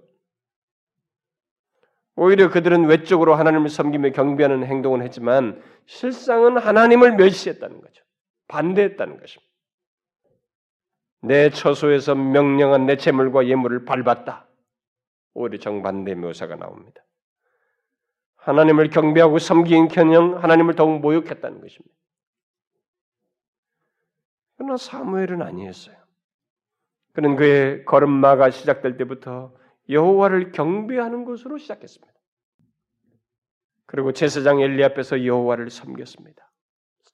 오히려 2.15 2.49
그들은 2.49 2.85
외적으로 2.85 3.35
하나님을 3.35 3.69
섬기며 3.69 4.11
경배하는 4.11 4.65
행동을 4.65 5.03
했지만 5.03 5.61
실상은 5.87 6.57
하나님을 6.57 7.17
멸시했다는 7.17 7.81
거죠. 7.81 8.05
반대했다는 8.47 9.19
것입니다. 9.19 9.53
내 11.23 11.51
처소에서 11.51 12.15
명령한 12.15 12.87
내 12.87 12.97
재물과 12.97 13.49
예물을 13.49 13.85
밟았다. 13.87 14.46
오히려 15.37 15.59
정반대 15.59 16.15
묘사가 16.15 16.57
나옵니다. 16.57 17.03
하나님을 18.37 18.91
경배하고 18.91 19.39
섬기는 19.39 19.89
견영 19.89 20.43
하나님을 20.43 20.75
더욱 20.75 21.01
모욕했다는 21.01 21.61
것입니다. 21.61 21.95
그러나 24.57 24.77
사무엘은 24.77 25.43
아니었어요. 25.43 25.97
그는 27.13 27.37
그의 27.37 27.85
걸음마가 27.85 28.51
시작될 28.51 28.97
때부터 28.97 29.55
여호와를 29.89 30.53
경배하는 30.53 31.25
것으로 31.25 31.59
시작했습니다. 31.59 32.13
그리고 33.87 34.13
제사장 34.13 34.61
엘리 34.61 34.83
앞에서 34.85 35.25
여호와를 35.25 35.71
섬겼습니다. 35.71 36.51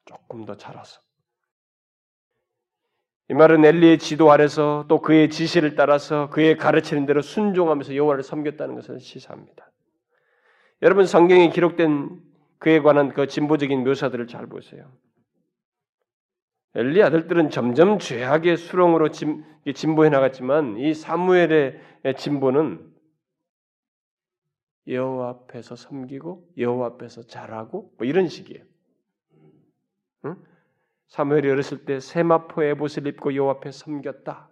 조금 0.05 0.45
더 0.45 0.57
자라서 0.57 1.01
이 3.33 3.35
말은 3.35 3.64
엘리의 3.64 3.99
지도 3.99 4.30
아래서 4.30 4.85
또 4.89 5.01
그의 5.01 5.30
지시를 5.30 5.74
따라서 5.74 6.28
그의 6.28 6.59
가르치는 6.59 7.07
대로 7.07 7.22
순종하면서 7.22 7.97
여호와를 7.97 8.22
섬겼다는 8.22 8.74
것을 8.74 9.01
시사합니다. 9.01 9.72
여러분 10.83 11.07
성경에 11.07 11.49
기록된 11.49 12.20
그에 12.59 12.80
관한 12.80 13.14
그 13.14 13.26
진보적인 13.26 13.85
묘사들을 13.85 14.26
잘 14.26 14.49
보세요. 14.49 14.93
엘리 16.74 17.03
아들들은 17.03 17.49
점점 17.49 17.99
죄악의 17.99 18.59
수렁으로 18.59 19.11
진, 19.12 19.47
진보해 19.74 20.11
나갔지만 20.11 20.76
이 20.76 20.93
사무엘의 20.93 21.80
진보는 22.18 22.87
여호와 24.89 25.30
앞에서 25.30 25.74
섬기고 25.74 26.51
여호와 26.59 26.87
앞에서 26.89 27.22
잘하고 27.22 27.95
뭐 27.97 28.07
이런 28.07 28.28
식이에요. 28.28 28.62
응? 30.26 30.52
사무엘이 31.13 31.51
어렸을 31.51 31.85
때 31.85 32.01
세마포 32.01 32.63
에봇을 32.63 33.07
입고 33.07 33.35
여호와 33.35 33.57
앞에 33.57 33.71
섬겼다. 33.71 34.49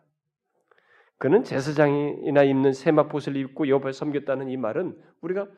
그는 1.17 1.43
제사장이나 1.43 2.43
입는 2.43 2.75
세마포를 2.75 3.37
입고 3.37 3.67
여호와 3.67 3.81
앞에 3.81 3.93
섬겼다는 3.93 4.51
이 4.51 4.59
말은 4.59 4.95
우리가 5.23 5.49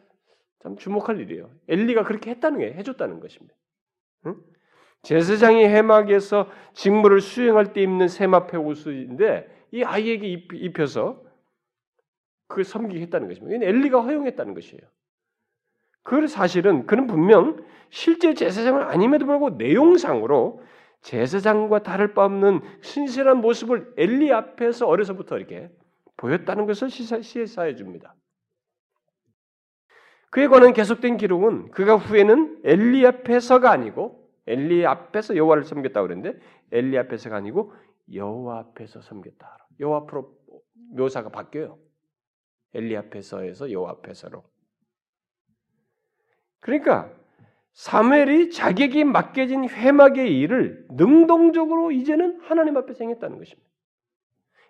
참 0.63 0.77
주목할 0.77 1.19
일이에요. 1.19 1.51
엘리가 1.67 2.05
그렇게 2.05 2.31
했다는 2.31 2.61
게 2.61 2.75
해줬다는 2.75 3.19
것입니다. 3.19 3.53
응? 4.27 4.37
제사장이 5.03 5.65
해막에서 5.65 6.49
직무를 6.73 7.21
수행할 7.21 7.73
때 7.73 7.83
입는 7.83 8.07
세마포 8.07 8.61
옷인데 8.61 9.67
이 9.73 9.83
아이에게 9.83 10.29
입혀서 10.29 11.21
그 12.47 12.63
섬기게 12.63 13.01
했다는 13.03 13.27
것입니다. 13.27 13.67
엘리가 13.67 14.03
허용했다는 14.03 14.55
것이에요. 14.55 14.83
그 16.05 16.29
사실은 16.29 16.87
그는 16.87 17.09
분명 17.09 17.57
실제 17.91 18.35
제사장은 18.35 18.83
아님에도 18.83 19.27
불구하고 19.27 19.57
내용상으로 19.57 20.63
제사장과 21.03 21.83
다를 21.83 22.15
바 22.15 22.25
없는 22.25 22.61
신실한 22.81 23.39
모습을 23.39 23.93
엘리 23.97 24.33
앞에서 24.33 24.87
어려서부터 24.87 25.37
이렇게 25.37 25.71
보였다는 26.17 26.67
것을 26.67 26.91
시사해 26.91 27.75
줍니다. 27.75 28.15
그에 30.31 30.47
관한 30.47 30.73
계속된 30.73 31.19
기록은 31.19 31.73
그가 31.73 31.97
후에는 31.97 32.63
엘리 32.65 33.05
앞에서가 33.07 33.71
아니고 33.71 34.31
엘리 34.47 34.87
앞에서 34.87 35.37
여호와를 35.37 35.65
섬겼다고 35.65 36.07
그랬는데 36.07 36.41
엘리 36.71 36.97
앞에서가 36.99 37.37
아니고 37.37 37.75
여호와 38.13 38.59
앞에서 38.61 39.03
섬겼다. 39.03 39.69
여호와 39.81 39.99
앞으로 39.99 40.35
묘사가 40.95 41.29
바뀌어요. 41.29 41.79
엘리 42.75 42.97
앞에서에서 42.97 43.71
여호와 43.71 43.91
앞에서로. 43.91 44.43
그러니까 46.61 47.13
사무엘이 47.75 48.51
자격이 48.51 49.05
맡겨진 49.05 49.69
회막의 49.69 50.39
일을 50.39 50.87
능동적으로 50.91 51.91
이제는 51.91 52.41
하나님 52.43 52.77
앞에서 52.77 53.05
행했다는 53.05 53.39
것입니다. 53.39 53.69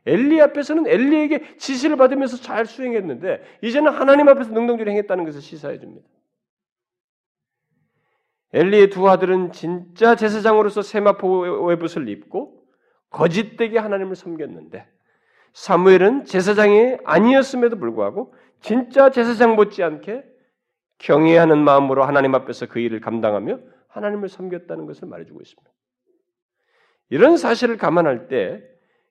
엘리 0.07 0.40
앞에서는 0.40 0.86
엘리에게 0.86 1.57
지시를 1.57 1.96
받으면서 1.96 2.36
잘 2.36 2.66
수행했는데 2.66 3.42
이제는 3.62 3.92
하나님 3.92 4.28
앞에서 4.28 4.50
능동적으로 4.50 4.90
행했다는 4.90 5.24
것을 5.24 5.40
시사해 5.40 5.78
줍니다. 5.78 6.07
엘리의 8.53 8.90
두 8.90 9.09
아들은 9.09 9.53
진짜 9.53 10.14
제사장으로서 10.14 10.82
세마포 10.82 11.66
외붓을 11.66 12.09
입고 12.09 12.62
거짓되게 13.11 13.78
하나님을 13.78 14.14
섬겼는데 14.14 14.86
사무엘은 15.53 16.24
제사장이 16.24 16.98
아니었음에도 17.05 17.78
불구하고 17.78 18.34
진짜 18.61 19.11
제사장 19.11 19.55
못지않게 19.55 20.24
경외하는 21.03 21.59
마음으로 21.59 22.05
하나님 22.05 22.34
앞에서 22.34 22.66
그 22.66 22.78
일을 22.78 23.00
감당하며 23.00 23.59
하나님을 23.88 24.28
섬겼다는 24.28 24.86
것을 24.86 25.09
말해주고 25.09 25.40
있습니다. 25.40 25.70
이런 27.11 27.36
사실을 27.36 27.76
감안할 27.76 28.28
때 28.28 28.62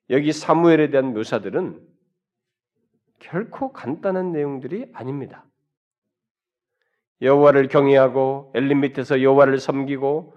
여기 0.09 0.31
사무엘에 0.31 0.89
대한 0.89 1.13
묘사들은 1.13 1.79
결코 3.19 3.71
간단한 3.71 4.31
내용들이 4.31 4.89
아닙니다. 4.93 5.45
여호와를 7.21 7.67
경외하고 7.67 8.51
엘림 8.55 8.81
밑에서 8.81 9.21
여호와를 9.21 9.59
섬기고 9.59 10.35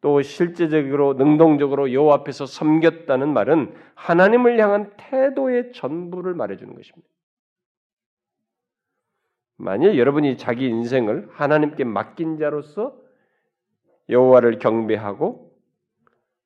또 0.00 0.22
실제적으로 0.22 1.14
능동적으로 1.14 1.92
여호와 1.92 2.16
앞에서 2.16 2.46
섬겼다는 2.46 3.32
말은 3.32 3.74
하나님을 3.94 4.58
향한 4.58 4.92
태도의 4.96 5.72
전부를 5.72 6.34
말해주는 6.34 6.74
것입니다. 6.74 7.08
만일 9.56 9.98
여러분이 9.98 10.36
자기 10.36 10.66
인생을 10.68 11.28
하나님께 11.32 11.84
맡긴 11.84 12.38
자로서 12.38 12.96
여호와를 14.08 14.58
경배하고 14.58 15.50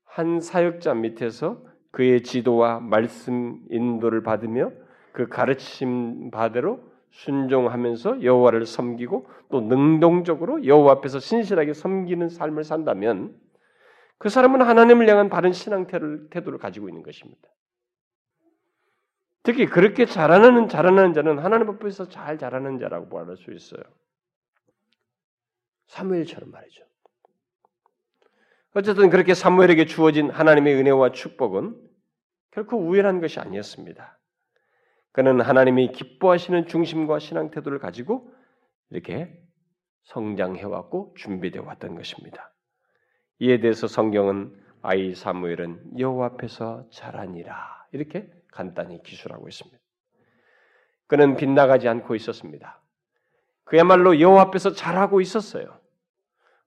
한 0.05 0.41
사역자 0.41 0.95
밑에서 0.95 1.63
그의 1.91 2.23
지도와 2.23 2.81
말씀 2.81 3.61
인도를 3.71 4.23
받으며 4.23 4.71
그 5.13 5.29
가르침 5.29 6.31
바대로 6.31 6.81
순종하면서 7.11 8.23
여호와를 8.23 8.65
섬기고 8.67 9.27
또 9.51 9.61
능동적으로 9.61 10.65
여호와 10.65 10.93
앞에서 10.95 11.19
신실하게 11.19 11.75
섬기는 11.75 12.29
삶을 12.29 12.63
산다면 12.63 13.35
그 14.19 14.29
사람은 14.29 14.63
하나님을 14.63 15.09
향한 15.09 15.29
바른 15.29 15.53
신앙 15.53 15.87
태도를 15.87 16.59
가지고 16.59 16.89
있는 16.89 17.03
것입니다. 17.03 17.49
특히 19.51 19.67
그렇게 19.67 20.07
자라나는 20.07 20.69
자라나는 20.69 21.13
자는 21.13 21.41
하나님 21.41 21.71
앞에서 21.71 22.09
잘 22.09 22.39
자라는 22.39 22.79
자라고 22.79 23.19
말할 23.19 23.37
수 23.37 23.53
있어요. 23.53 23.83
사무엘처럼 25.89 26.53
말이죠. 26.53 26.85
어쨌든 28.75 29.11
그렇게 29.11 29.35
사무엘에게 29.35 29.87
주어진 29.87 30.31
하나님의 30.31 30.77
은혜와 30.77 31.11
축복은 31.11 31.77
결코 32.53 32.77
우연한 32.79 33.21
것이 33.21 33.41
아니었습니다. 33.41 34.21
그는 35.11 35.41
하나님이 35.41 35.91
기뻐하시는 35.91 36.69
중심과 36.69 37.19
신앙 37.19 37.51
태도를 37.51 37.81
가지고 37.81 38.33
이렇게 38.91 39.37
성장해 40.05 40.63
왔고 40.63 41.13
준비되어 41.17 41.65
왔던 41.65 41.97
것입니다. 41.97 42.55
이에 43.41 43.59
대해서 43.59 43.89
성경은 43.89 44.55
아이 44.81 45.13
사무엘은 45.17 45.99
여호와 45.99 46.27
앞에서 46.27 46.89
자라니라 46.93 47.89
이렇게 47.91 48.31
간단히 48.53 49.03
기술하고 49.03 49.49
있습니다. 49.49 49.79
그는 51.07 51.37
빗나가지 51.37 51.89
않고 51.89 52.15
있었습니다. 52.15 52.81
그야말로 53.65 54.21
여호와 54.21 54.43
앞에서 54.43 54.73
자라고 54.73 55.21
있었어요. 55.21 55.79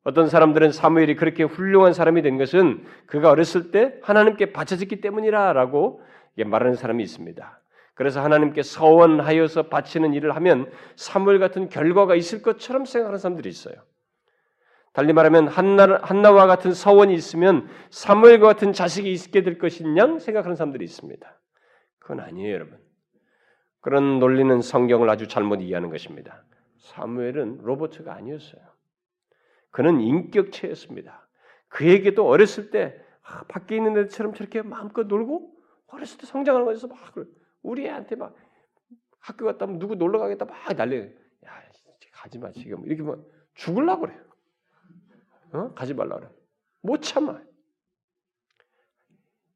어떤 0.04 0.28
사람들은 0.28 0.72
사무엘이 0.72 1.16
그렇게 1.16 1.44
훌륭한 1.44 1.94
사람이 1.94 2.22
된 2.22 2.38
것은 2.38 2.86
그가 3.06 3.30
어렸을 3.30 3.72
때 3.72 3.98
하나님께 4.02 4.52
바쳐졌기 4.52 5.02
때문이라라고 5.02 6.02
말하는 6.46 6.76
사람이 6.76 7.02
있습니다. 7.04 7.60
그래서 7.94 8.22
하나님께 8.22 8.64
서원하여서 8.64 9.70
바치는 9.70 10.14
일을 10.14 10.36
하면 10.36 10.70
사무엘 10.96 11.40
같은 11.40 11.70
결과가 11.70 12.16
있을 12.16 12.42
것처럼 12.42 12.86
생각하는 12.86 13.20
사람들이 13.20 13.50
있어요. 13.50 13.76
달리 14.94 15.14
말하면 15.14 15.48
한나, 15.48 16.00
한나와 16.04 16.46
같은 16.46 16.74
서원이 16.74 17.14
있으면 17.16 17.68
사무엘과 17.90 18.48
같은 18.48 18.74
자식이 18.74 19.12
있게 19.12 19.42
될 19.42 19.58
것인 19.58 19.96
생각하는 20.20 20.56
사람들이 20.56 20.84
있습니다. 20.86 21.40
그건 22.04 22.20
아니에요, 22.20 22.54
여러분. 22.54 22.80
그런 23.80 24.20
논리는 24.20 24.62
성경을 24.62 25.10
아주 25.10 25.28
잘못 25.28 25.62
이해하는 25.62 25.90
것입니다. 25.90 26.44
사무엘은 26.78 27.60
로버트가 27.64 28.14
아니었어요. 28.14 28.62
그는 29.72 30.02
인격체였습니다. 30.02 31.28
그에게도 31.70 32.28
어렸을 32.28 32.70
때 32.70 33.02
아, 33.24 33.44
밖에 33.46 33.78
있는 33.78 33.98
애들처럼 33.98 34.34
저렇게 34.34 34.62
마음껏 34.62 35.04
놀고 35.04 35.56
어렸을 35.88 36.18
때 36.20 36.28
성장하는 36.28 36.66
거에서 36.66 36.88
막 36.88 36.98
우리 37.62 37.86
애한테 37.86 38.16
막 38.16 38.36
학교 39.20 39.46
갔다 39.46 39.66
면 39.66 39.80
누구 39.80 39.96
놀러 39.96 40.20
가겠다 40.20 40.46
막 40.46 40.56
난리. 40.76 41.00
야 41.46 41.64
가지 42.12 42.38
마 42.38 42.52
지금 42.52 42.86
이렇게 42.86 43.02
막 43.02 43.20
죽을라 43.54 43.98
그래요. 43.98 44.20
어? 45.54 45.74
가지 45.74 45.94
말라 45.94 46.18
그래. 46.18 46.30
못 46.82 47.02
참아. 47.02 47.42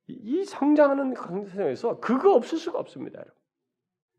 이 0.08 0.46
성장하는 0.46 1.14
강세상에서 1.14 2.00
그거 2.00 2.34
없을 2.34 2.58
수가 2.58 2.80
없습니다. 2.80 3.24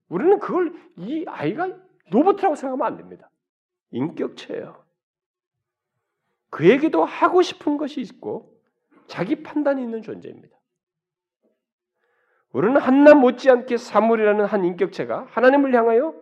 우리는 0.08 0.38
그걸 0.38 0.74
이 0.96 1.24
아이가 1.26 1.68
로봇이라고 2.10 2.54
생각하면 2.54 2.86
안 2.86 2.96
됩니다. 2.96 3.30
인격체예요. 3.90 4.84
그에게도 6.50 7.04
하고 7.04 7.42
싶은 7.42 7.76
것이 7.76 8.00
있고 8.00 8.58
자기 9.06 9.42
판단이 9.42 9.82
있는 9.82 10.02
존재입니다. 10.02 10.56
우리는 12.52 12.80
한나 12.80 13.14
못지않게 13.14 13.76
사물이라는 13.76 14.44
한 14.44 14.64
인격체가 14.64 15.26
하나님을 15.30 15.74
향하여 15.74 16.14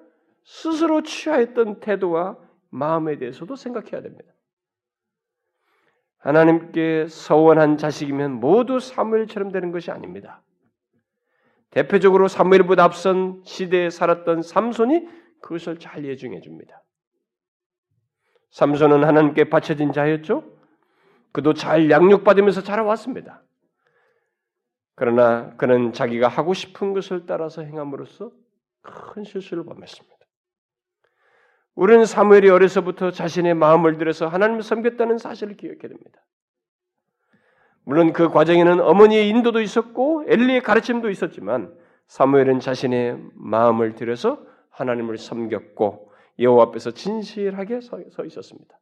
스스로 0.44 1.02
취하였던 1.02 1.80
태도와 1.80 2.36
마음에 2.70 3.16
대해서도 3.18 3.56
생각해야 3.56 4.02
됩니다. 4.02 4.32
하나님께 6.26 7.06
서원한 7.06 7.78
자식이면 7.78 8.40
모두 8.40 8.80
사무엘처럼 8.80 9.52
되는 9.52 9.70
것이 9.70 9.92
아닙니다. 9.92 10.42
대표적으로 11.70 12.26
사무엘보다 12.26 12.82
앞선 12.82 13.42
시대에 13.44 13.90
살았던 13.90 14.42
삼손이 14.42 15.06
그것을 15.40 15.78
잘 15.78 16.04
예증해 16.04 16.40
줍니다. 16.40 16.82
삼손은 18.50 19.04
하나님께 19.04 19.50
바쳐진 19.50 19.92
자였죠. 19.92 20.42
그도 21.30 21.54
잘 21.54 21.90
양육받으면서 21.90 22.62
자라왔습니다. 22.62 23.44
그러나 24.96 25.54
그는 25.56 25.92
자기가 25.92 26.26
하고 26.26 26.54
싶은 26.54 26.92
것을 26.92 27.26
따라서 27.26 27.62
행함으로써 27.62 28.32
큰 28.82 29.22
실수를 29.22 29.64
범했습니다. 29.64 30.15
우리는 31.76 32.06
사무엘이 32.06 32.48
어려서부터 32.48 33.10
자신의 33.10 33.54
마음을 33.54 33.98
들여서 33.98 34.26
하나님을 34.28 34.62
섬겼다는 34.62 35.18
사실을 35.18 35.56
기억해야 35.56 35.88
됩니다. 35.88 36.24
물론 37.84 38.12
그 38.12 38.30
과정에는 38.30 38.80
어머니의 38.80 39.28
인도도 39.28 39.60
있었고 39.60 40.24
엘리의 40.26 40.62
가르침도 40.62 41.10
있었지만 41.10 41.72
사무엘은 42.08 42.60
자신의 42.60 43.20
마음을 43.34 43.94
들여서 43.94 44.44
하나님을 44.70 45.18
섬겼고 45.18 46.12
여호와 46.38 46.64
앞에서 46.64 46.90
진실하게 46.92 47.82
서, 47.82 48.00
서 48.10 48.24
있었습니다. 48.24 48.78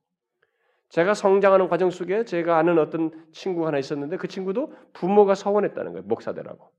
제가 0.89 1.15
성장하는 1.15 1.69
과정 1.69 1.91
속에 1.91 2.25
제가 2.25 2.59
아는 2.59 2.79
어떤 2.79 3.11
친구 3.33 3.67
하나 3.67 3.79
있었는데 3.79 4.17
그 4.17 4.29
친구도 4.29 4.73
부모가 4.93 5.35
서원했다는 5.35 5.93
거예요. 5.93 6.07
목사되라고. 6.07 6.71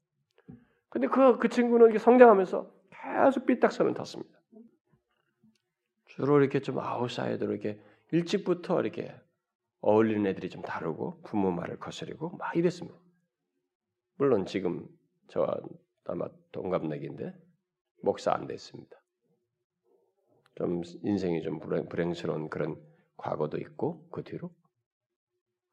근데 0.89 1.07
그, 1.07 1.37
그 1.37 1.49
친구는 1.49 1.97
성장하면서 1.97 2.71
계속 2.89 3.45
삐딱선을 3.45 3.93
탔습니다. 3.93 4.39
주로 6.15 6.39
이렇게 6.39 6.61
좀 6.61 6.79
아웃사이더로 6.79 7.51
이렇게 7.51 7.79
일찍부터 8.11 8.79
이렇게 8.79 9.13
어울리는 9.81 10.25
애들이 10.25 10.49
좀 10.49 10.61
다르고 10.61 11.21
부모 11.23 11.51
말을 11.51 11.77
거스리고 11.77 12.37
막 12.37 12.55
이랬습니다. 12.55 12.97
물론 14.15 14.45
지금 14.45 14.87
저와 15.27 15.59
아마 16.05 16.27
동갑내기인데 16.51 17.33
목사 18.01 18.33
안 18.33 18.47
됐습니다. 18.47 18.97
좀 20.55 20.81
인생이 21.03 21.41
좀 21.41 21.59
불행, 21.59 21.89
불행스러운 21.89 22.49
그런 22.49 22.81
과거도 23.17 23.57
있고 23.57 24.07
그 24.09 24.23
뒤로 24.23 24.51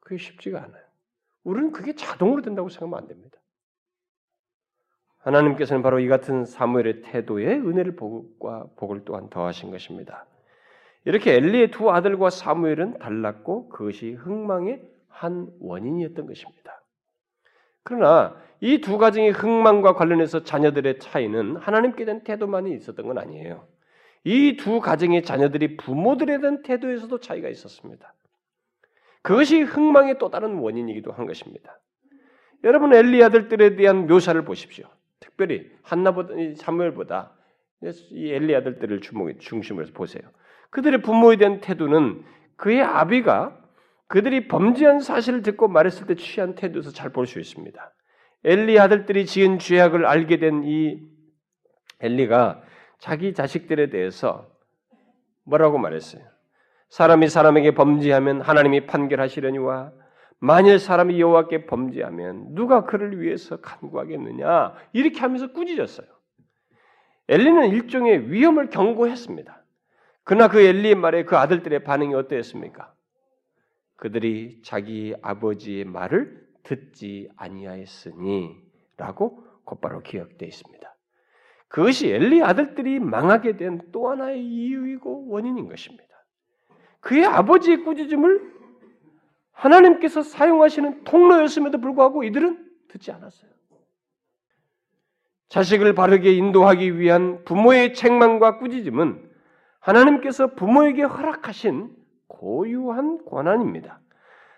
그게 0.01 0.17
쉽지가 0.17 0.61
않아요. 0.61 0.83
우리는 1.45 1.71
그게 1.71 1.95
자동으로 1.95 2.41
된다고 2.41 2.67
생각하면 2.67 2.99
안 2.99 3.07
됩니다. 3.07 3.39
하나님께서는 5.19 5.81
바로 5.81 6.01
이 6.01 6.09
같은 6.09 6.43
사무엘의 6.43 7.01
태도에 7.03 7.55
은혜를 7.59 7.95
복과 7.95 8.71
복을 8.75 9.05
또한 9.05 9.29
더하신 9.29 9.71
것입니다. 9.71 10.27
이렇게 11.05 11.33
엘리의 11.35 11.71
두 11.71 11.91
아들과 11.91 12.29
사무엘은 12.29 12.99
달랐고 12.99 13.69
그것이 13.69 14.13
흥망의 14.13 14.81
한 15.09 15.47
원인이었던 15.59 16.25
것입니다. 16.25 16.81
그러나 17.83 18.35
이 18.61 18.79
두 18.79 18.97
가정의 18.97 19.31
흥망과 19.31 19.93
관련해서 19.93 20.43
자녀들의 20.43 20.99
차이는 20.99 21.57
하나님께 21.57 22.05
대한 22.05 22.23
태도만이 22.23 22.73
있었던 22.75 23.05
건 23.05 23.17
아니에요. 23.17 23.67
이 24.23 24.55
두 24.55 24.79
가정의 24.79 25.23
자녀들이 25.23 25.75
부모들에 25.75 26.39
대한 26.39 26.63
태도에서도 26.63 27.19
차이가 27.19 27.49
있었습니다. 27.49 28.13
그것이 29.21 29.61
흥망의 29.61 30.17
또 30.17 30.29
다른 30.29 30.55
원인이기도 30.59 31.11
한 31.11 31.25
것입니다. 31.25 31.77
여러분 32.63 32.93
엘리 32.93 33.21
아들들에 33.21 33.75
대한 33.75 34.07
묘사를 34.07 34.41
보십시오. 34.45 34.85
특별히 35.19 35.69
한나보다 35.81 36.33
사무엘보다 36.55 37.33
이 38.11 38.31
엘리 38.31 38.55
아들들을 38.55 39.01
중심으로 39.01 39.83
해서 39.83 39.93
보세요. 39.93 40.23
그들의 40.73 41.01
부모에 41.01 41.35
대한 41.37 41.61
태도는 41.61 42.23
그의 42.57 42.81
아비가 42.81 43.55
그들이 44.07 44.47
범죄한 44.47 44.99
사실을 44.99 45.43
듣고 45.43 45.67
말했을 45.67 46.07
때 46.07 46.15
취한 46.15 46.55
태도에서 46.55 46.91
잘 46.91 47.11
볼 47.11 47.25
수 47.27 47.39
있습니다. 47.39 47.93
엘리 48.43 48.79
아들들이 48.79 49.25
지은 49.25 49.59
죄악을 49.59 50.05
알게 50.05 50.37
된 50.37 50.63
이 50.65 50.99
엘리가 52.01 52.61
자기 52.99 53.33
자식들에 53.33 53.89
대해서 53.89 54.47
뭐라고 55.45 55.77
말했어요? 55.77 56.23
사람이 56.89 57.29
사람에게 57.29 57.73
범죄하면 57.75 58.41
하나님이 58.41 58.85
판결하시려니와 58.87 59.91
만일 60.39 60.79
사람이 60.79 61.19
여호와께 61.19 61.65
범죄하면 61.67 62.55
누가 62.55 62.85
그를 62.85 63.21
위해서 63.21 63.57
간구하겠느냐 63.61 64.73
이렇게 64.91 65.19
하면서 65.19 65.51
꾸짖었어요. 65.53 66.07
엘리는 67.29 67.69
일종의 67.69 68.31
위험을 68.31 68.69
경고했습니다. 68.69 69.62
그러나 70.23 70.47
그 70.47 70.61
엘리의 70.61 70.95
말에 70.95 71.25
그 71.25 71.37
아들들의 71.37 71.83
반응이 71.83 72.13
어떠했습니까? 72.15 72.93
그들이 73.97 74.61
자기 74.63 75.13
아버지의 75.21 75.85
말을 75.85 76.47
듣지 76.63 77.29
아니하였으니라고 77.35 79.43
곧바로 79.65 80.01
기억되어 80.01 80.47
있습니다. 80.47 80.95
그것이 81.67 82.09
엘리 82.09 82.43
아들들이 82.43 82.99
망하게 82.99 83.57
된 83.57 83.79
또 83.91 84.09
하나의 84.09 84.45
이유이고 84.45 85.29
원인인 85.29 85.67
것입니다. 85.67 86.03
그의 86.99 87.25
아버지의 87.25 87.83
꾸짖음을 87.83 88.53
하나님께서 89.51 90.21
사용하시는 90.21 91.03
통로였음에도 91.03 91.79
불구하고 91.79 92.23
이들은 92.23 92.71
듣지 92.89 93.11
않았어요. 93.11 93.51
자식을 95.49 95.93
바르게 95.93 96.33
인도하기 96.33 96.99
위한 96.99 97.43
부모의 97.45 97.93
책망과 97.93 98.57
꾸짖음은 98.57 99.32
하나님께서 99.83 100.47
부모에게 100.55 101.03
허락하신 101.03 101.93
고유한 102.27 103.23
권한입니다. 103.25 103.99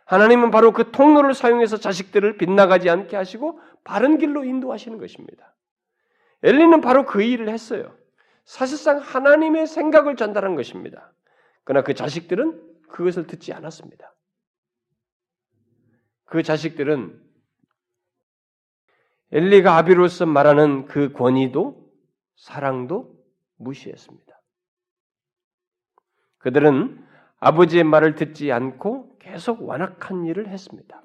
하나님은 0.06 0.52
바로 0.52 0.72
그 0.72 0.92
통로를 0.92 1.34
사용해서 1.34 1.78
자식들을 1.78 2.38
빗나가지 2.38 2.90
않게 2.90 3.16
하시고 3.16 3.60
바른 3.84 4.20
길로 4.20 4.44
인도하시는 4.44 5.00
것입니다. 5.00 5.56
엘리는 6.44 6.80
바로 6.82 7.06
그 7.06 7.24
일을 7.24 7.50
했어요. 7.50 7.96
사실상 8.44 9.00
하나님의 9.00 9.66
생각을 9.66 10.16
전달한 10.16 10.56
것입니다. 10.56 11.12
그러나 11.64 11.84
그 11.84 11.96
자식들은 11.96 12.62
그것을 12.90 13.26
듣지 13.26 13.52
않았습니다. 13.52 14.14
그 16.26 16.44
자식들은 16.44 17.20
엘리가 19.32 19.76
아비로서 19.78 20.28
말하는 20.28 20.86
그 20.86 21.12
권위도 21.12 21.92
사랑도 22.36 23.16
무시했습니다. 23.58 24.35
그들은 26.46 27.04
아버지의 27.40 27.84
말을 27.84 28.14
듣지 28.14 28.52
않고 28.52 29.18
계속 29.18 29.64
완악한 29.64 30.26
일을 30.26 30.48
했습니다. 30.48 31.02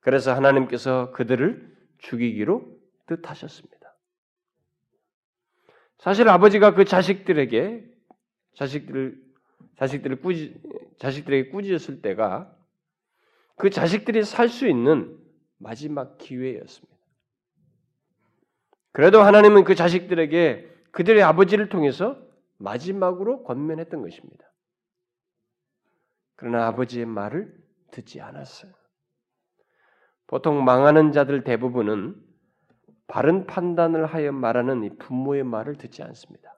그래서 0.00 0.34
하나님께서 0.34 1.12
그들을 1.12 1.72
죽이기로 1.98 2.66
뜻하셨습니다. 3.06 3.94
사실 5.98 6.28
아버지가 6.28 6.74
그 6.74 6.84
자식들에게 6.84 7.84
자식들을 8.56 9.22
자식들을 9.76 10.20
꾸지 10.20 10.60
자식들에게 10.98 11.50
꾸짖었을 11.50 12.02
때가 12.02 12.52
그 13.54 13.70
자식들이 13.70 14.24
살 14.24 14.48
수 14.48 14.66
있는 14.66 15.16
마지막 15.58 16.18
기회였습니다. 16.18 16.96
그래도 18.90 19.22
하나님은 19.22 19.62
그 19.62 19.76
자식들에게 19.76 20.68
그들의 20.90 21.22
아버지를 21.22 21.68
통해서 21.68 22.29
마지막으로 22.60 23.42
권면했던 23.42 24.02
것입니다. 24.02 24.44
그러나 26.36 26.66
아버지의 26.68 27.06
말을 27.06 27.54
듣지 27.90 28.20
않았어요. 28.20 28.72
보통 30.26 30.64
망하는 30.64 31.12
자들 31.12 31.42
대부분은 31.42 32.14
바른 33.08 33.46
판단을 33.46 34.06
하여 34.06 34.30
말하는 34.30 34.84
이 34.84 34.96
부모의 34.96 35.42
말을 35.42 35.76
듣지 35.76 36.02
않습니다. 36.02 36.56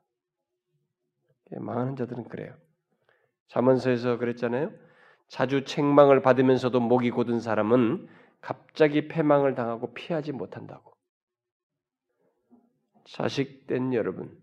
망하는 1.53 1.97
자들은 1.97 2.29
그래요. 2.29 2.55
잠언서에서 3.49 4.19
그랬잖아요. 4.19 4.71
자주 5.29 5.65
책망을 5.65 6.21
받으면서도 6.21 6.81
목이 6.81 7.11
곧은 7.11 7.41
사람은 7.41 8.09
갑자기 8.41 9.09
패망을 9.09 9.55
당하고 9.55 9.95
피하지 9.95 10.33
못한다고. 10.33 10.93
자식된 13.05 13.95
여러분, 13.95 14.42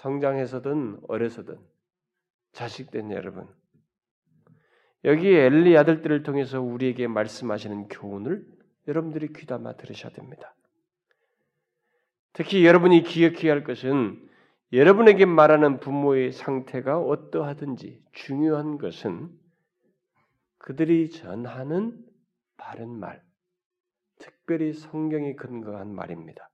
성장해서든 0.00 1.00
어려서든 1.08 1.58
자식된 2.52 3.12
여러분, 3.12 3.46
여기 5.04 5.28
엘리 5.28 5.76
아들들을 5.76 6.22
통해서 6.22 6.60
우리에게 6.60 7.06
말씀하시는 7.06 7.88
교훈을 7.88 8.46
여러분들이 8.88 9.32
귀담아 9.32 9.76
들으셔야 9.76 10.12
됩니다. 10.12 10.54
특히 12.32 12.64
여러분이 12.66 13.02
기억해야 13.02 13.52
할 13.52 13.62
것은 13.64 14.26
여러분에게 14.72 15.26
말하는 15.26 15.80
부모의 15.80 16.32
상태가 16.32 16.98
어떠하든지 16.98 18.02
중요한 18.12 18.78
것은 18.78 19.30
그들이 20.58 21.10
전하는 21.10 22.02
바른 22.56 22.88
말, 22.88 23.22
특별히 24.18 24.72
성경에 24.72 25.34
근거한 25.34 25.94
말입니다. 25.94 26.48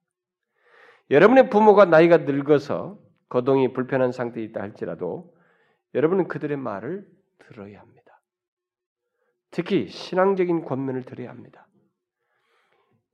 여러분의 1.10 1.50
부모가 1.50 1.84
나이가 1.84 2.18
늙어서 2.18 3.05
거동이 3.28 3.72
불편한 3.72 4.12
상태에 4.12 4.44
있다 4.44 4.60
할지라도 4.60 5.34
여러분은 5.94 6.28
그들의 6.28 6.56
말을 6.56 7.06
들어야 7.38 7.80
합니다. 7.80 8.20
특히 9.50 9.88
신앙적인 9.88 10.64
권면을 10.64 11.04
들어야 11.04 11.30
합니다. 11.30 11.66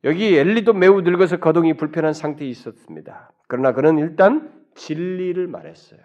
여기 0.04 0.36
엘리도 0.36 0.72
매우 0.72 1.00
늙어서 1.02 1.36
거동이 1.36 1.74
불편한 1.76 2.12
상태에 2.12 2.48
있었습니다. 2.48 3.32
그러나 3.46 3.72
그는 3.72 3.98
일단 3.98 4.66
진리를 4.74 5.46
말했어요. 5.46 6.00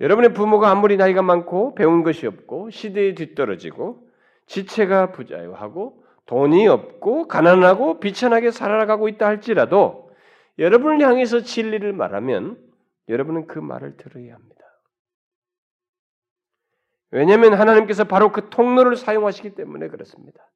여러분의 0.00 0.32
부모가 0.32 0.70
아무리 0.70 0.96
나이가 0.96 1.22
많고 1.22 1.74
배운 1.74 2.02
것이 2.02 2.26
없고 2.26 2.70
시대에 2.70 3.14
뒤떨어지고 3.14 4.08
지체가 4.46 5.12
부자유하고 5.12 6.02
돈이 6.26 6.66
없고 6.66 7.28
가난하고 7.28 8.00
비천하게 8.00 8.50
살아가고 8.50 9.08
있다 9.08 9.26
할지라도 9.26 10.09
여러분을 10.58 11.00
향해서 11.00 11.40
진리를 11.40 11.92
말하면 11.92 12.62
여러분은 13.08 13.46
그 13.46 13.58
말을 13.58 13.96
들어야 13.96 14.34
합니다. 14.34 14.60
왜냐하면 17.10 17.54
하나님께서 17.54 18.04
바로 18.04 18.30
그 18.30 18.50
통로를 18.50 18.96
사용하시기 18.96 19.54
때문에 19.54 19.88
그렇습니다. 19.88 20.46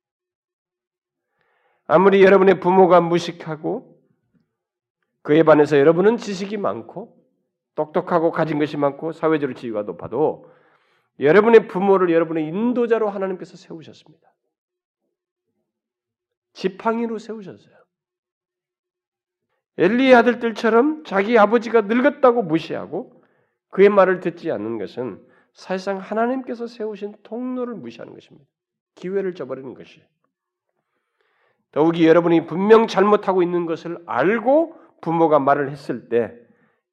아무리 1.86 2.22
여러분의 2.22 2.60
부모가 2.60 3.00
무식하고 3.00 4.00
그에 5.22 5.42
반해서 5.42 5.78
여러분은 5.78 6.16
지식이 6.16 6.56
많고 6.56 7.16
똑똑하고 7.74 8.30
가진 8.30 8.58
것이 8.58 8.76
많고 8.76 9.12
사회적으로 9.12 9.54
지위가 9.54 9.82
높아도 9.82 10.50
여러분의 11.18 11.66
부모를 11.66 12.10
여러분의 12.10 12.46
인도자로 12.46 13.08
하나님께서 13.08 13.56
세우셨습니다. 13.56 14.32
지팡이로 16.52 17.18
세우셨어요. 17.18 17.83
엘리의 19.78 20.14
아들들처럼 20.14 21.04
자기 21.04 21.38
아버지가 21.38 21.82
늙었다고 21.82 22.42
무시하고 22.42 23.22
그의 23.70 23.88
말을 23.88 24.20
듣지 24.20 24.50
않는 24.52 24.78
것은 24.78 25.20
사실상 25.52 25.98
하나님께서 25.98 26.66
세우신 26.66 27.16
통로를 27.22 27.74
무시하는 27.74 28.14
것입니다. 28.14 28.46
기회를 28.94 29.34
저버리는 29.34 29.74
것이. 29.74 30.02
더욱이 31.72 32.06
여러분이 32.06 32.46
분명 32.46 32.86
잘못하고 32.86 33.42
있는 33.42 33.66
것을 33.66 33.98
알고 34.06 34.76
부모가 35.00 35.40
말을 35.40 35.70
했을 35.70 36.08
때 36.08 36.36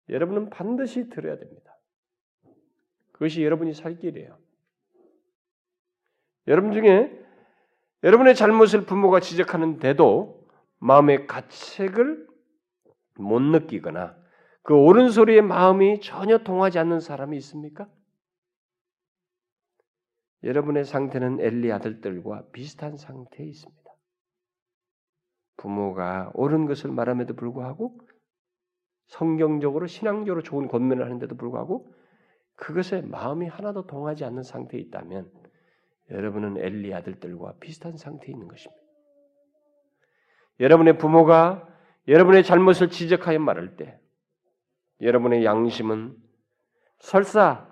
여러분은 0.09 0.49
반드시 0.49 1.09
들어야 1.09 1.37
됩니다. 1.37 1.77
그것이 3.11 3.43
여러분이 3.43 3.73
살 3.75 3.99
길이에요. 3.99 4.35
여러분 6.47 6.71
중에 6.71 7.15
여러분의 8.03 8.33
잘못을 8.33 8.85
부모가 8.85 9.19
지적하는데도 9.19 10.47
마음의 10.79 11.27
가책을 11.27 12.30
못 13.17 13.41
느끼거나 13.41 14.15
그 14.63 14.75
옳은 14.75 15.09
소리의 15.09 15.41
마음이 15.41 16.01
전혀 16.01 16.37
통하지 16.39 16.79
않는 16.79 16.99
사람이 16.99 17.37
있습니까? 17.37 17.87
여러분의 20.43 20.85
상태는 20.85 21.39
엘리 21.39 21.71
아들들과 21.71 22.45
비슷한 22.51 22.97
상태에 22.97 23.45
있습니다. 23.45 23.81
부모가 25.57 26.31
옳은 26.33 26.65
것을 26.65 26.91
말함에도 26.91 27.35
불구하고 27.35 27.99
성경적으로 29.07 29.87
신앙적으로 29.87 30.41
좋은 30.41 30.67
권면을 30.67 31.05
하는데도 31.05 31.35
불구하고 31.35 31.93
그것에 32.55 33.01
마음이 33.01 33.47
하나도 33.47 33.85
동하지 33.87 34.25
않는 34.25 34.43
상태에 34.43 34.79
있다면 34.79 35.31
여러분은 36.09 36.57
엘리 36.57 36.93
아들들과 36.93 37.55
비슷한 37.59 37.97
상태에 37.97 38.31
있는 38.31 38.47
것입니다. 38.47 38.81
여러분의 40.59 40.97
부모가 40.97 41.67
여러분의 42.07 42.43
잘못을 42.43 42.89
지적하여 42.89 43.39
말할 43.39 43.75
때 43.77 43.99
여러분의 45.01 45.45
양심은 45.45 46.15
설사 46.99 47.67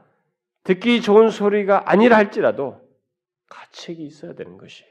듣기 0.64 1.02
좋은 1.02 1.30
소리가 1.30 1.90
아니라 1.90 2.18
할지라도 2.18 2.88
가책이 3.48 4.06
있어야 4.06 4.34
되는 4.34 4.58
것이에요. 4.58 4.90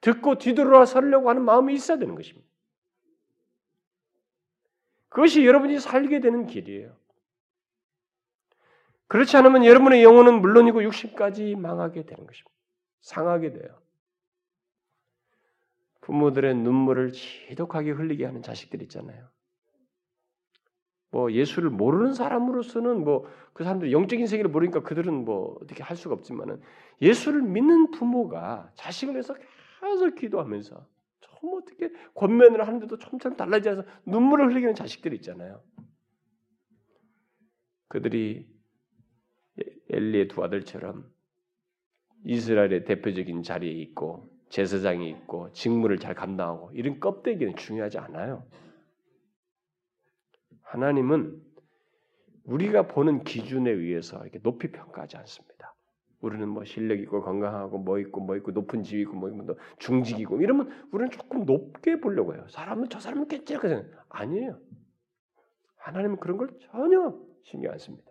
듣고 0.00 0.38
뒤돌아 0.38 0.84
서려고 0.84 1.28
하는 1.28 1.42
마음이 1.42 1.74
있어야 1.74 1.98
되는 1.98 2.14
것입니다. 2.14 2.46
그것이 5.08 5.44
여러분이 5.44 5.80
살게 5.80 6.20
되는 6.20 6.46
길이에요. 6.46 6.96
그렇지 9.08 9.36
않으면 9.36 9.64
여러분의 9.64 10.04
영혼은 10.04 10.40
물론이고 10.40 10.84
육신까지 10.84 11.56
망하게 11.56 12.04
되는 12.04 12.26
것입니다. 12.26 12.54
상하게 13.00 13.52
돼요. 13.52 13.80
부모들의 16.08 16.54
눈물을 16.54 17.12
지독하게 17.12 17.90
흘리게 17.90 18.24
하는 18.24 18.40
자식들 18.40 18.80
있잖아요. 18.82 19.28
뭐 21.10 21.32
예수를 21.32 21.70
모르는 21.70 22.14
사람으로서는 22.14 23.04
뭐 23.04 23.26
그 23.58 23.64
사람들 23.64 23.90
영적인 23.90 24.28
세계를 24.28 24.52
모르니까 24.52 24.84
그들은 24.84 25.24
뭐 25.24 25.58
어떻게 25.60 25.82
할 25.82 25.96
수가 25.96 26.14
없지만은 26.14 26.62
예수를 27.02 27.42
믿는 27.42 27.90
부모가 27.90 28.70
자식을 28.76 29.14
위해서 29.14 29.34
계속 29.80 30.14
기도하면서 30.14 30.86
좀 31.18 31.54
어떻게 31.54 31.90
권면을 32.14 32.64
하는데도 32.64 32.98
좀처럼 32.98 33.36
달라지지 33.36 33.70
않아서 33.70 33.88
눈물을 34.06 34.46
흘리는 34.46 34.76
자식들이 34.76 35.16
있잖아요. 35.16 35.60
그들이 37.88 38.48
엘리의 39.90 40.28
두 40.28 40.44
아들처럼 40.44 41.12
이스라엘의 42.26 42.84
대표적인 42.84 43.42
자리에 43.42 43.72
있고 43.72 44.30
제사장이 44.48 45.08
있고 45.10 45.52
직무를 45.52 45.98
잘 45.98 46.14
감당하고 46.14 46.70
이런 46.72 47.00
껍데기는 47.00 47.56
중요하지 47.56 47.98
않아요. 47.98 48.44
하나님은 50.62 51.42
우리가 52.44 52.86
보는 52.86 53.24
기준에 53.24 53.70
의해서 53.70 54.20
이렇게 54.22 54.38
높이 54.40 54.70
평가하지 54.70 55.16
않습니다. 55.18 55.74
우리는 56.20 56.48
뭐 56.48 56.64
실력 56.64 56.98
있고 57.00 57.22
건강하고 57.22 57.78
뭐 57.78 57.98
있고 57.98 58.20
뭐 58.20 58.36
있고 58.36 58.50
높은 58.50 58.82
지위 58.82 59.02
있고 59.02 59.14
뭐 59.14 59.30
있고 59.30 59.58
중직이고 59.78 60.40
이러면 60.40 60.88
우리는 60.90 61.10
조금 61.10 61.44
높게 61.44 62.00
보려고 62.00 62.34
해요. 62.34 62.44
사람은 62.48 62.88
저 62.88 62.98
사람은 62.98 63.28
깨끗하게 63.28 63.84
아니에요. 64.08 64.58
하나님은 65.76 66.16
그런 66.18 66.38
걸 66.38 66.48
전혀 66.72 67.14
신경 67.44 67.72
안 67.72 67.78
씁니다. 67.78 68.07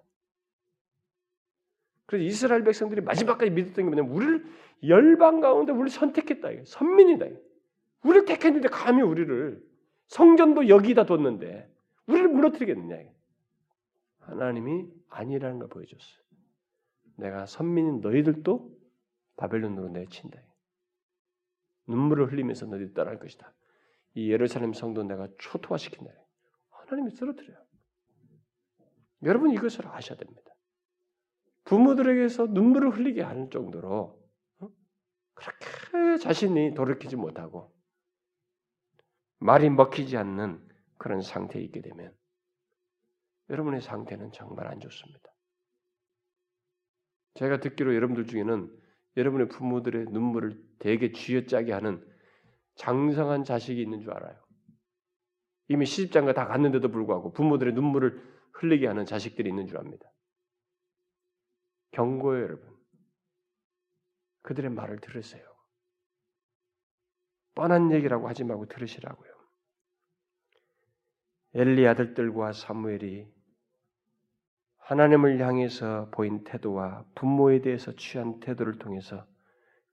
그래서 2.08 2.24
이스라엘 2.24 2.64
백성들이 2.64 3.02
마지막까지 3.02 3.52
믿었던 3.52 3.76
게 3.76 3.84
뭐냐면 3.84 4.12
우리를 4.12 4.46
열방 4.88 5.42
가운데 5.42 5.74
우리를 5.74 5.90
선택했다. 5.90 6.50
선민이다. 6.66 7.26
우리를 8.04 8.26
택했는데 8.26 8.70
감히 8.70 9.02
우리를 9.02 9.62
성전도 10.08 10.70
여기다 10.70 11.06
뒀는데 11.06 11.70
우리를 12.08 12.30
무너뜨리겠느냐. 12.30 13.12
하나님이 14.20 14.88
아니라는 15.10 15.60
걸 15.60 15.68
보여줬어요. 15.68 16.22
내가 17.18 17.46
선민인 17.46 18.00
너희들도 18.00 18.72
바벨론으로 19.36 19.90
내친다. 19.90 20.42
눈물을 21.88 22.32
흘리면서 22.32 22.68
너희들 22.68 22.94
떠날 22.94 23.20
것이다. 23.20 23.54
이 24.14 24.32
예루살렘 24.32 24.74
성도 24.74 25.04
내가 25.04 25.28
초토화시킨다. 25.38 26.12
하나님이 26.70 27.12
쓰러뜨려요. 27.12 27.58
여러분 29.24 29.52
이것을 29.52 29.88
아셔야 29.88 30.18
됩니다. 30.18 30.47
부모들에게서 31.68 32.48
눈물을 32.48 32.92
흘리게 32.92 33.22
하는 33.22 33.50
정도로 33.50 34.18
어? 34.60 34.70
그렇게 35.34 36.18
자신이 36.18 36.74
돌이키지 36.74 37.18
못하고 37.18 37.76
말이 39.40 39.70
먹히지 39.70 40.16
않는 40.18 40.66
그런 40.98 41.22
상태에 41.22 41.62
있게 41.62 41.82
되면 41.82 42.16
여러분의 43.50 43.82
상태는 43.82 44.32
정말 44.32 44.68
안 44.68 44.80
좋습니다. 44.80 45.30
제가 47.36 47.60
듣기로 47.60 47.96
여러분들 47.96 48.26
중에는 48.26 48.74
여러분의 49.18 49.50
부모들의 49.50 50.06
눈물을 50.06 50.60
되게 50.80 51.12
쥐어짜게 51.12 51.74
하는 51.74 52.04
장성한 52.76 53.44
자식이 53.44 53.82
있는 53.82 54.02
줄 54.02 54.12
알아요. 54.12 54.38
이미 55.68 55.86
시집장가 55.86 56.34
다 56.34 56.48
갔는데도 56.48 56.90
불구하고 56.90 57.34
부모들의 57.34 57.74
눈물을 57.74 58.22
흘리게 58.54 58.88
하는 58.88 59.06
자식들이 59.06 59.50
있는 59.50 59.68
줄 59.68 59.78
압니다. 59.78 60.10
경고해요, 61.92 62.44
여러분. 62.44 62.78
그들의 64.44 64.72
말을 64.72 65.00
들으세요. 65.00 65.44
뻔한 67.56 67.92
얘기라고 67.92 68.28
하지 68.30 68.44
말고 68.44 68.68
들으시라고요. 68.68 69.30
엘리 71.54 71.88
아들들과 71.88 72.54
사무엘이 72.54 73.28
하나님을 74.78 75.40
향해서 75.40 76.10
보인 76.12 76.44
태도와 76.44 77.04
부모에 77.16 77.62
대해서 77.62 77.94
취한 77.96 78.40
태도를 78.40 78.78
통해서 78.78 79.26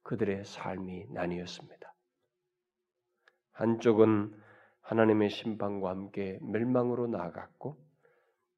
그들의 0.03 0.45
삶이 0.45 1.07
나뉘었습니다. 1.09 1.93
한쪽은 3.51 4.39
하나님의 4.81 5.31
심판과 5.31 5.89
함께 5.89 6.39
멸망으로 6.43 7.07
나아갔고, 7.07 7.83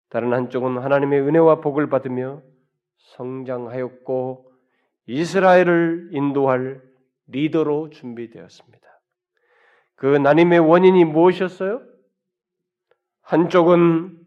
다른 0.10 0.34
한쪽은 0.34 0.78
하나님의 0.78 1.22
은혜와 1.22 1.62
복을 1.62 1.90
받으며 1.90 2.44
성장하였고, 2.98 4.52
이스라엘을 5.08 6.10
인도할 6.12 6.82
리더로 7.28 7.90
준비되었습니다. 7.90 8.88
그 9.96 10.06
나님의 10.06 10.60
원인이 10.60 11.06
무엇이었어요? 11.06 11.82
한쪽은 13.22 14.26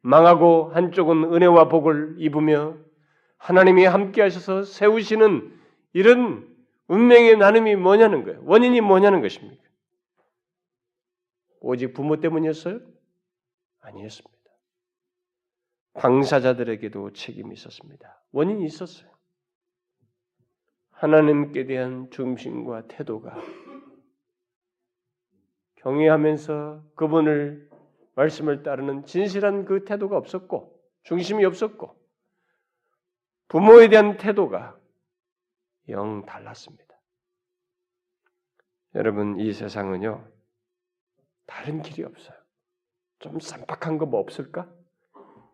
망하고 0.00 0.70
한쪽은 0.74 1.32
은혜와 1.32 1.68
복을 1.68 2.16
입으며 2.18 2.76
하나님이 3.38 3.84
함께 3.84 4.22
하셔서 4.22 4.62
세우시는 4.62 5.52
이런 5.92 6.48
운명의 6.88 7.36
나눔이 7.36 7.76
뭐냐는 7.76 8.24
거예요. 8.24 8.42
원인이 8.44 8.80
뭐냐는 8.80 9.22
것입니까? 9.22 9.62
오직 11.60 11.94
부모 11.94 12.20
때문이었어요? 12.20 12.80
아니었습니다. 13.80 14.33
당사자들에게도 15.94 17.12
책임이 17.12 17.54
있었습니다. 17.54 18.22
원인이 18.32 18.64
있었어요. 18.66 19.10
하나님께 20.90 21.66
대한 21.66 22.10
중심과 22.10 22.86
태도가 22.88 23.36
경외하면서 25.76 26.82
그분을 26.94 27.70
말씀을 28.14 28.62
따르는 28.62 29.04
진실한 29.04 29.64
그 29.64 29.84
태도가 29.84 30.16
없었고 30.16 30.80
중심이 31.02 31.44
없었고 31.44 31.96
부모에 33.48 33.88
대한 33.88 34.16
태도가 34.16 34.78
영 35.88 36.24
달랐습니다. 36.24 36.84
여러분 38.94 39.38
이 39.38 39.52
세상은요 39.52 40.26
다른 41.46 41.82
길이 41.82 42.04
없어요. 42.04 42.36
좀 43.18 43.38
쌈박한 43.40 43.98
거 43.98 44.06
뭐 44.06 44.20
없을까? 44.20 44.72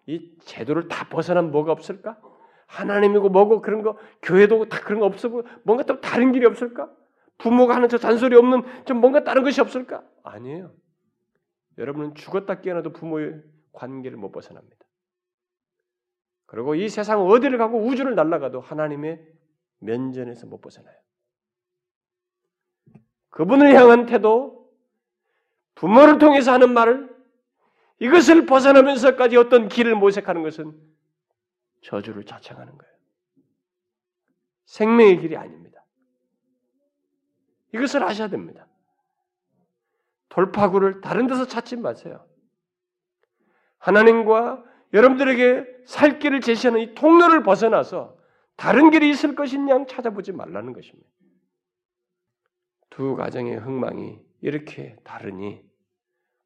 이 0.07 0.37
제도를 0.45 0.89
다 0.89 1.09
벗어난 1.09 1.51
뭐가 1.51 1.73
없을까? 1.73 2.21
하나님이고 2.67 3.29
뭐고 3.29 3.63
그런 3.63 3.83
거 3.83 3.99
교회도 4.23 4.69
다 4.69 4.81
그런 4.81 5.01
거 5.01 5.07
없고 5.07 5.43
뭔가 5.65 5.85
또 5.85 6.01
다른 6.01 6.33
길이 6.33 6.47
없을까? 6.47 6.91
부모가 7.39 7.75
하는 7.75 7.89
저 7.89 7.99
잔소리 7.99 8.37
없는 8.37 8.85
좀 8.85 9.01
뭔가 9.01 9.25
다른 9.25 9.43
것이 9.43 9.61
없을까? 9.61 10.05
아니에요. 10.23 10.73
여러분은 11.79 12.15
죽었다 12.15 12.61
깨어나도 12.61 12.93
부모의 12.93 13.43
관계를 13.73 14.19
못 14.19 14.31
벗어납니다. 14.31 14.77
그리고 16.47 16.75
이 16.75 16.89
세상 16.89 17.23
어디를 17.23 17.59
가고 17.59 17.85
우주를 17.87 18.15
날아가도 18.15 18.61
하나님의 18.61 19.25
면전에서 19.79 20.47
못 20.47 20.61
벗어나요. 20.61 20.97
그분을 23.31 23.75
향한 23.75 24.07
태도, 24.07 24.69
부모를 25.77 26.19
통해서 26.19 26.53
하는 26.53 26.75
말을 26.75 27.10
이것을 28.01 28.47
벗어나면서까지 28.47 29.37
어떤 29.37 29.69
길을 29.69 29.95
모색하는 29.95 30.43
것은 30.43 30.79
저주를 31.83 32.25
자청하는 32.25 32.77
거예요. 32.77 32.95
생명의 34.65 35.19
길이 35.19 35.37
아닙니다. 35.37 35.85
이것을 37.73 38.03
아셔야 38.03 38.29
됩니다. 38.29 38.67
돌파구를 40.31 41.01
다른 41.01 41.27
데서 41.27 41.47
찾지 41.47 41.77
마세요. 41.77 42.27
하나님과 43.79 44.65
여러분들에게 44.93 45.67
살 45.87 46.19
길을 46.19 46.41
제시하는 46.41 46.81
이 46.81 46.95
통로를 46.95 47.43
벗어나서 47.43 48.19
다른 48.57 48.91
길이 48.91 49.11
있을 49.11 49.35
것이냐 49.35 49.87
찾아보지 49.87 50.33
말라는 50.33 50.73
것입니다. 50.73 51.09
두 52.91 53.15
가정의 53.17 53.57
흥망이 53.57 54.21
이렇게 54.41 54.97
다르니 55.05 55.65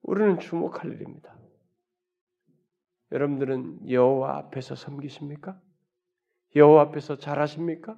우리는 0.02 0.38
주목할 0.38 0.92
일입니다. 0.92 1.34
여러분들은 3.14 3.88
여호와 3.88 4.38
앞에서 4.38 4.74
섬기십니까? 4.74 5.56
여호와 6.56 6.82
앞에서 6.82 7.16
잘하십니까? 7.16 7.96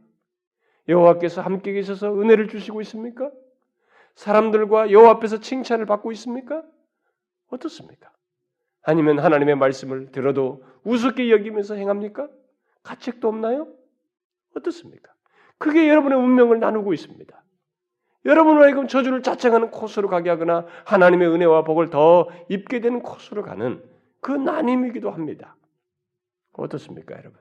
여호와께서 0.88 1.40
함께 1.40 1.72
계셔서 1.72 2.14
은혜를 2.20 2.48
주시고 2.48 2.80
있습니까? 2.82 3.30
사람들과 4.14 4.90
여호와 4.90 5.12
앞에서 5.12 5.40
칭찬을 5.40 5.86
받고 5.86 6.12
있습니까? 6.12 6.62
어떻습니까? 7.48 8.12
아니면 8.82 9.18
하나님의 9.18 9.56
말씀을 9.56 10.12
들어도 10.12 10.62
우습게 10.84 11.30
여기면서 11.30 11.74
행합니까? 11.74 12.28
가책도 12.82 13.26
없나요? 13.26 13.68
어떻습니까? 14.54 15.12
그게 15.58 15.88
여러분의 15.88 16.18
운명을 16.18 16.60
나누고 16.60 16.92
있습니다. 16.92 17.42
여러분을 18.26 18.62
하여금 18.62 18.86
저주를 18.86 19.22
자청하는 19.22 19.70
코스로 19.70 20.08
가게 20.08 20.28
하거나 20.28 20.66
하나님의 20.84 21.28
은혜와 21.28 21.64
복을 21.64 21.88
더 21.90 22.28
입게 22.48 22.80
되는 22.80 23.00
코스로 23.00 23.42
가는 23.42 23.82
그 24.20 24.32
나님이기도 24.32 25.10
합니다. 25.10 25.56
어떻습니까, 26.52 27.16
여러분? 27.16 27.40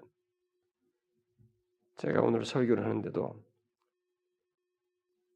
제가 1.97 2.21
오늘 2.21 2.45
설교를 2.45 2.83
하는데도 2.83 3.43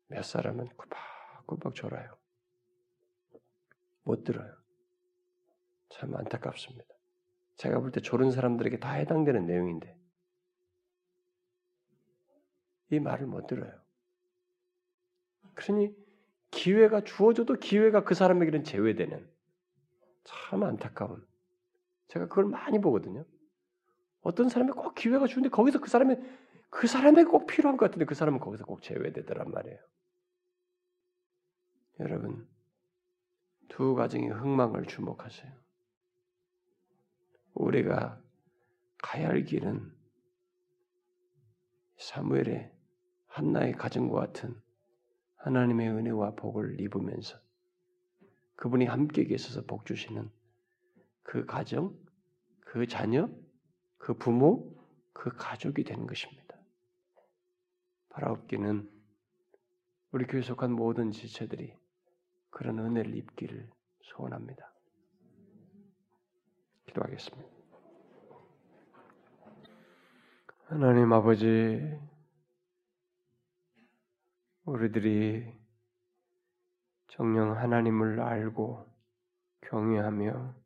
몇 0.08 0.24
사람은 0.24 0.68
꾸박꾸박 0.76 1.76
졸아요. 1.76 2.18
못 4.04 4.24
들어요. 4.24 4.56
참 5.90 6.16
안타깝습니다. 6.16 6.86
제가 7.58 7.80
볼 7.80 7.92
때 7.92 8.02
졸은 8.02 8.32
사람들에게 8.32 8.80
다 8.80 8.94
해당되는 8.94 9.46
내용인데 9.46 9.98
이 12.92 13.00
말을 13.00 13.28
못 13.28 13.48
들어요. 13.48 13.72
그러니 15.54 15.96
기회가 16.52 17.04
주어져도 17.04 17.56
기회가 17.56 18.04
그 18.04 18.16
사람에게는 18.16 18.64
제외되는 18.64 19.30
참 20.24 20.64
안타까운 20.64 21.26
제가 22.10 22.28
그걸 22.28 22.46
많이 22.46 22.80
보거든요. 22.80 23.26
어떤 24.22 24.50
사람이 24.50 24.72
꼭 24.72 24.96
기회가 24.96 25.28
주는데 25.28 25.50
거기서 25.50 25.80
그 25.80 25.90
사람이 25.90 26.16
그 26.70 26.88
사람에게 26.88 27.30
꼭 27.30 27.48
필요한 27.48 27.78
것 27.78 27.86
같은데 27.86 28.06
그 28.06 28.16
사람은 28.16 28.40
거기서 28.40 28.66
꼭 28.66 28.82
제외되더란 28.82 29.52
말이에요. 29.52 29.80
여러분 32.00 32.48
두 33.70 33.96
가정의 33.96 34.30
흥망을 34.30 34.86
주목하세요. 34.86 35.52
우리가 37.54 38.22
가야 38.98 39.30
할 39.30 39.44
길은 39.44 39.94
사무엘의 41.98 42.72
한나의 43.28 43.74
가정과 43.74 44.20
같은 44.20 44.56
하나님의 45.36 45.90
은혜와 45.90 46.36
복을 46.36 46.80
입으면서 46.82 47.38
그분이 48.56 48.86
함께 48.86 49.24
계셔서 49.26 49.64
복 49.66 49.86
주시는 49.86 50.30
그 51.30 51.46
가정, 51.46 51.96
그 52.62 52.88
자녀, 52.88 53.30
그 54.00 54.16
부모, 54.16 54.76
그 55.14 55.30
가족이 55.30 55.84
되는 55.84 56.08
것입니다. 56.08 56.58
바라옵기는 58.10 58.90
우리 60.10 60.26
교회 60.26 60.42
속한 60.42 60.72
모든 60.72 61.12
지체들이 61.12 61.78
그런 62.50 62.80
은혜를 62.80 63.16
입기를 63.16 63.70
소원합니다. 64.02 64.74
기도하겠습니다. 66.88 67.48
하나님 70.66 71.14
아버지, 71.14 71.80
우리들이 74.66 75.46
정령 77.10 77.56
하나님을 77.56 78.20
알고 78.20 78.88
경외하며 79.62 80.59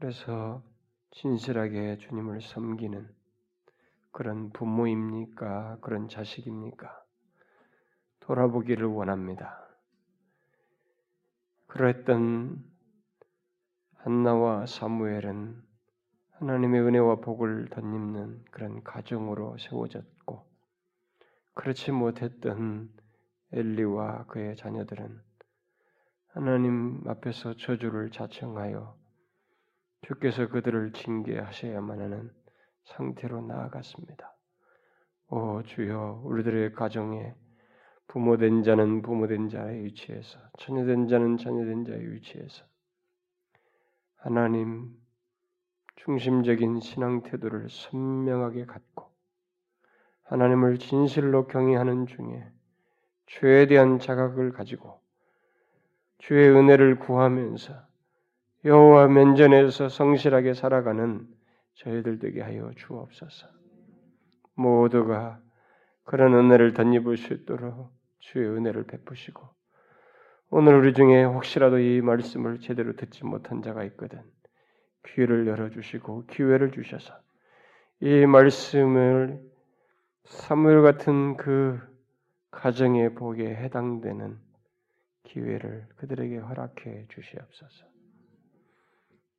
그래서 0.00 0.62
진실하게 1.10 1.98
주님을 1.98 2.40
섬기는 2.40 3.06
그런 4.12 4.50
부모입니까? 4.50 5.76
그런 5.82 6.08
자식입니까? 6.08 7.04
돌아보기를 8.20 8.86
원합니다. 8.86 9.62
그랬던 11.66 12.64
한나와 13.96 14.64
사무엘은 14.64 15.62
하나님의 16.30 16.80
은혜와 16.80 17.16
복을 17.16 17.68
덧입는 17.68 18.46
그런 18.50 18.82
가정으로 18.82 19.58
세워졌고 19.58 20.46
그렇지 21.52 21.92
못했던 21.92 22.90
엘리와 23.52 24.24
그의 24.28 24.56
자녀들은 24.56 25.20
하나님 26.28 27.02
앞에서 27.06 27.54
저주를 27.58 28.10
자청하여 28.10 28.99
주께서 30.02 30.48
그들을 30.48 30.92
징계하셔야만 30.92 32.00
하는 32.00 32.30
상태로 32.84 33.42
나아갔습니다. 33.42 34.34
오 35.28 35.62
주여 35.62 36.22
우리들의 36.24 36.72
가정에 36.72 37.34
부모된 38.08 38.64
자는 38.64 39.02
부모된 39.02 39.48
자의 39.48 39.84
위치에서 39.84 40.40
처녀된 40.58 41.06
자는 41.06 41.36
처녀된 41.36 41.84
자의 41.84 42.12
위치에서 42.12 42.64
하나님 44.16 44.90
중심적인 45.96 46.80
신앙 46.80 47.22
태도를 47.22 47.68
선명하게 47.70 48.66
갖고 48.66 49.10
하나님을 50.24 50.78
진실로 50.78 51.46
경외하는 51.46 52.06
중에 52.06 52.50
죄에 53.26 53.66
대한 53.66 53.98
자각을 54.00 54.52
가지고 54.52 55.00
주의 56.18 56.48
은혜를 56.48 56.98
구하면서 56.98 57.89
여호와 58.64 59.08
면전에서 59.08 59.88
성실하게 59.88 60.52
살아가는 60.52 61.26
저희들 61.74 62.18
되게 62.18 62.42
하여 62.42 62.70
주옵소서. 62.76 63.46
모두가 64.54 65.40
그런 66.04 66.34
은혜를 66.34 66.74
덧입을 66.74 67.16
수 67.16 67.32
있도록 67.32 67.90
주의 68.18 68.46
은혜를 68.46 68.84
베푸시고 68.84 69.48
오늘 70.50 70.74
우리 70.74 70.92
중에 70.92 71.24
혹시라도 71.24 71.78
이 71.78 72.02
말씀을 72.02 72.60
제대로 72.60 72.94
듣지 72.96 73.24
못한 73.24 73.62
자가 73.62 73.84
있거든 73.84 74.20
귀를 75.06 75.46
열어주시고 75.46 76.26
기회를 76.26 76.72
주셔서 76.72 77.14
이 78.00 78.26
말씀을 78.26 79.40
사무엘 80.24 80.82
같은 80.82 81.36
그 81.36 81.80
가정의 82.50 83.14
복에 83.14 83.46
해당되는 83.46 84.38
기회를 85.22 85.86
그들에게 85.96 86.36
허락해 86.38 87.06
주시옵소서. 87.08 87.89